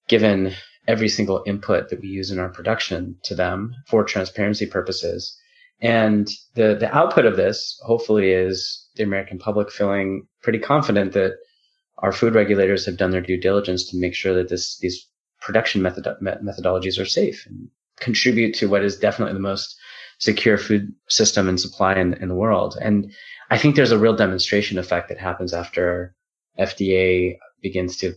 given 0.08 0.52
every 0.86 1.08
single 1.08 1.42
input 1.46 1.88
that 1.88 2.00
we 2.00 2.08
use 2.08 2.30
in 2.30 2.38
our 2.38 2.50
production 2.50 3.16
to 3.24 3.34
them 3.34 3.74
for 3.86 4.04
transparency 4.04 4.66
purposes. 4.66 5.36
And 5.80 6.28
the, 6.54 6.76
the 6.78 6.94
output 6.94 7.24
of 7.24 7.36
this, 7.36 7.78
hopefully, 7.84 8.30
is 8.30 8.86
the 8.96 9.02
American 9.02 9.38
public 9.38 9.70
feeling 9.70 10.26
pretty 10.42 10.58
confident 10.58 11.12
that 11.14 11.36
our 11.98 12.12
food 12.12 12.34
regulators 12.34 12.86
have 12.86 12.96
done 12.96 13.10
their 13.10 13.20
due 13.20 13.40
diligence 13.40 13.90
to 13.90 13.98
make 13.98 14.14
sure 14.14 14.34
that 14.34 14.48
this, 14.48 14.78
these 14.78 15.08
production 15.40 15.82
method, 15.82 16.06
methodologies 16.22 17.00
are 17.00 17.06
safe 17.06 17.46
and 17.46 17.68
contribute 18.04 18.54
to 18.54 18.68
what 18.68 18.84
is 18.84 18.96
definitely 18.96 19.34
the 19.34 19.40
most 19.40 19.76
secure 20.18 20.58
food 20.58 20.92
system 21.08 21.48
and 21.48 21.60
supply 21.60 21.94
in, 21.94 22.14
in 22.14 22.28
the 22.28 22.34
world. 22.34 22.76
And 22.80 23.12
I 23.50 23.58
think 23.58 23.74
there's 23.74 23.92
a 23.92 23.98
real 23.98 24.14
demonstration 24.14 24.78
effect 24.78 25.08
that 25.08 25.18
happens 25.18 25.52
after 25.52 26.14
FDA 26.58 27.36
begins 27.62 27.96
to 27.98 28.14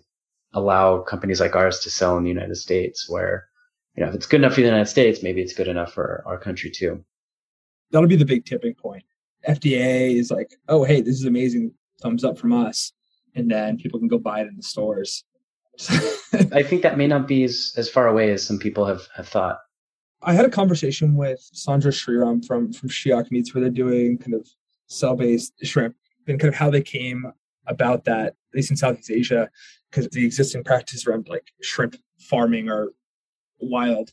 allow 0.54 1.02
companies 1.02 1.40
like 1.40 1.56
ours 1.56 1.80
to 1.80 1.90
sell 1.90 2.18
in 2.18 2.24
the 2.24 2.30
United 2.30 2.56
States 2.56 3.10
where, 3.10 3.48
you 3.96 4.04
know, 4.04 4.10
if 4.10 4.16
it's 4.16 4.28
good 4.28 4.42
enough 4.42 4.54
for 4.54 4.62
the 4.62 4.68
United 4.68 4.88
States, 4.90 5.24
maybe 5.24 5.42
it's 5.42 5.54
good 5.54 5.68
enough 5.68 5.94
for 5.94 6.24
our 6.26 6.38
country 6.38 6.70
too. 6.70 7.04
That'll 7.92 8.08
be 8.08 8.16
the 8.16 8.26
big 8.26 8.46
tipping 8.46 8.76
point. 8.76 9.04
FDA 9.48 10.16
is 10.16 10.30
like, 10.32 10.56
oh, 10.68 10.84
hey, 10.84 11.02
this 11.02 11.16
is 11.16 11.26
amazing. 11.26 11.72
Thumbs 12.02 12.24
up 12.24 12.38
from 12.38 12.54
us. 12.54 12.92
And 13.36 13.50
then 13.50 13.78
people 13.78 14.00
can 14.00 14.08
go 14.08 14.18
buy 14.18 14.42
it 14.42 14.48
in 14.48 14.58
the 14.58 14.64
stores. 14.64 15.24
I 16.52 16.64
think 16.64 16.82
that 16.82 16.98
may 16.98 17.08
not 17.08 17.28
be 17.28 17.44
as, 17.44 17.74
as 17.78 17.90
far 17.90 18.08
away 18.08 18.32
as 18.32 18.44
some 18.44 18.58
people 18.58 18.86
have, 18.86 19.08
have 19.16 19.28
thought. 19.28 19.60
I 20.22 20.34
had 20.34 20.46
a 20.46 20.50
conversation 20.50 21.16
with 21.16 21.40
Sandhya 21.54 21.92
Sriram 21.92 22.46
from, 22.46 22.74
from 22.74 22.90
Shiok 22.90 23.32
Meats 23.32 23.54
where 23.54 23.62
they're 23.62 23.70
doing 23.70 24.18
kind 24.18 24.34
of 24.34 24.48
cell 24.88 25.16
based 25.16 25.54
shrimp 25.64 25.96
and 26.28 26.40
kind 26.40 26.50
of 26.50 26.56
how 26.56 26.70
they 26.70 26.82
came 26.82 27.32
about 27.68 28.06
that, 28.06 28.28
at 28.28 28.56
least 28.56 28.72
in 28.72 28.78
Southeast 28.78 29.12
Asia 29.12 29.50
because 29.90 30.08
the 30.10 30.26
existing 30.26 30.64
practice 30.64 31.08
around 31.08 31.28
like 31.30 31.52
shrimp 31.62 31.96
farming 32.20 32.70
are 32.70 32.90
wild. 33.60 34.12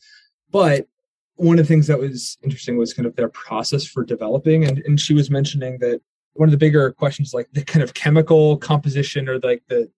But 0.51 0.87
one 1.35 1.59
of 1.59 1.65
the 1.65 1.67
things 1.67 1.87
that 1.87 1.99
was 1.99 2.37
interesting 2.43 2.77
was 2.77 2.93
kind 2.93 3.05
of 3.05 3.15
their 3.15 3.29
process 3.29 3.85
for 3.85 4.03
developing. 4.03 4.63
And, 4.63 4.79
and 4.79 4.99
she 4.99 5.13
was 5.13 5.29
mentioning 5.29 5.79
that 5.79 6.01
one 6.33 6.47
of 6.47 6.51
the 6.51 6.57
bigger 6.57 6.91
questions, 6.91 7.33
like 7.33 7.47
the 7.51 7.63
kind 7.63 7.83
of 7.83 7.93
chemical 7.93 8.57
composition 8.57 9.27
or 9.27 9.39
like 9.39 9.63
the 9.67 9.89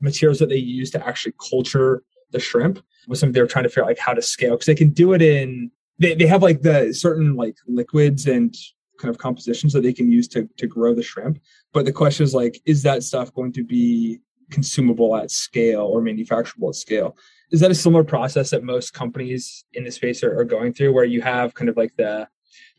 materials 0.00 0.38
that 0.38 0.48
they 0.48 0.56
use 0.56 0.90
to 0.90 1.06
actually 1.06 1.34
culture 1.50 2.02
the 2.30 2.40
shrimp 2.40 2.82
was 3.08 3.20
something 3.20 3.32
they 3.32 3.40
were 3.40 3.46
trying 3.46 3.64
to 3.64 3.68
figure 3.68 3.82
out 3.82 3.88
like 3.88 3.98
how 3.98 4.12
to 4.12 4.22
scale 4.22 4.52
because 4.52 4.66
they 4.66 4.74
can 4.74 4.90
do 4.90 5.12
it 5.12 5.22
in 5.22 5.70
they, 5.98 6.14
they 6.14 6.26
have 6.26 6.42
like 6.42 6.62
the 6.62 6.92
certain 6.92 7.34
like 7.34 7.56
liquids 7.66 8.26
and 8.26 8.54
kind 8.98 9.10
of 9.10 9.18
compositions 9.18 9.72
that 9.72 9.82
they 9.82 9.92
can 9.92 10.10
use 10.10 10.26
to 10.26 10.48
to 10.56 10.66
grow 10.66 10.94
the 10.94 11.02
shrimp 11.02 11.38
but 11.72 11.84
the 11.84 11.92
question 11.92 12.24
is 12.24 12.34
like 12.34 12.60
is 12.64 12.82
that 12.82 13.02
stuff 13.02 13.32
going 13.34 13.52
to 13.52 13.62
be 13.62 14.20
consumable 14.50 15.16
at 15.16 15.30
scale 15.30 15.82
or 15.82 16.00
manufacturable 16.00 16.68
at 16.68 16.74
scale. 16.74 17.16
Is 17.50 17.60
that 17.60 17.70
a 17.70 17.74
similar 17.74 18.04
process 18.04 18.50
that 18.50 18.64
most 18.64 18.92
companies 18.92 19.64
in 19.72 19.84
the 19.84 19.90
space 19.90 20.22
are, 20.22 20.38
are 20.38 20.44
going 20.44 20.72
through, 20.72 20.92
where 20.92 21.04
you 21.04 21.20
have 21.22 21.54
kind 21.54 21.68
of 21.68 21.76
like 21.76 21.94
the 21.96 22.28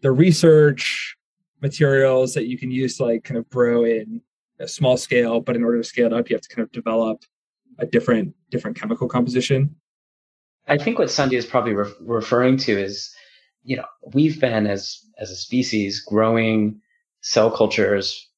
the 0.02 0.12
research 0.12 1.16
materials 1.62 2.34
that 2.34 2.46
you 2.46 2.58
can 2.58 2.70
use 2.70 2.98
to 2.98 3.06
like 3.06 3.24
kind 3.24 3.38
of 3.38 3.50
grow 3.50 3.86
in 3.86 4.22
a 4.60 4.68
small 4.68 4.98
scale, 4.98 5.40
but 5.40 5.56
in 5.56 5.64
order 5.64 5.78
to 5.78 5.84
scale 5.84 6.08
it 6.08 6.14
up, 6.14 6.30
you 6.30 6.36
have 6.36 6.42
to 6.42 6.54
kind 6.54 6.64
of 6.64 6.72
develop 6.72 7.24
a 7.80 7.86
different 7.86 8.34
different 8.50 8.78
chemical 8.78 9.08
composition. 9.08 9.76
I 10.68 10.78
think 10.78 11.00
what 11.00 11.12
Sandy 11.12 11.38
is 11.38 11.46
probably 11.46 11.74
re- 11.74 11.94
referring 12.02 12.58
to 12.58 12.78
is, 12.78 13.14
you 13.64 13.78
know, 13.78 13.86
we've 14.14 14.40
been 14.40 14.68
as 14.68 15.00
as 15.20 15.32
a 15.32 15.36
species 15.36 16.02
growing 16.02 16.82
cell 17.22 17.50
cultures 17.52 18.30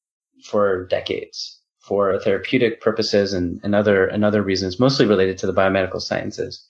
for 0.44 0.86
decades 0.86 1.60
for 1.80 2.18
therapeutic 2.20 2.80
purposes 2.80 3.32
and, 3.32 3.60
and 3.64 3.74
other 3.74 4.06
and 4.06 4.24
other 4.24 4.42
reasons, 4.42 4.78
mostly 4.78 5.06
related 5.06 5.38
to 5.38 5.46
the 5.46 5.52
biomedical 5.52 6.00
sciences. 6.00 6.64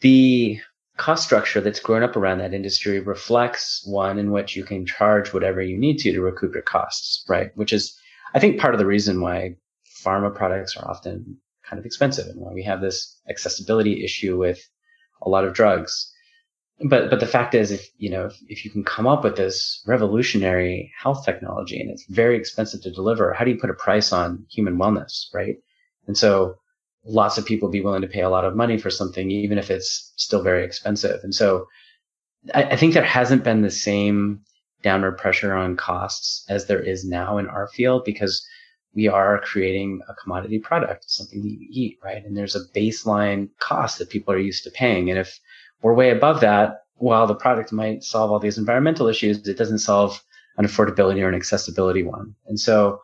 The 0.00 0.58
cost 0.96 1.24
structure 1.24 1.60
that's 1.60 1.80
grown 1.80 2.02
up 2.02 2.16
around 2.16 2.38
that 2.38 2.54
industry 2.54 3.00
reflects 3.00 3.82
one 3.86 4.18
in 4.18 4.30
which 4.30 4.56
you 4.56 4.64
can 4.64 4.86
charge 4.86 5.32
whatever 5.32 5.60
you 5.60 5.76
need 5.76 5.98
to 5.98 6.12
to 6.12 6.20
recoup 6.20 6.54
your 6.54 6.62
costs, 6.62 7.24
right? 7.28 7.50
Which 7.56 7.72
is, 7.72 7.96
I 8.34 8.40
think, 8.40 8.58
part 8.58 8.74
of 8.74 8.80
the 8.80 8.86
reason 8.86 9.20
why 9.20 9.56
pharma 10.04 10.34
products 10.34 10.76
are 10.76 10.88
often 10.88 11.38
kind 11.68 11.78
of 11.78 11.86
expensive 11.86 12.26
and 12.26 12.40
why 12.40 12.52
we 12.52 12.62
have 12.62 12.80
this 12.80 13.20
accessibility 13.28 14.04
issue 14.04 14.38
with 14.38 14.60
a 15.22 15.28
lot 15.28 15.44
of 15.44 15.54
drugs. 15.54 16.12
But 16.88 17.10
but 17.10 17.20
the 17.20 17.26
fact 17.26 17.54
is 17.54 17.72
if 17.72 17.88
you 17.98 18.10
know 18.10 18.26
if, 18.26 18.36
if 18.48 18.64
you 18.64 18.70
can 18.70 18.84
come 18.84 19.06
up 19.06 19.24
with 19.24 19.36
this 19.36 19.82
revolutionary 19.86 20.92
health 20.96 21.24
technology 21.24 21.80
and 21.80 21.90
it's 21.90 22.06
very 22.08 22.36
expensive 22.36 22.82
to 22.82 22.92
deliver 22.92 23.32
how 23.32 23.44
do 23.44 23.50
you 23.50 23.58
put 23.58 23.70
a 23.70 23.74
price 23.74 24.12
on 24.12 24.46
human 24.48 24.78
wellness 24.78 25.26
right? 25.34 25.56
And 26.06 26.16
so 26.16 26.54
lots 27.04 27.36
of 27.36 27.46
people 27.46 27.68
be 27.68 27.80
willing 27.80 28.02
to 28.02 28.08
pay 28.08 28.20
a 28.20 28.30
lot 28.30 28.44
of 28.44 28.54
money 28.54 28.78
for 28.78 28.90
something 28.90 29.30
even 29.30 29.58
if 29.58 29.70
it's 29.70 30.12
still 30.16 30.42
very 30.42 30.64
expensive. 30.64 31.20
And 31.24 31.34
so 31.34 31.66
I, 32.54 32.64
I 32.64 32.76
think 32.76 32.94
there 32.94 33.02
hasn't 33.02 33.42
been 33.42 33.62
the 33.62 33.70
same 33.70 34.40
downward 34.82 35.18
pressure 35.18 35.54
on 35.54 35.76
costs 35.76 36.44
as 36.48 36.66
there 36.66 36.80
is 36.80 37.04
now 37.04 37.38
in 37.38 37.48
our 37.48 37.66
field 37.68 38.04
because 38.04 38.46
we 38.98 39.06
are 39.08 39.40
creating 39.50 40.00
a 40.08 40.14
commodity 40.14 40.58
product 40.58 41.04
something 41.08 41.40
that 41.42 41.56
you 41.60 41.66
eat 41.70 41.98
right 42.02 42.24
and 42.24 42.36
there's 42.36 42.56
a 42.56 42.68
baseline 42.76 43.48
cost 43.68 43.98
that 43.98 44.10
people 44.10 44.34
are 44.34 44.46
used 44.50 44.64
to 44.64 44.70
paying 44.70 45.10
and 45.10 45.18
if 45.18 45.40
we're 45.82 45.94
way 45.94 46.10
above 46.10 46.40
that. 46.40 46.82
While 46.96 47.26
the 47.26 47.34
product 47.34 47.72
might 47.72 48.02
solve 48.02 48.32
all 48.32 48.40
these 48.40 48.58
environmental 48.58 49.06
issues, 49.06 49.46
it 49.46 49.56
doesn't 49.56 49.78
solve 49.78 50.20
an 50.56 50.66
affordability 50.66 51.22
or 51.22 51.28
an 51.28 51.34
accessibility 51.34 52.02
one. 52.02 52.34
And 52.46 52.58
so 52.58 53.00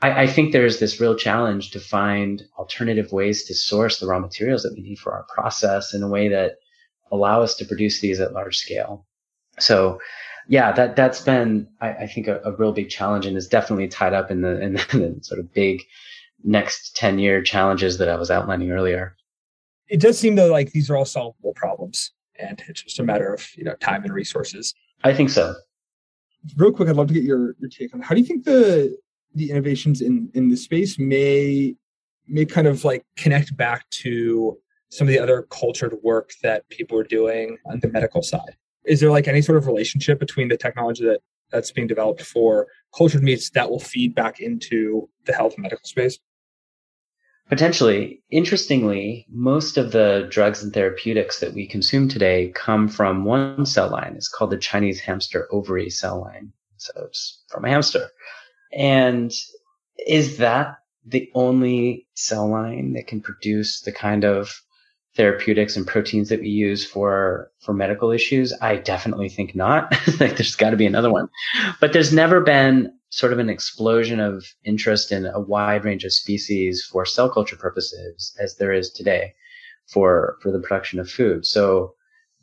I, 0.00 0.22
I 0.22 0.26
think 0.26 0.52
there's 0.52 0.80
this 0.80 1.00
real 1.00 1.14
challenge 1.14 1.72
to 1.72 1.80
find 1.80 2.42
alternative 2.58 3.12
ways 3.12 3.44
to 3.44 3.54
source 3.54 4.00
the 4.00 4.06
raw 4.06 4.18
materials 4.18 4.62
that 4.62 4.72
we 4.74 4.82
need 4.82 4.98
for 4.98 5.12
our 5.12 5.26
process 5.34 5.92
in 5.92 6.02
a 6.02 6.08
way 6.08 6.28
that 6.28 6.56
allow 7.12 7.42
us 7.42 7.54
to 7.56 7.66
produce 7.66 8.00
these 8.00 8.20
at 8.20 8.32
large 8.32 8.56
scale. 8.56 9.06
So 9.58 10.00
yeah, 10.48 10.72
that 10.72 10.96
that's 10.96 11.20
been 11.20 11.68
I, 11.80 11.90
I 11.90 12.06
think 12.06 12.26
a, 12.26 12.40
a, 12.44 12.52
real 12.52 12.72
big 12.72 12.88
challenge 12.88 13.26
and 13.26 13.36
is 13.36 13.46
definitely 13.46 13.86
tied 13.86 14.14
up 14.14 14.30
in 14.30 14.40
the 14.40 14.60
in 14.60 14.72
the 14.92 15.18
sort 15.20 15.38
of 15.38 15.52
big 15.52 15.82
next 16.42 16.96
10 16.96 17.18
year 17.18 17.42
challenges 17.42 17.98
that 17.98 18.08
I 18.08 18.16
was 18.16 18.30
outlining 18.30 18.70
earlier. 18.70 19.14
It 19.88 20.00
does 20.00 20.18
seem 20.18 20.34
though 20.34 20.50
like 20.50 20.72
these 20.72 20.90
are 20.90 20.96
all 20.96 21.04
solvable 21.04 21.52
problems 21.54 22.12
and 22.38 22.62
it's 22.68 22.82
just 22.82 22.98
a 22.98 23.02
matter 23.02 23.34
of, 23.34 23.46
you 23.56 23.64
know, 23.64 23.74
time 23.76 24.04
and 24.04 24.12
resources. 24.12 24.74
I 25.04 25.12
think 25.12 25.30
so. 25.30 25.54
Real 26.56 26.72
quick, 26.72 26.88
I'd 26.88 26.96
love 26.96 27.08
to 27.08 27.14
get 27.14 27.24
your, 27.24 27.56
your 27.58 27.68
take 27.68 27.92
on 27.94 28.00
how 28.00 28.14
do 28.14 28.20
you 28.20 28.26
think 28.26 28.44
the 28.44 28.96
the 29.34 29.50
innovations 29.50 30.00
in 30.00 30.30
in 30.34 30.48
the 30.48 30.56
space 30.56 30.98
may 30.98 31.74
may 32.26 32.46
kind 32.46 32.66
of 32.66 32.84
like 32.84 33.04
connect 33.16 33.54
back 33.56 33.88
to 33.90 34.58
some 34.90 35.06
of 35.06 35.12
the 35.12 35.18
other 35.18 35.46
cultured 35.50 35.94
work 36.02 36.30
that 36.42 36.66
people 36.70 36.98
are 36.98 37.04
doing 37.04 37.58
on 37.66 37.80
the 37.80 37.88
medical 37.88 38.22
side? 38.22 38.56
Is 38.88 39.00
there 39.00 39.10
like 39.10 39.28
any 39.28 39.42
sort 39.42 39.58
of 39.58 39.66
relationship 39.66 40.18
between 40.18 40.48
the 40.48 40.56
technology 40.56 41.04
that 41.04 41.20
that's 41.50 41.70
being 41.70 41.86
developed 41.86 42.22
for 42.22 42.66
cultured 42.96 43.22
meats 43.22 43.50
that 43.50 43.70
will 43.70 43.80
feed 43.80 44.14
back 44.14 44.40
into 44.40 45.08
the 45.24 45.32
health 45.32 45.56
medical 45.58 45.84
space? 45.84 46.18
Potentially. 47.48 48.22
Interestingly, 48.30 49.26
most 49.30 49.78
of 49.78 49.92
the 49.92 50.26
drugs 50.30 50.62
and 50.62 50.72
therapeutics 50.72 51.40
that 51.40 51.54
we 51.54 51.66
consume 51.66 52.08
today 52.08 52.52
come 52.54 52.88
from 52.88 53.24
one 53.24 53.64
cell 53.64 53.90
line. 53.90 54.14
It's 54.16 54.28
called 54.28 54.50
the 54.50 54.58
Chinese 54.58 55.00
hamster 55.00 55.48
ovary 55.50 55.88
cell 55.88 56.20
line. 56.20 56.52
So 56.76 56.92
it's 57.06 57.42
from 57.48 57.64
a 57.64 57.70
hamster. 57.70 58.08
And 58.72 59.32
is 60.06 60.36
that 60.38 60.76
the 61.06 61.30
only 61.34 62.06
cell 62.14 62.50
line 62.50 62.92
that 62.92 63.06
can 63.06 63.22
produce 63.22 63.80
the 63.80 63.92
kind 63.92 64.24
of 64.24 64.60
therapeutics 65.18 65.76
and 65.76 65.84
proteins 65.84 66.28
that 66.28 66.40
we 66.40 66.48
use 66.48 66.86
for 66.86 67.50
for 67.58 67.74
medical 67.74 68.12
issues? 68.12 68.54
I 68.62 68.76
definitely 68.76 69.28
think 69.28 69.54
not. 69.54 69.92
Like 70.20 70.36
there's 70.36 70.56
got 70.56 70.70
to 70.70 70.76
be 70.76 70.86
another 70.86 71.12
one. 71.12 71.28
But 71.80 71.92
there's 71.92 72.12
never 72.12 72.40
been 72.40 72.92
sort 73.10 73.32
of 73.32 73.38
an 73.38 73.50
explosion 73.50 74.20
of 74.20 74.46
interest 74.64 75.12
in 75.12 75.26
a 75.26 75.40
wide 75.40 75.84
range 75.84 76.04
of 76.04 76.12
species 76.12 76.84
for 76.84 77.04
cell 77.04 77.28
culture 77.28 77.56
purposes 77.56 78.34
as 78.38 78.56
there 78.56 78.72
is 78.72 78.90
today 78.90 79.34
for 79.86 80.36
for 80.40 80.52
the 80.52 80.60
production 80.60 81.00
of 81.00 81.10
food. 81.10 81.44
So 81.44 81.94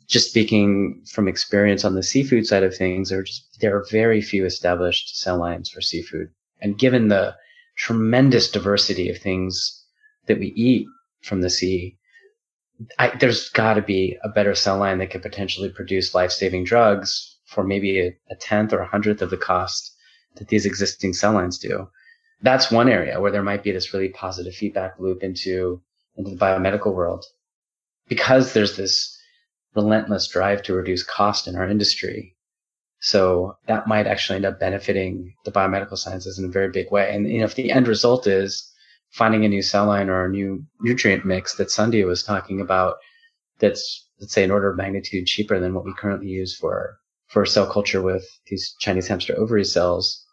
just 0.06 0.28
speaking 0.30 1.02
from 1.10 1.28
experience 1.28 1.84
on 1.84 1.94
the 1.94 2.02
seafood 2.02 2.46
side 2.46 2.62
of 2.62 2.76
things 2.76 3.08
there 3.08 3.20
are 3.20 3.24
just 3.24 3.58
there 3.60 3.74
are 3.76 3.86
very 3.90 4.20
few 4.20 4.44
established 4.44 5.18
cell 5.18 5.38
lines 5.38 5.70
for 5.70 5.80
seafood. 5.80 6.28
And 6.60 6.78
given 6.78 7.08
the 7.08 7.34
tremendous 7.76 8.50
diversity 8.50 9.08
of 9.08 9.18
things 9.18 9.82
that 10.26 10.38
we 10.38 10.48
eat 10.56 10.86
from 11.22 11.40
the 11.40 11.50
sea 11.50 11.96
I, 12.98 13.16
there's 13.18 13.48
got 13.50 13.74
to 13.74 13.82
be 13.82 14.18
a 14.22 14.28
better 14.28 14.54
cell 14.54 14.78
line 14.78 14.98
that 14.98 15.10
could 15.10 15.22
potentially 15.22 15.70
produce 15.70 16.14
life-saving 16.14 16.64
drugs 16.64 17.38
for 17.46 17.64
maybe 17.64 18.00
a, 18.00 18.16
a 18.30 18.36
tenth 18.36 18.72
or 18.72 18.80
a 18.80 18.88
hundredth 18.88 19.22
of 19.22 19.30
the 19.30 19.36
cost 19.36 19.94
that 20.36 20.48
these 20.48 20.66
existing 20.66 21.14
cell 21.14 21.32
lines 21.32 21.58
do. 21.58 21.88
That's 22.42 22.70
one 22.70 22.88
area 22.88 23.20
where 23.20 23.32
there 23.32 23.42
might 23.42 23.62
be 23.62 23.72
this 23.72 23.94
really 23.94 24.10
positive 24.10 24.54
feedback 24.54 24.98
loop 24.98 25.22
into 25.22 25.80
into 26.16 26.30
the 26.30 26.36
biomedical 26.36 26.94
world, 26.94 27.24
because 28.08 28.52
there's 28.52 28.76
this 28.76 29.18
relentless 29.74 30.28
drive 30.28 30.62
to 30.62 30.74
reduce 30.74 31.02
cost 31.02 31.46
in 31.46 31.56
our 31.56 31.68
industry. 31.68 32.34
So 33.00 33.56
that 33.68 33.86
might 33.86 34.06
actually 34.06 34.36
end 34.36 34.46
up 34.46 34.58
benefiting 34.58 35.34
the 35.44 35.52
biomedical 35.52 35.98
sciences 35.98 36.38
in 36.38 36.46
a 36.46 36.48
very 36.48 36.70
big 36.70 36.90
way. 36.90 37.14
And 37.14 37.30
you 37.30 37.38
know, 37.38 37.44
if 37.44 37.54
the 37.54 37.70
end 37.70 37.88
result 37.88 38.26
is 38.26 38.70
finding 39.10 39.44
a 39.44 39.48
new 39.48 39.62
cell 39.62 39.86
line 39.86 40.08
or 40.08 40.24
a 40.24 40.30
new 40.30 40.64
nutrient 40.80 41.24
mix 41.24 41.56
that 41.56 41.68
Sandhya 41.68 42.06
was 42.06 42.22
talking 42.22 42.60
about 42.60 42.96
that's, 43.58 44.06
let's 44.20 44.32
say, 44.32 44.44
an 44.44 44.50
order 44.50 44.70
of 44.70 44.76
magnitude 44.76 45.26
cheaper 45.26 45.58
than 45.58 45.74
what 45.74 45.84
we 45.84 45.94
currently 45.94 46.28
use 46.28 46.56
for, 46.56 46.98
for 47.28 47.46
cell 47.46 47.70
culture 47.70 48.02
with 48.02 48.24
these 48.48 48.74
Chinese 48.78 49.08
hamster 49.08 49.38
ovary 49.38 49.64
cells. 49.64 50.24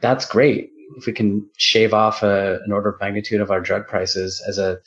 That's 0.00 0.26
great. 0.26 0.70
If 0.96 1.06
we 1.06 1.12
can 1.12 1.48
shave 1.56 1.92
off 1.92 2.22
a, 2.22 2.60
an 2.64 2.72
order 2.72 2.90
of 2.90 3.00
magnitude 3.00 3.40
of 3.40 3.50
our 3.50 3.60
drug 3.60 3.86
prices 3.86 4.42
as 4.46 4.58
a 4.58 4.78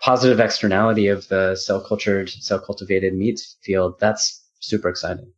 positive 0.00 0.40
externality 0.40 1.06
of 1.08 1.28
the 1.28 1.56
cell 1.56 1.80
cultured, 1.80 2.30
cell 2.30 2.60
cultivated 2.60 3.14
meats 3.14 3.56
field, 3.62 3.94
that's 4.00 4.44
super 4.60 4.88
exciting. 4.88 5.32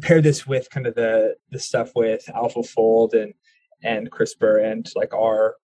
Pair 0.00 0.22
this 0.22 0.46
with 0.46 0.70
kind 0.70 0.86
of 0.86 0.94
the 0.94 1.36
the 1.50 1.58
stuff 1.58 1.92
with 1.94 2.24
AlphaFold 2.34 3.12
and 3.12 3.34
and 3.82 4.10
CRISPR 4.10 4.64
and 4.64 4.88
like 4.94 5.12
our 5.12 5.56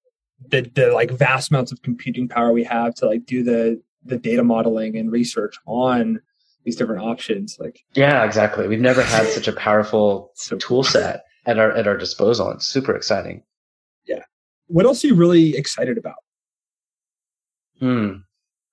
the 0.47 0.63
the 0.75 0.93
like 0.93 1.11
vast 1.11 1.51
amounts 1.51 1.73
of 1.73 1.83
computing 1.83 2.29
power 2.29 2.53
we 2.53 2.65
have 2.65 2.95
to 2.95 3.07
like 3.07 3.25
do 3.27 3.43
the 3.43 3.81
the 4.05 4.17
data 4.17 4.45
modeling 4.45 4.97
and 4.97 5.11
research 5.11 5.57
on 5.67 6.21
these 6.65 6.77
different 6.77 7.03
options 7.03 7.57
like 7.59 7.81
yeah 7.95 8.25
exactly. 8.25 8.69
We've 8.69 8.81
never 8.81 9.03
had 9.03 9.27
such 9.27 9.49
a 9.49 9.53
powerful 9.53 10.33
tool 10.59 10.83
set 10.83 11.25
at 11.47 11.59
our 11.59 11.73
at 11.73 11.87
our 11.87 11.97
disposal. 11.97 12.51
It's 12.51 12.67
super 12.67 12.95
exciting. 12.95 13.43
Yeah. 14.07 14.23
What 14.67 14.85
else 14.85 15.03
are 15.05 15.09
you 15.09 15.15
really 15.15 15.57
excited 15.57 15.97
about? 15.97 16.17
Hmm. 17.79 18.17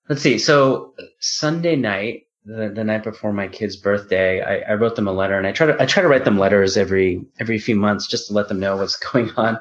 Let's 0.08 0.22
see. 0.22 0.38
So 0.38 0.94
sunday 1.20 1.76
night 1.76 2.25
the, 2.46 2.70
the 2.72 2.84
night 2.84 3.02
before 3.02 3.32
my 3.32 3.48
kid's 3.48 3.76
birthday, 3.76 4.40
I, 4.40 4.72
I 4.72 4.74
wrote 4.74 4.94
them 4.94 5.08
a 5.08 5.12
letter 5.12 5.36
and 5.36 5.48
I 5.48 5.52
try 5.52 5.66
to, 5.66 5.82
I 5.82 5.84
try 5.84 6.02
to 6.02 6.08
write 6.08 6.24
them 6.24 6.38
letters 6.38 6.76
every, 6.76 7.24
every 7.40 7.58
few 7.58 7.74
months 7.74 8.06
just 8.06 8.28
to 8.28 8.34
let 8.34 8.48
them 8.48 8.60
know 8.60 8.76
what's 8.76 8.96
going 9.12 9.32
on. 9.36 9.58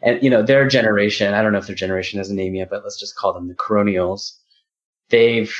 And, 0.00 0.20
you 0.22 0.30
know, 0.30 0.42
their 0.42 0.66
generation, 0.66 1.34
I 1.34 1.42
don't 1.42 1.52
know 1.52 1.58
if 1.58 1.66
their 1.66 1.76
generation 1.76 2.18
has 2.18 2.30
a 2.30 2.34
name 2.34 2.54
yet, 2.54 2.70
but 2.70 2.84
let's 2.84 2.98
just 2.98 3.16
call 3.16 3.34
them 3.34 3.48
the 3.48 3.54
Coronials. 3.54 4.32
They've, 5.10 5.54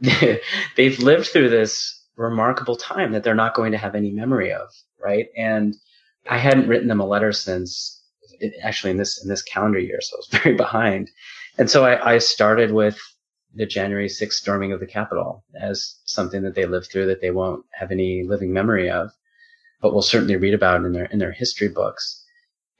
they've 0.76 0.98
lived 1.00 1.26
through 1.26 1.48
this 1.48 2.00
remarkable 2.16 2.76
time 2.76 3.12
that 3.12 3.24
they're 3.24 3.34
not 3.34 3.54
going 3.54 3.72
to 3.72 3.78
have 3.78 3.96
any 3.96 4.12
memory 4.12 4.52
of. 4.52 4.68
Right. 5.02 5.26
And 5.36 5.74
I 6.30 6.38
hadn't 6.38 6.68
written 6.68 6.86
them 6.86 7.00
a 7.00 7.06
letter 7.06 7.32
since 7.32 8.00
actually 8.62 8.92
in 8.92 8.96
this, 8.96 9.20
in 9.20 9.28
this 9.28 9.42
calendar 9.42 9.80
year. 9.80 10.00
So 10.00 10.16
I 10.16 10.18
was 10.18 10.28
very 10.42 10.54
behind. 10.54 11.10
And 11.58 11.68
so 11.68 11.84
I, 11.84 12.14
I 12.14 12.18
started 12.18 12.70
with 12.70 13.00
the 13.54 13.66
January 13.66 14.08
6th 14.08 14.32
storming 14.32 14.72
of 14.72 14.80
the 14.80 14.86
Capitol 14.86 15.44
as 15.60 15.96
something 16.04 16.42
that 16.42 16.54
they 16.54 16.66
lived 16.66 16.90
through 16.90 17.06
that 17.06 17.20
they 17.20 17.30
won't 17.30 17.64
have 17.72 17.90
any 17.90 18.24
living 18.24 18.52
memory 18.52 18.90
of, 18.90 19.10
but 19.80 19.92
will 19.92 20.02
certainly 20.02 20.36
read 20.36 20.54
about 20.54 20.84
in 20.84 20.92
their, 20.92 21.04
in 21.06 21.18
their 21.18 21.32
history 21.32 21.68
books. 21.68 22.24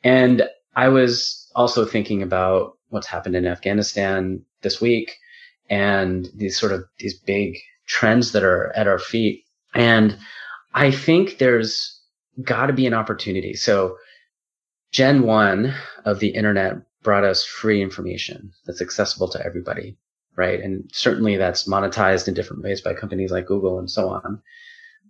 And 0.02 0.42
I 0.74 0.88
was 0.88 1.50
also 1.54 1.84
thinking 1.84 2.22
about 2.22 2.78
what's 2.88 3.06
happened 3.06 3.36
in 3.36 3.46
Afghanistan 3.46 4.44
this 4.62 4.80
week 4.80 5.16
and 5.68 6.28
these 6.34 6.58
sort 6.58 6.72
of 6.72 6.84
these 6.98 7.18
big 7.18 7.56
trends 7.86 8.32
that 8.32 8.42
are 8.42 8.72
at 8.74 8.88
our 8.88 8.98
feet. 8.98 9.44
And 9.74 10.16
I 10.74 10.90
think 10.90 11.38
there's 11.38 12.00
got 12.42 12.66
to 12.66 12.72
be 12.72 12.86
an 12.86 12.94
opportunity. 12.94 13.54
So 13.54 13.96
Gen 14.90 15.22
1 15.22 15.74
of 16.04 16.20
the 16.20 16.28
internet 16.28 16.76
brought 17.02 17.24
us 17.24 17.44
free 17.44 17.82
information 17.82 18.52
that's 18.66 18.80
accessible 18.80 19.28
to 19.28 19.44
everybody 19.44 19.96
right? 20.36 20.60
And 20.60 20.90
certainly 20.92 21.36
that's 21.36 21.68
monetized 21.68 22.28
in 22.28 22.34
different 22.34 22.62
ways 22.62 22.80
by 22.80 22.94
companies 22.94 23.30
like 23.30 23.46
Google 23.46 23.78
and 23.78 23.90
so 23.90 24.08
on. 24.08 24.42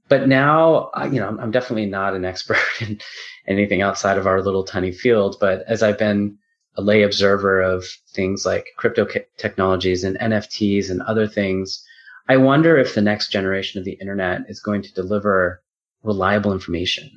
But 0.09 0.29
now, 0.29 0.91
you 1.05 1.21
know, 1.21 1.37
I'm 1.41 1.51
definitely 1.51 1.87
not 1.87 2.15
an 2.15 2.25
expert 2.33 2.59
in 2.81 3.01
anything 3.47 3.83
outside 3.83 4.19
of 4.19 4.27
our 4.27 4.43
little 4.43 4.65
tiny 4.65 4.93
field. 4.93 5.37
But 5.41 5.65
as 5.67 5.83
I've 5.83 5.99
been 5.99 6.39
a 6.77 6.83
lay 6.83 7.03
observer 7.03 7.61
of 7.61 7.85
things 8.11 8.47
like 8.47 8.67
crypto 8.77 9.07
technologies 9.37 10.05
and 10.05 10.19
NFTs 10.19 10.91
and 10.91 11.03
other 11.03 11.27
things, 11.27 11.85
I 12.29 12.37
wonder 12.37 12.77
if 12.77 12.95
the 12.95 13.03
next 13.03 13.29
generation 13.29 13.79
of 13.79 13.85
the 13.85 13.93
internet 13.93 14.43
is 14.49 14.61
going 14.61 14.83
to 14.83 14.95
deliver 14.95 15.63
reliable 16.03 16.53
information. 16.53 17.11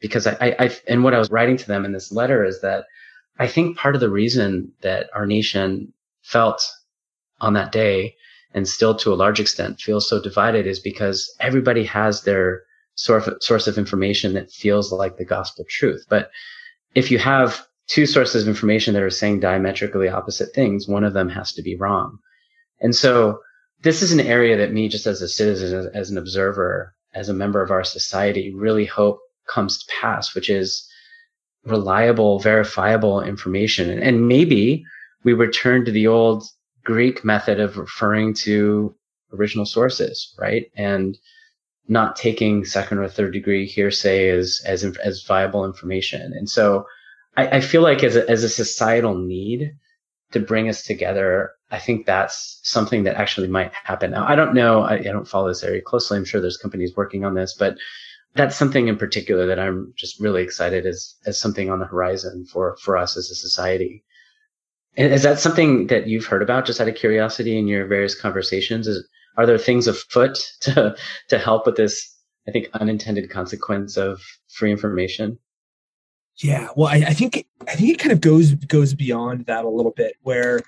Because 0.00 0.26
I, 0.26 0.36
I, 0.40 0.56
I 0.58 0.76
and 0.86 1.02
what 1.02 1.14
I 1.14 1.18
was 1.18 1.30
writing 1.30 1.56
to 1.56 1.66
them 1.66 1.84
in 1.84 1.92
this 1.92 2.12
letter 2.12 2.44
is 2.44 2.60
that 2.60 2.84
I 3.38 3.46
think 3.46 3.76
part 3.76 3.94
of 3.94 4.00
the 4.00 4.10
reason 4.10 4.72
that 4.82 5.10
our 5.14 5.26
nation 5.26 5.92
felt 6.22 6.62
on 7.40 7.54
that 7.54 7.72
day 7.72 8.14
and 8.54 8.68
still 8.68 8.94
to 8.96 9.12
a 9.12 9.16
large 9.16 9.40
extent 9.40 9.80
feel 9.80 10.00
so 10.00 10.20
divided 10.20 10.66
is 10.66 10.80
because 10.80 11.34
everybody 11.40 11.84
has 11.84 12.22
their 12.22 12.62
source 12.94 13.66
of 13.66 13.78
information 13.78 14.34
that 14.34 14.50
feels 14.50 14.92
like 14.92 15.16
the 15.16 15.24
gospel 15.24 15.64
truth. 15.68 16.04
But 16.08 16.30
if 16.94 17.10
you 17.10 17.18
have 17.18 17.64
two 17.86 18.06
sources 18.06 18.42
of 18.42 18.48
information 18.48 18.94
that 18.94 19.02
are 19.02 19.10
saying 19.10 19.40
diametrically 19.40 20.08
opposite 20.08 20.52
things, 20.52 20.88
one 20.88 21.04
of 21.04 21.14
them 21.14 21.28
has 21.28 21.52
to 21.52 21.62
be 21.62 21.76
wrong. 21.76 22.18
And 22.80 22.94
so 22.94 23.40
this 23.82 24.02
is 24.02 24.12
an 24.12 24.20
area 24.20 24.56
that 24.56 24.72
me, 24.72 24.88
just 24.88 25.06
as 25.06 25.22
a 25.22 25.28
citizen, 25.28 25.90
as 25.94 26.10
an 26.10 26.18
observer, 26.18 26.94
as 27.14 27.28
a 27.28 27.34
member 27.34 27.62
of 27.62 27.70
our 27.70 27.84
society, 27.84 28.52
really 28.52 28.84
hope 28.84 29.20
comes 29.48 29.78
to 29.78 29.92
pass, 30.00 30.34
which 30.34 30.50
is 30.50 30.86
reliable, 31.64 32.38
verifiable 32.40 33.22
information. 33.22 34.02
And 34.02 34.26
maybe 34.26 34.84
we 35.24 35.32
return 35.32 35.84
to 35.84 35.92
the 35.92 36.06
old 36.06 36.44
Greek 36.88 37.22
method 37.22 37.60
of 37.60 37.76
referring 37.76 38.32
to 38.32 38.94
original 39.34 39.66
sources, 39.66 40.34
right? 40.38 40.70
And 40.74 41.18
not 41.86 42.16
taking 42.16 42.64
second 42.64 42.96
or 42.96 43.08
third 43.08 43.34
degree 43.34 43.66
hearsay 43.66 44.30
as, 44.30 44.62
as, 44.64 44.84
as 44.84 45.22
viable 45.22 45.66
information. 45.66 46.32
And 46.32 46.48
so 46.48 46.86
I, 47.36 47.58
I 47.58 47.60
feel 47.60 47.82
like 47.82 48.02
as 48.02 48.16
a, 48.16 48.26
as 48.30 48.42
a 48.42 48.48
societal 48.48 49.14
need 49.18 49.72
to 50.32 50.40
bring 50.40 50.70
us 50.70 50.82
together, 50.82 51.50
I 51.70 51.78
think 51.78 52.06
that's 52.06 52.58
something 52.62 53.04
that 53.04 53.16
actually 53.16 53.48
might 53.48 53.72
happen. 53.84 54.12
Now, 54.12 54.26
I 54.26 54.34
don't 54.34 54.54
know. 54.54 54.80
I, 54.80 54.94
I 54.94 55.02
don't 55.02 55.28
follow 55.28 55.48
this 55.48 55.62
area 55.62 55.82
closely. 55.82 56.16
I'm 56.16 56.24
sure 56.24 56.40
there's 56.40 56.56
companies 56.56 56.96
working 56.96 57.26
on 57.26 57.34
this, 57.34 57.54
but 57.54 57.76
that's 58.34 58.56
something 58.56 58.88
in 58.88 58.96
particular 58.96 59.44
that 59.46 59.58
I'm 59.58 59.92
just 59.94 60.18
really 60.20 60.42
excited 60.42 60.86
as, 60.86 61.16
as 61.26 61.38
something 61.38 61.68
on 61.68 61.80
the 61.80 61.86
horizon 61.86 62.46
for, 62.46 62.78
for 62.82 62.96
us 62.96 63.18
as 63.18 63.30
a 63.30 63.34
society. 63.34 64.04
Is 64.96 65.22
that 65.22 65.38
something 65.38 65.86
that 65.88 66.08
you've 66.08 66.26
heard 66.26 66.42
about 66.42 66.66
just 66.66 66.80
out 66.80 66.88
of 66.88 66.94
curiosity 66.96 67.56
in 67.56 67.68
your 67.68 67.86
various 67.86 68.20
conversations? 68.20 68.88
Is, 68.88 69.06
are 69.36 69.46
there 69.46 69.58
things 69.58 69.86
afoot 69.86 70.34
to, 70.62 70.96
to 71.28 71.38
help 71.38 71.66
with 71.66 71.76
this, 71.76 72.16
I 72.48 72.50
think, 72.50 72.68
unintended 72.74 73.30
consequence 73.30 73.96
of 73.96 74.20
free 74.48 74.72
information? 74.72 75.38
Yeah, 76.36 76.68
well, 76.76 76.88
I, 76.88 77.04
I 77.08 77.14
think 77.14 77.46
I 77.66 77.74
think 77.74 77.90
it 77.90 77.98
kind 77.98 78.12
of 78.12 78.20
goes 78.20 78.54
goes 78.54 78.94
beyond 78.94 79.46
that 79.46 79.64
a 79.64 79.68
little 79.68 79.90
bit, 79.90 80.14
where 80.22 80.60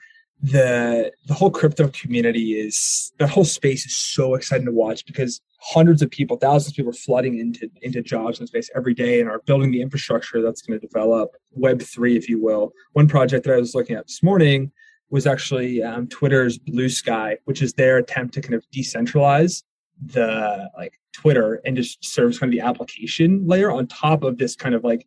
the 0.43 1.12
the 1.26 1.34
whole 1.34 1.51
crypto 1.51 1.88
community 1.88 2.59
is 2.59 3.12
that 3.18 3.28
whole 3.28 3.45
space 3.45 3.84
is 3.84 3.97
so 3.97 4.34
exciting 4.34 4.66
to 4.66 4.72
watch 4.72 5.05
because 5.05 5.41
hundreds 5.61 6.01
of 6.01 6.11
people, 6.11 6.38
thousands 6.38 6.72
of 6.72 6.76
people 6.76 6.91
are 6.91 6.95
flooding 6.95 7.38
into 7.38 7.70
into 7.82 8.01
jobs 8.01 8.41
in 8.41 8.47
space 8.47 8.70
every 8.74 8.95
day 8.95 9.20
and 9.20 9.28
are 9.28 9.41
building 9.47 9.70
the 9.70 9.82
infrastructure 9.82 10.41
that's 10.41 10.62
going 10.62 10.78
to 10.78 10.86
develop 10.86 11.36
Web 11.53 11.82
three, 11.82 12.16
if 12.16 12.28
you 12.28 12.43
will. 12.43 12.72
One 12.93 13.07
project 13.07 13.45
that 13.45 13.55
I 13.55 13.59
was 13.59 13.74
looking 13.74 13.97
at 13.97 14.07
this 14.07 14.22
morning 14.22 14.72
was 15.11 15.26
actually 15.26 15.82
um, 15.82 16.07
Twitter's 16.07 16.59
Bluesky, 16.59 17.36
which 17.45 17.61
is 17.61 17.74
their 17.74 17.99
attempt 17.99 18.32
to 18.34 18.41
kind 18.41 18.55
of 18.55 18.64
decentralize 18.70 19.62
the 20.07 20.70
like 20.76 20.99
Twitter 21.12 21.61
and 21.66 21.76
just 21.76 22.03
serves 22.03 22.38
kind 22.38 22.53
of 22.53 22.59
the 22.59 22.64
application 22.64 23.47
layer 23.47 23.70
on 23.70 23.86
top 23.86 24.22
of 24.22 24.38
this 24.38 24.57
kind 24.57 24.74
of 24.74 24.84
like 24.84 25.07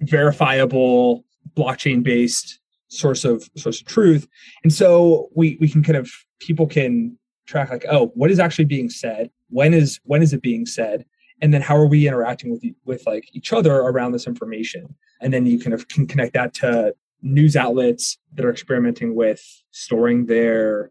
verifiable 0.00 1.24
blockchain 1.56 2.02
based 2.02 2.58
source 2.94 3.24
of 3.24 3.48
source 3.56 3.80
of 3.80 3.86
truth. 3.86 4.28
And 4.62 4.72
so 4.72 5.28
we 5.34 5.58
we 5.60 5.68
can 5.68 5.82
kind 5.82 5.96
of 5.96 6.10
people 6.40 6.66
can 6.66 7.18
track 7.46 7.70
like, 7.70 7.84
oh, 7.90 8.06
what 8.14 8.30
is 8.30 8.38
actually 8.38 8.64
being 8.64 8.88
said? 8.88 9.30
When 9.50 9.74
is 9.74 10.00
when 10.04 10.22
is 10.22 10.32
it 10.32 10.42
being 10.42 10.66
said? 10.66 11.04
And 11.42 11.52
then 11.52 11.62
how 11.62 11.76
are 11.76 11.86
we 11.86 12.06
interacting 12.06 12.50
with 12.50 12.64
with 12.84 13.06
like 13.06 13.28
each 13.34 13.52
other 13.52 13.74
around 13.74 14.12
this 14.12 14.26
information? 14.26 14.94
And 15.20 15.32
then 15.32 15.46
you 15.46 15.58
kind 15.58 15.74
of 15.74 15.88
can 15.88 16.06
connect 16.06 16.34
that 16.34 16.54
to 16.54 16.94
news 17.22 17.56
outlets 17.56 18.18
that 18.34 18.44
are 18.44 18.50
experimenting 18.50 19.14
with 19.14 19.42
storing 19.70 20.26
their 20.26 20.90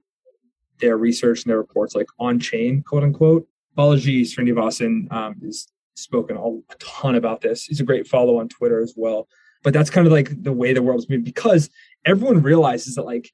their 0.79 0.97
research 0.97 1.43
and 1.43 1.49
their 1.49 1.57
reports 1.57 1.95
like 1.95 2.07
on 2.19 2.39
chain, 2.39 2.83
quote 2.83 3.03
unquote. 3.03 3.47
Balaji 3.77 4.21
Srinivasan 4.21 5.11
um, 5.11 5.35
is 5.41 5.67
spoken 5.95 6.37
a 6.37 6.75
ton 6.75 7.15
about 7.15 7.41
this. 7.41 7.65
He's 7.65 7.79
a 7.79 7.83
great 7.83 8.07
follow 8.07 8.39
on 8.39 8.49
Twitter 8.49 8.81
as 8.81 8.93
well. 8.95 9.27
But 9.63 9.73
that's 9.73 9.89
kind 9.89 10.05
of 10.05 10.13
like 10.13 10.43
the 10.43 10.51
way 10.51 10.73
the 10.73 10.81
world's 10.81 11.09
moving 11.09 11.23
because 11.23 11.69
everyone 12.05 12.41
realizes 12.41 12.95
that 12.95 13.03
like 13.03 13.31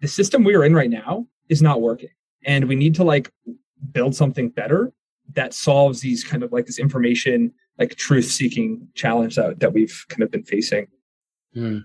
the 0.00 0.08
system 0.08 0.44
we 0.44 0.54
are 0.54 0.64
in 0.64 0.74
right 0.74 0.90
now 0.90 1.26
is 1.48 1.62
not 1.62 1.80
working. 1.80 2.10
And 2.44 2.66
we 2.66 2.74
need 2.74 2.94
to 2.96 3.04
like 3.04 3.30
build 3.92 4.14
something 4.14 4.48
better 4.48 4.92
that 5.34 5.54
solves 5.54 6.00
these 6.00 6.24
kind 6.24 6.42
of 6.42 6.52
like 6.52 6.66
this 6.66 6.78
information 6.78 7.52
like 7.78 7.96
truth 7.96 8.26
seeking 8.26 8.86
challenge 8.94 9.36
that, 9.36 9.60
that 9.60 9.72
we've 9.72 10.04
kind 10.08 10.22
of 10.22 10.30
been 10.30 10.44
facing. 10.44 10.86
Hmm. 11.54 11.78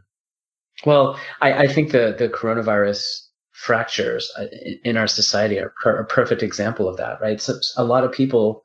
well 0.86 1.20
I, 1.42 1.64
I 1.64 1.68
think 1.68 1.92
the 1.92 2.16
the 2.20 2.30
coronavirus 2.30 3.04
fractures 3.52 4.32
uh, 4.38 4.46
in 4.84 4.96
our 4.96 5.08
society 5.08 5.60
are 5.60 5.74
a 5.86 6.06
perfect 6.06 6.44
example 6.44 6.88
of 6.88 6.98
that 6.98 7.20
right? 7.20 7.42
So 7.42 7.56
a 7.78 7.84
lot 7.84 8.04
of 8.04 8.12
people 8.12 8.64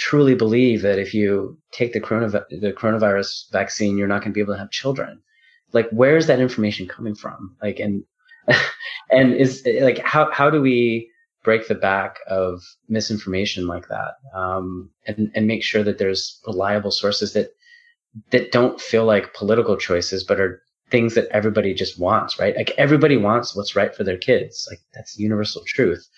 truly 0.00 0.34
believe 0.34 0.80
that 0.80 0.98
if 0.98 1.12
you 1.12 1.56
take 1.72 1.92
the, 1.92 2.00
coronav- 2.00 2.48
the 2.48 2.72
coronavirus 2.72 3.52
vaccine 3.52 3.98
you're 3.98 4.08
not 4.08 4.22
going 4.22 4.32
to 4.32 4.34
be 4.34 4.40
able 4.40 4.54
to 4.54 4.58
have 4.58 4.70
children. 4.70 5.20
Like 5.72 5.88
where's 5.90 6.26
that 6.26 6.40
information 6.40 6.88
coming 6.88 7.14
from? 7.14 7.54
Like 7.62 7.78
and 7.78 8.02
and 9.10 9.34
is 9.34 9.62
like 9.82 9.98
how 9.98 10.30
how 10.32 10.50
do 10.50 10.60
we 10.60 11.08
break 11.44 11.68
the 11.68 11.74
back 11.74 12.16
of 12.28 12.62
misinformation 12.88 13.66
like 13.66 13.88
that 13.88 14.14
um, 14.34 14.90
and 15.06 15.30
and 15.34 15.46
make 15.46 15.62
sure 15.62 15.82
that 15.84 15.98
there's 15.98 16.40
reliable 16.46 16.90
sources 16.90 17.34
that 17.34 17.50
that 18.30 18.50
don't 18.50 18.80
feel 18.80 19.04
like 19.04 19.34
political 19.34 19.76
choices 19.76 20.24
but 20.24 20.40
are 20.40 20.62
things 20.90 21.14
that 21.14 21.28
everybody 21.30 21.72
just 21.74 22.00
wants 22.00 22.38
right? 22.40 22.56
Like 22.56 22.72
everybody 22.78 23.16
wants 23.18 23.54
what's 23.54 23.76
right 23.76 23.94
for 23.94 24.02
their 24.02 24.18
kids. 24.18 24.66
Like 24.70 24.80
that's 24.94 25.18
universal 25.18 25.62
truth 25.66 26.08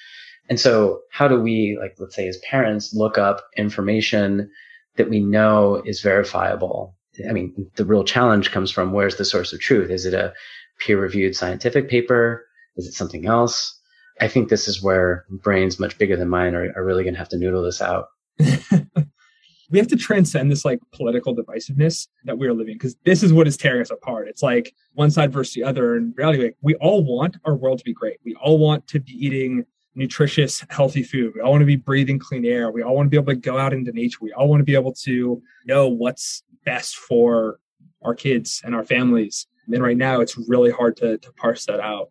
and 0.48 0.60
so 0.60 1.00
how 1.10 1.28
do 1.28 1.40
we 1.40 1.78
like 1.80 1.94
let's 1.98 2.14
say 2.14 2.28
as 2.28 2.38
parents 2.38 2.94
look 2.94 3.18
up 3.18 3.44
information 3.56 4.50
that 4.96 5.08
we 5.08 5.20
know 5.20 5.82
is 5.86 6.00
verifiable 6.00 6.94
I 7.28 7.32
mean, 7.32 7.70
the 7.76 7.84
real 7.84 8.04
challenge 8.04 8.50
comes 8.50 8.70
from 8.70 8.92
where's 8.92 9.16
the 9.16 9.24
source 9.24 9.52
of 9.52 9.60
truth? 9.60 9.90
Is 9.90 10.06
it 10.06 10.14
a 10.14 10.32
peer 10.80 11.00
reviewed 11.00 11.36
scientific 11.36 11.88
paper? 11.88 12.46
Is 12.76 12.86
it 12.86 12.94
something 12.94 13.26
else? 13.26 13.78
I 14.20 14.28
think 14.28 14.48
this 14.48 14.68
is 14.68 14.82
where 14.82 15.24
brains 15.30 15.78
much 15.78 15.98
bigger 15.98 16.16
than 16.16 16.28
mine 16.28 16.54
are, 16.54 16.72
are 16.76 16.84
really 16.84 17.02
going 17.02 17.14
to 17.14 17.18
have 17.18 17.28
to 17.30 17.38
noodle 17.38 17.62
this 17.62 17.82
out. 17.82 18.06
we 18.38 19.78
have 19.78 19.88
to 19.88 19.96
transcend 19.96 20.50
this 20.50 20.64
like 20.64 20.80
political 20.92 21.34
divisiveness 21.34 22.08
that 22.24 22.38
we're 22.38 22.52
living 22.52 22.74
because 22.74 22.96
this 23.04 23.22
is 23.22 23.32
what 23.32 23.46
is 23.46 23.56
tearing 23.56 23.82
us 23.82 23.90
apart. 23.90 24.28
It's 24.28 24.42
like 24.42 24.74
one 24.94 25.10
side 25.10 25.32
versus 25.32 25.54
the 25.54 25.64
other. 25.64 25.96
And 25.96 26.14
reality, 26.16 26.44
like, 26.44 26.56
we 26.62 26.74
all 26.76 27.04
want 27.04 27.36
our 27.44 27.54
world 27.54 27.78
to 27.78 27.84
be 27.84 27.92
great. 27.92 28.18
We 28.24 28.34
all 28.36 28.58
want 28.58 28.86
to 28.88 29.00
be 29.00 29.12
eating 29.12 29.64
nutritious, 29.94 30.64
healthy 30.70 31.02
food. 31.02 31.32
We 31.34 31.40
all 31.40 31.50
want 31.52 31.62
to 31.62 31.66
be 31.66 31.76
breathing 31.76 32.18
clean 32.18 32.44
air. 32.44 32.70
We 32.70 32.82
all 32.82 32.94
want 32.94 33.06
to 33.06 33.10
be 33.10 33.16
able 33.16 33.32
to 33.32 33.36
go 33.36 33.58
out 33.58 33.72
into 33.72 33.92
nature. 33.92 34.18
We 34.20 34.32
all 34.32 34.48
want 34.48 34.60
to 34.60 34.64
be 34.64 34.74
able 34.74 34.94
to 35.04 35.42
know 35.66 35.88
what's 35.88 36.42
best 36.64 36.96
for 36.96 37.58
our 38.02 38.14
kids 38.14 38.62
and 38.64 38.74
our 38.74 38.84
families. 38.84 39.46
And 39.68 39.82
right 39.82 39.96
now, 39.96 40.20
it's 40.20 40.36
really 40.48 40.70
hard 40.70 40.96
to, 40.98 41.18
to 41.18 41.32
parse 41.32 41.66
that 41.66 41.80
out. 41.80 42.10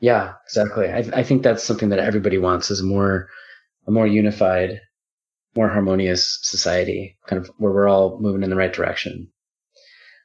Yeah, 0.00 0.34
exactly. 0.44 0.88
I, 0.88 0.98
I 1.14 1.22
think 1.22 1.42
that's 1.42 1.64
something 1.64 1.88
that 1.90 1.98
everybody 1.98 2.38
wants 2.38 2.70
is 2.70 2.80
a 2.80 2.84
more, 2.84 3.28
a 3.86 3.90
more 3.90 4.06
unified, 4.06 4.80
more 5.54 5.68
harmonious 5.68 6.38
society, 6.42 7.16
kind 7.26 7.40
of 7.40 7.50
where 7.58 7.72
we're 7.72 7.88
all 7.88 8.18
moving 8.20 8.42
in 8.42 8.50
the 8.50 8.56
right 8.56 8.72
direction. 8.72 9.28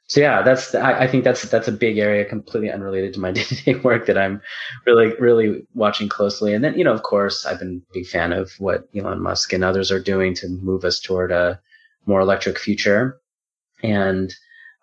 So 0.08 0.20
yeah, 0.20 0.42
that's 0.42 0.74
I, 0.74 1.00
I 1.00 1.06
think 1.06 1.24
that's 1.24 1.42
that's 1.42 1.68
a 1.68 1.72
big 1.72 1.98
area, 1.98 2.24
completely 2.24 2.70
unrelated 2.70 3.14
to 3.14 3.20
my 3.20 3.30
day 3.30 3.44
to 3.44 3.54
day 3.62 3.74
work 3.76 4.06
that 4.06 4.18
I'm 4.18 4.40
really 4.86 5.14
really 5.18 5.66
watching 5.74 6.08
closely. 6.08 6.54
And 6.54 6.64
then 6.64 6.76
you 6.78 6.84
know, 6.84 6.94
of 6.94 7.02
course, 7.02 7.46
I've 7.46 7.58
been 7.58 7.82
a 7.90 7.92
big 7.92 8.06
fan 8.06 8.32
of 8.32 8.52
what 8.58 8.88
Elon 8.96 9.22
Musk 9.22 9.52
and 9.52 9.62
others 9.62 9.92
are 9.92 10.00
doing 10.00 10.34
to 10.36 10.48
move 10.48 10.84
us 10.84 10.98
toward 10.98 11.30
a 11.30 11.60
more 12.06 12.20
electric 12.20 12.58
future. 12.58 13.20
And 13.82 14.34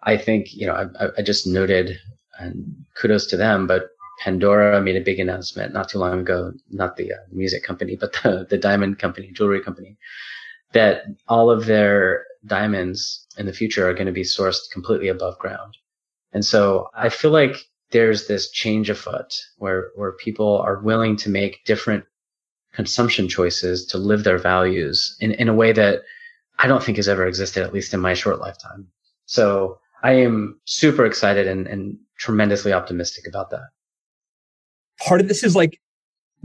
I 0.04 0.18
think, 0.18 0.54
you 0.54 0.68
know, 0.68 0.90
I, 1.00 1.08
I 1.18 1.22
just 1.22 1.48
noted 1.48 1.98
and 2.38 2.86
kudos 2.96 3.26
to 3.28 3.38
them, 3.38 3.66
but 3.66 3.90
Pandora 4.24 4.82
made 4.82 4.96
a 4.96 5.02
big 5.02 5.20
announcement 5.20 5.74
not 5.74 5.90
too 5.90 5.98
long 5.98 6.20
ago, 6.20 6.54
not 6.70 6.96
the 6.96 7.12
uh, 7.12 7.18
music 7.32 7.64
company, 7.64 7.98
but 8.00 8.14
the, 8.24 8.46
the 8.50 8.58
diamond 8.58 9.00
company, 9.00 9.32
jewelry 9.34 9.62
company, 9.62 9.98
that 10.74 11.04
all 11.28 11.50
of 11.50 11.66
their 11.66 12.26
diamonds 12.46 13.28
in 13.38 13.46
the 13.46 13.54
future 13.54 13.88
are 13.88 13.94
going 13.94 14.06
to 14.08 14.12
be 14.12 14.24
sourced 14.24 14.70
completely 14.72 15.08
above 15.08 15.38
ground. 15.40 15.78
And 16.34 16.46
so 16.46 16.90
I 16.94 17.10
feel 17.10 17.32
like 17.32 17.58
there's 17.92 18.28
this 18.28 18.52
change 18.52 18.90
afoot 18.90 19.34
where, 19.58 19.92
where 19.96 20.12
people 20.14 20.58
are 20.58 20.80
willing 20.82 21.16
to 21.18 21.30
make 21.30 21.64
different 21.66 22.04
consumption 22.74 23.30
choices 23.30 23.86
to 23.86 23.98
live 23.98 24.24
their 24.24 24.38
values 24.38 25.16
in, 25.20 25.32
in 25.32 25.48
a 25.48 25.54
way 25.54 25.72
that 25.72 26.02
I 26.60 26.68
don't 26.68 26.84
think 26.84 26.98
has 26.98 27.08
ever 27.08 27.26
existed, 27.26 27.64
at 27.64 27.74
least 27.74 27.94
in 27.94 28.00
my 28.00 28.14
short 28.14 28.40
lifetime. 28.40 28.88
So 29.26 29.80
I 30.04 30.14
am 30.14 30.60
super 30.66 31.06
excited 31.06 31.48
and, 31.48 31.68
and 31.68 31.98
tremendously 32.18 32.74
optimistic 32.74 33.28
about 33.28 33.50
that. 33.52 33.70
Part 35.00 35.22
of 35.22 35.28
this 35.28 35.44
is 35.44 35.56
like 35.56 35.80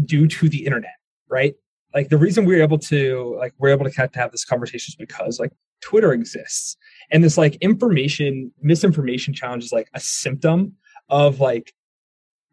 due 0.04 0.26
to 0.26 0.48
the 0.48 0.64
internet, 0.64 0.94
right? 1.28 1.54
Like 1.94 2.08
the 2.08 2.18
reason 2.18 2.44
we're 2.44 2.62
able 2.62 2.78
to 2.78 3.36
like 3.38 3.54
we're 3.58 3.70
able 3.70 3.88
to 3.88 4.10
have 4.14 4.32
this 4.32 4.44
conversation 4.44 4.92
is 4.92 4.96
because 4.96 5.40
like 5.40 5.52
Twitter 5.80 6.12
exists. 6.12 6.76
And 7.10 7.22
this 7.24 7.38
like 7.38 7.56
information, 7.56 8.52
misinformation 8.60 9.34
challenge 9.34 9.64
is 9.64 9.72
like 9.72 9.88
a 9.94 10.00
symptom 10.00 10.74
of 11.08 11.40
like 11.40 11.72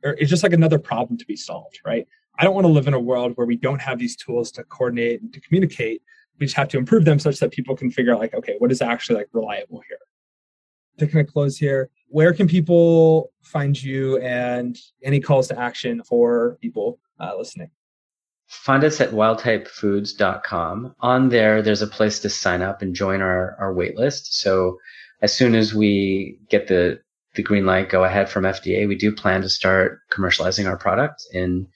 or 0.04 0.12
it's 0.20 0.30
just 0.30 0.44
like 0.44 0.54
another 0.54 0.78
problem 0.80 1.18
to 1.18 1.26
be 1.26 1.36
solved, 1.36 1.80
right? 1.86 2.08
I 2.40 2.44
don't 2.44 2.54
want 2.54 2.66
to 2.66 2.72
live 2.72 2.88
in 2.88 2.94
a 2.94 3.00
world 3.00 3.34
where 3.36 3.48
we 3.48 3.56
don't 3.56 3.82
have 3.82 3.98
these 3.98 4.16
tools 4.16 4.52
to 4.54 4.64
coordinate 4.64 5.22
and 5.22 5.34
to 5.34 5.42
communicate 5.42 6.02
we 6.40 6.46
just 6.46 6.56
have 6.56 6.68
to 6.70 6.78
improve 6.78 7.06
them 7.06 7.20
such 7.20 7.40
that 7.40 7.52
people 7.52 7.76
can 7.76 7.90
figure 7.90 8.14
out 8.14 8.20
like 8.20 8.34
okay 8.34 8.56
what 8.60 8.72
is 8.72 8.82
actually 8.82 9.16
like 9.16 9.28
reliable 9.34 9.82
here 9.88 9.98
to 10.98 11.08
kind 11.08 11.28
of 11.28 11.32
close 11.32 11.58
here 11.58 11.90
where 12.08 12.34
can 12.34 12.48
people 12.48 13.32
find 13.44 13.82
you 13.82 14.18
and 14.20 14.78
any 15.04 15.20
calls 15.20 15.48
to 15.48 15.60
action 15.60 16.04
for 16.04 16.58
people 16.62 17.00
uh, 17.20 17.36
listening 17.38 17.70
find 18.48 18.84
us 18.84 19.02
at 19.02 19.12
wildtypefoods.com 19.12 20.96
on 21.00 21.30
there 21.30 21.62
there's 21.62 21.82
a 21.82 21.88
place 21.88 22.20
to 22.20 22.30
sign 22.30 22.62
up 22.62 22.82
and 22.82 22.96
join 22.96 23.22
our, 23.22 23.56
our 23.60 23.74
wait 23.74 23.98
list 23.98 24.40
so 24.40 24.78
as 25.22 25.34
soon 25.34 25.56
as 25.56 25.74
we 25.74 26.40
get 26.50 26.68
the 26.68 27.00
the 27.36 27.44
green 27.44 27.66
light 27.66 27.90
go 27.90 28.04
ahead 28.04 28.30
from 28.30 28.44
fda 28.44 28.88
we 28.88 28.96
do 28.96 29.12
plan 29.12 29.42
to 29.42 29.50
start 29.50 30.00
commercializing 30.12 30.68
our 30.68 30.78
product 30.78 31.24
in 31.34 31.68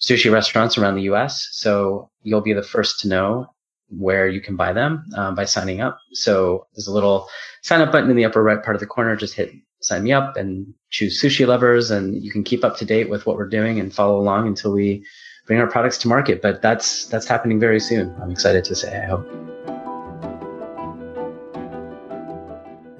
sushi 0.00 0.32
restaurants 0.32 0.76
around 0.76 0.96
the 0.96 1.02
us 1.02 1.48
so 1.52 2.10
you'll 2.22 2.40
be 2.40 2.52
the 2.52 2.62
first 2.62 3.00
to 3.00 3.08
know 3.08 3.46
where 3.90 4.28
you 4.28 4.40
can 4.40 4.56
buy 4.56 4.72
them 4.72 5.04
um, 5.16 5.34
by 5.34 5.44
signing 5.44 5.80
up. 5.80 5.98
So 6.12 6.66
there's 6.74 6.86
a 6.86 6.92
little 6.92 7.28
sign 7.62 7.80
up 7.80 7.92
button 7.92 8.10
in 8.10 8.16
the 8.16 8.24
upper 8.24 8.42
right 8.42 8.62
part 8.62 8.76
of 8.76 8.80
the 8.80 8.86
corner. 8.86 9.16
Just 9.16 9.34
hit 9.34 9.52
sign 9.82 10.04
me 10.04 10.12
up 10.12 10.36
and 10.36 10.72
choose 10.90 11.20
sushi 11.20 11.46
lovers 11.46 11.90
and 11.90 12.22
you 12.22 12.30
can 12.30 12.44
keep 12.44 12.64
up 12.64 12.76
to 12.76 12.84
date 12.84 13.08
with 13.08 13.24
what 13.24 13.36
we're 13.36 13.48
doing 13.48 13.80
and 13.80 13.94
follow 13.94 14.18
along 14.18 14.46
until 14.46 14.72
we 14.72 15.04
bring 15.50 15.58
our 15.58 15.66
products 15.66 15.98
to 15.98 16.06
market. 16.06 16.40
But 16.40 16.62
that's, 16.62 17.06
that's 17.06 17.26
happening 17.26 17.58
very 17.58 17.80
soon. 17.80 18.14
I'm 18.22 18.30
excited 18.30 18.62
to 18.66 18.76
say, 18.76 18.96
I 18.96 19.06
hope. 19.06 19.28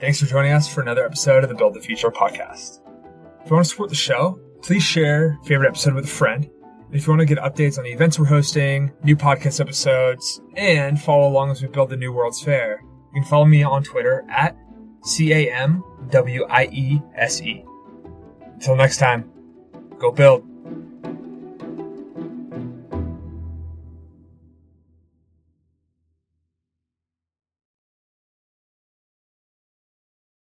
Thanks 0.00 0.18
for 0.18 0.26
joining 0.26 0.50
us 0.50 0.66
for 0.66 0.80
another 0.80 1.06
episode 1.06 1.44
of 1.44 1.48
the 1.48 1.54
Build 1.54 1.74
the 1.74 1.80
Future 1.80 2.10
podcast. 2.10 2.80
If 3.44 3.50
you 3.50 3.54
want 3.54 3.66
to 3.66 3.70
support 3.70 3.88
the 3.88 3.94
show, 3.94 4.40
please 4.62 4.82
share 4.82 5.38
favorite 5.44 5.68
episode 5.68 5.94
with 5.94 6.06
a 6.06 6.08
friend. 6.08 6.50
And 6.86 6.96
if 6.96 7.06
you 7.06 7.12
want 7.12 7.20
to 7.20 7.26
get 7.26 7.38
updates 7.38 7.78
on 7.78 7.84
the 7.84 7.92
events 7.92 8.18
we're 8.18 8.26
hosting, 8.26 8.90
new 9.04 9.14
podcast 9.14 9.60
episodes, 9.60 10.40
and 10.56 11.00
follow 11.00 11.28
along 11.28 11.52
as 11.52 11.62
we 11.62 11.68
build 11.68 11.90
the 11.90 11.96
new 11.96 12.12
World's 12.12 12.42
Fair, 12.42 12.82
you 13.14 13.22
can 13.22 13.30
follow 13.30 13.44
me 13.44 13.62
on 13.62 13.84
Twitter 13.84 14.24
at 14.28 14.56
C 15.04 15.32
A 15.32 15.54
M 15.54 15.84
W 16.10 16.44
I 16.50 16.64
E 16.72 17.00
S 17.14 17.40
E. 17.42 17.64
Until 18.54 18.74
next 18.74 18.96
time, 18.96 19.30
go 20.00 20.10
build. 20.10 20.49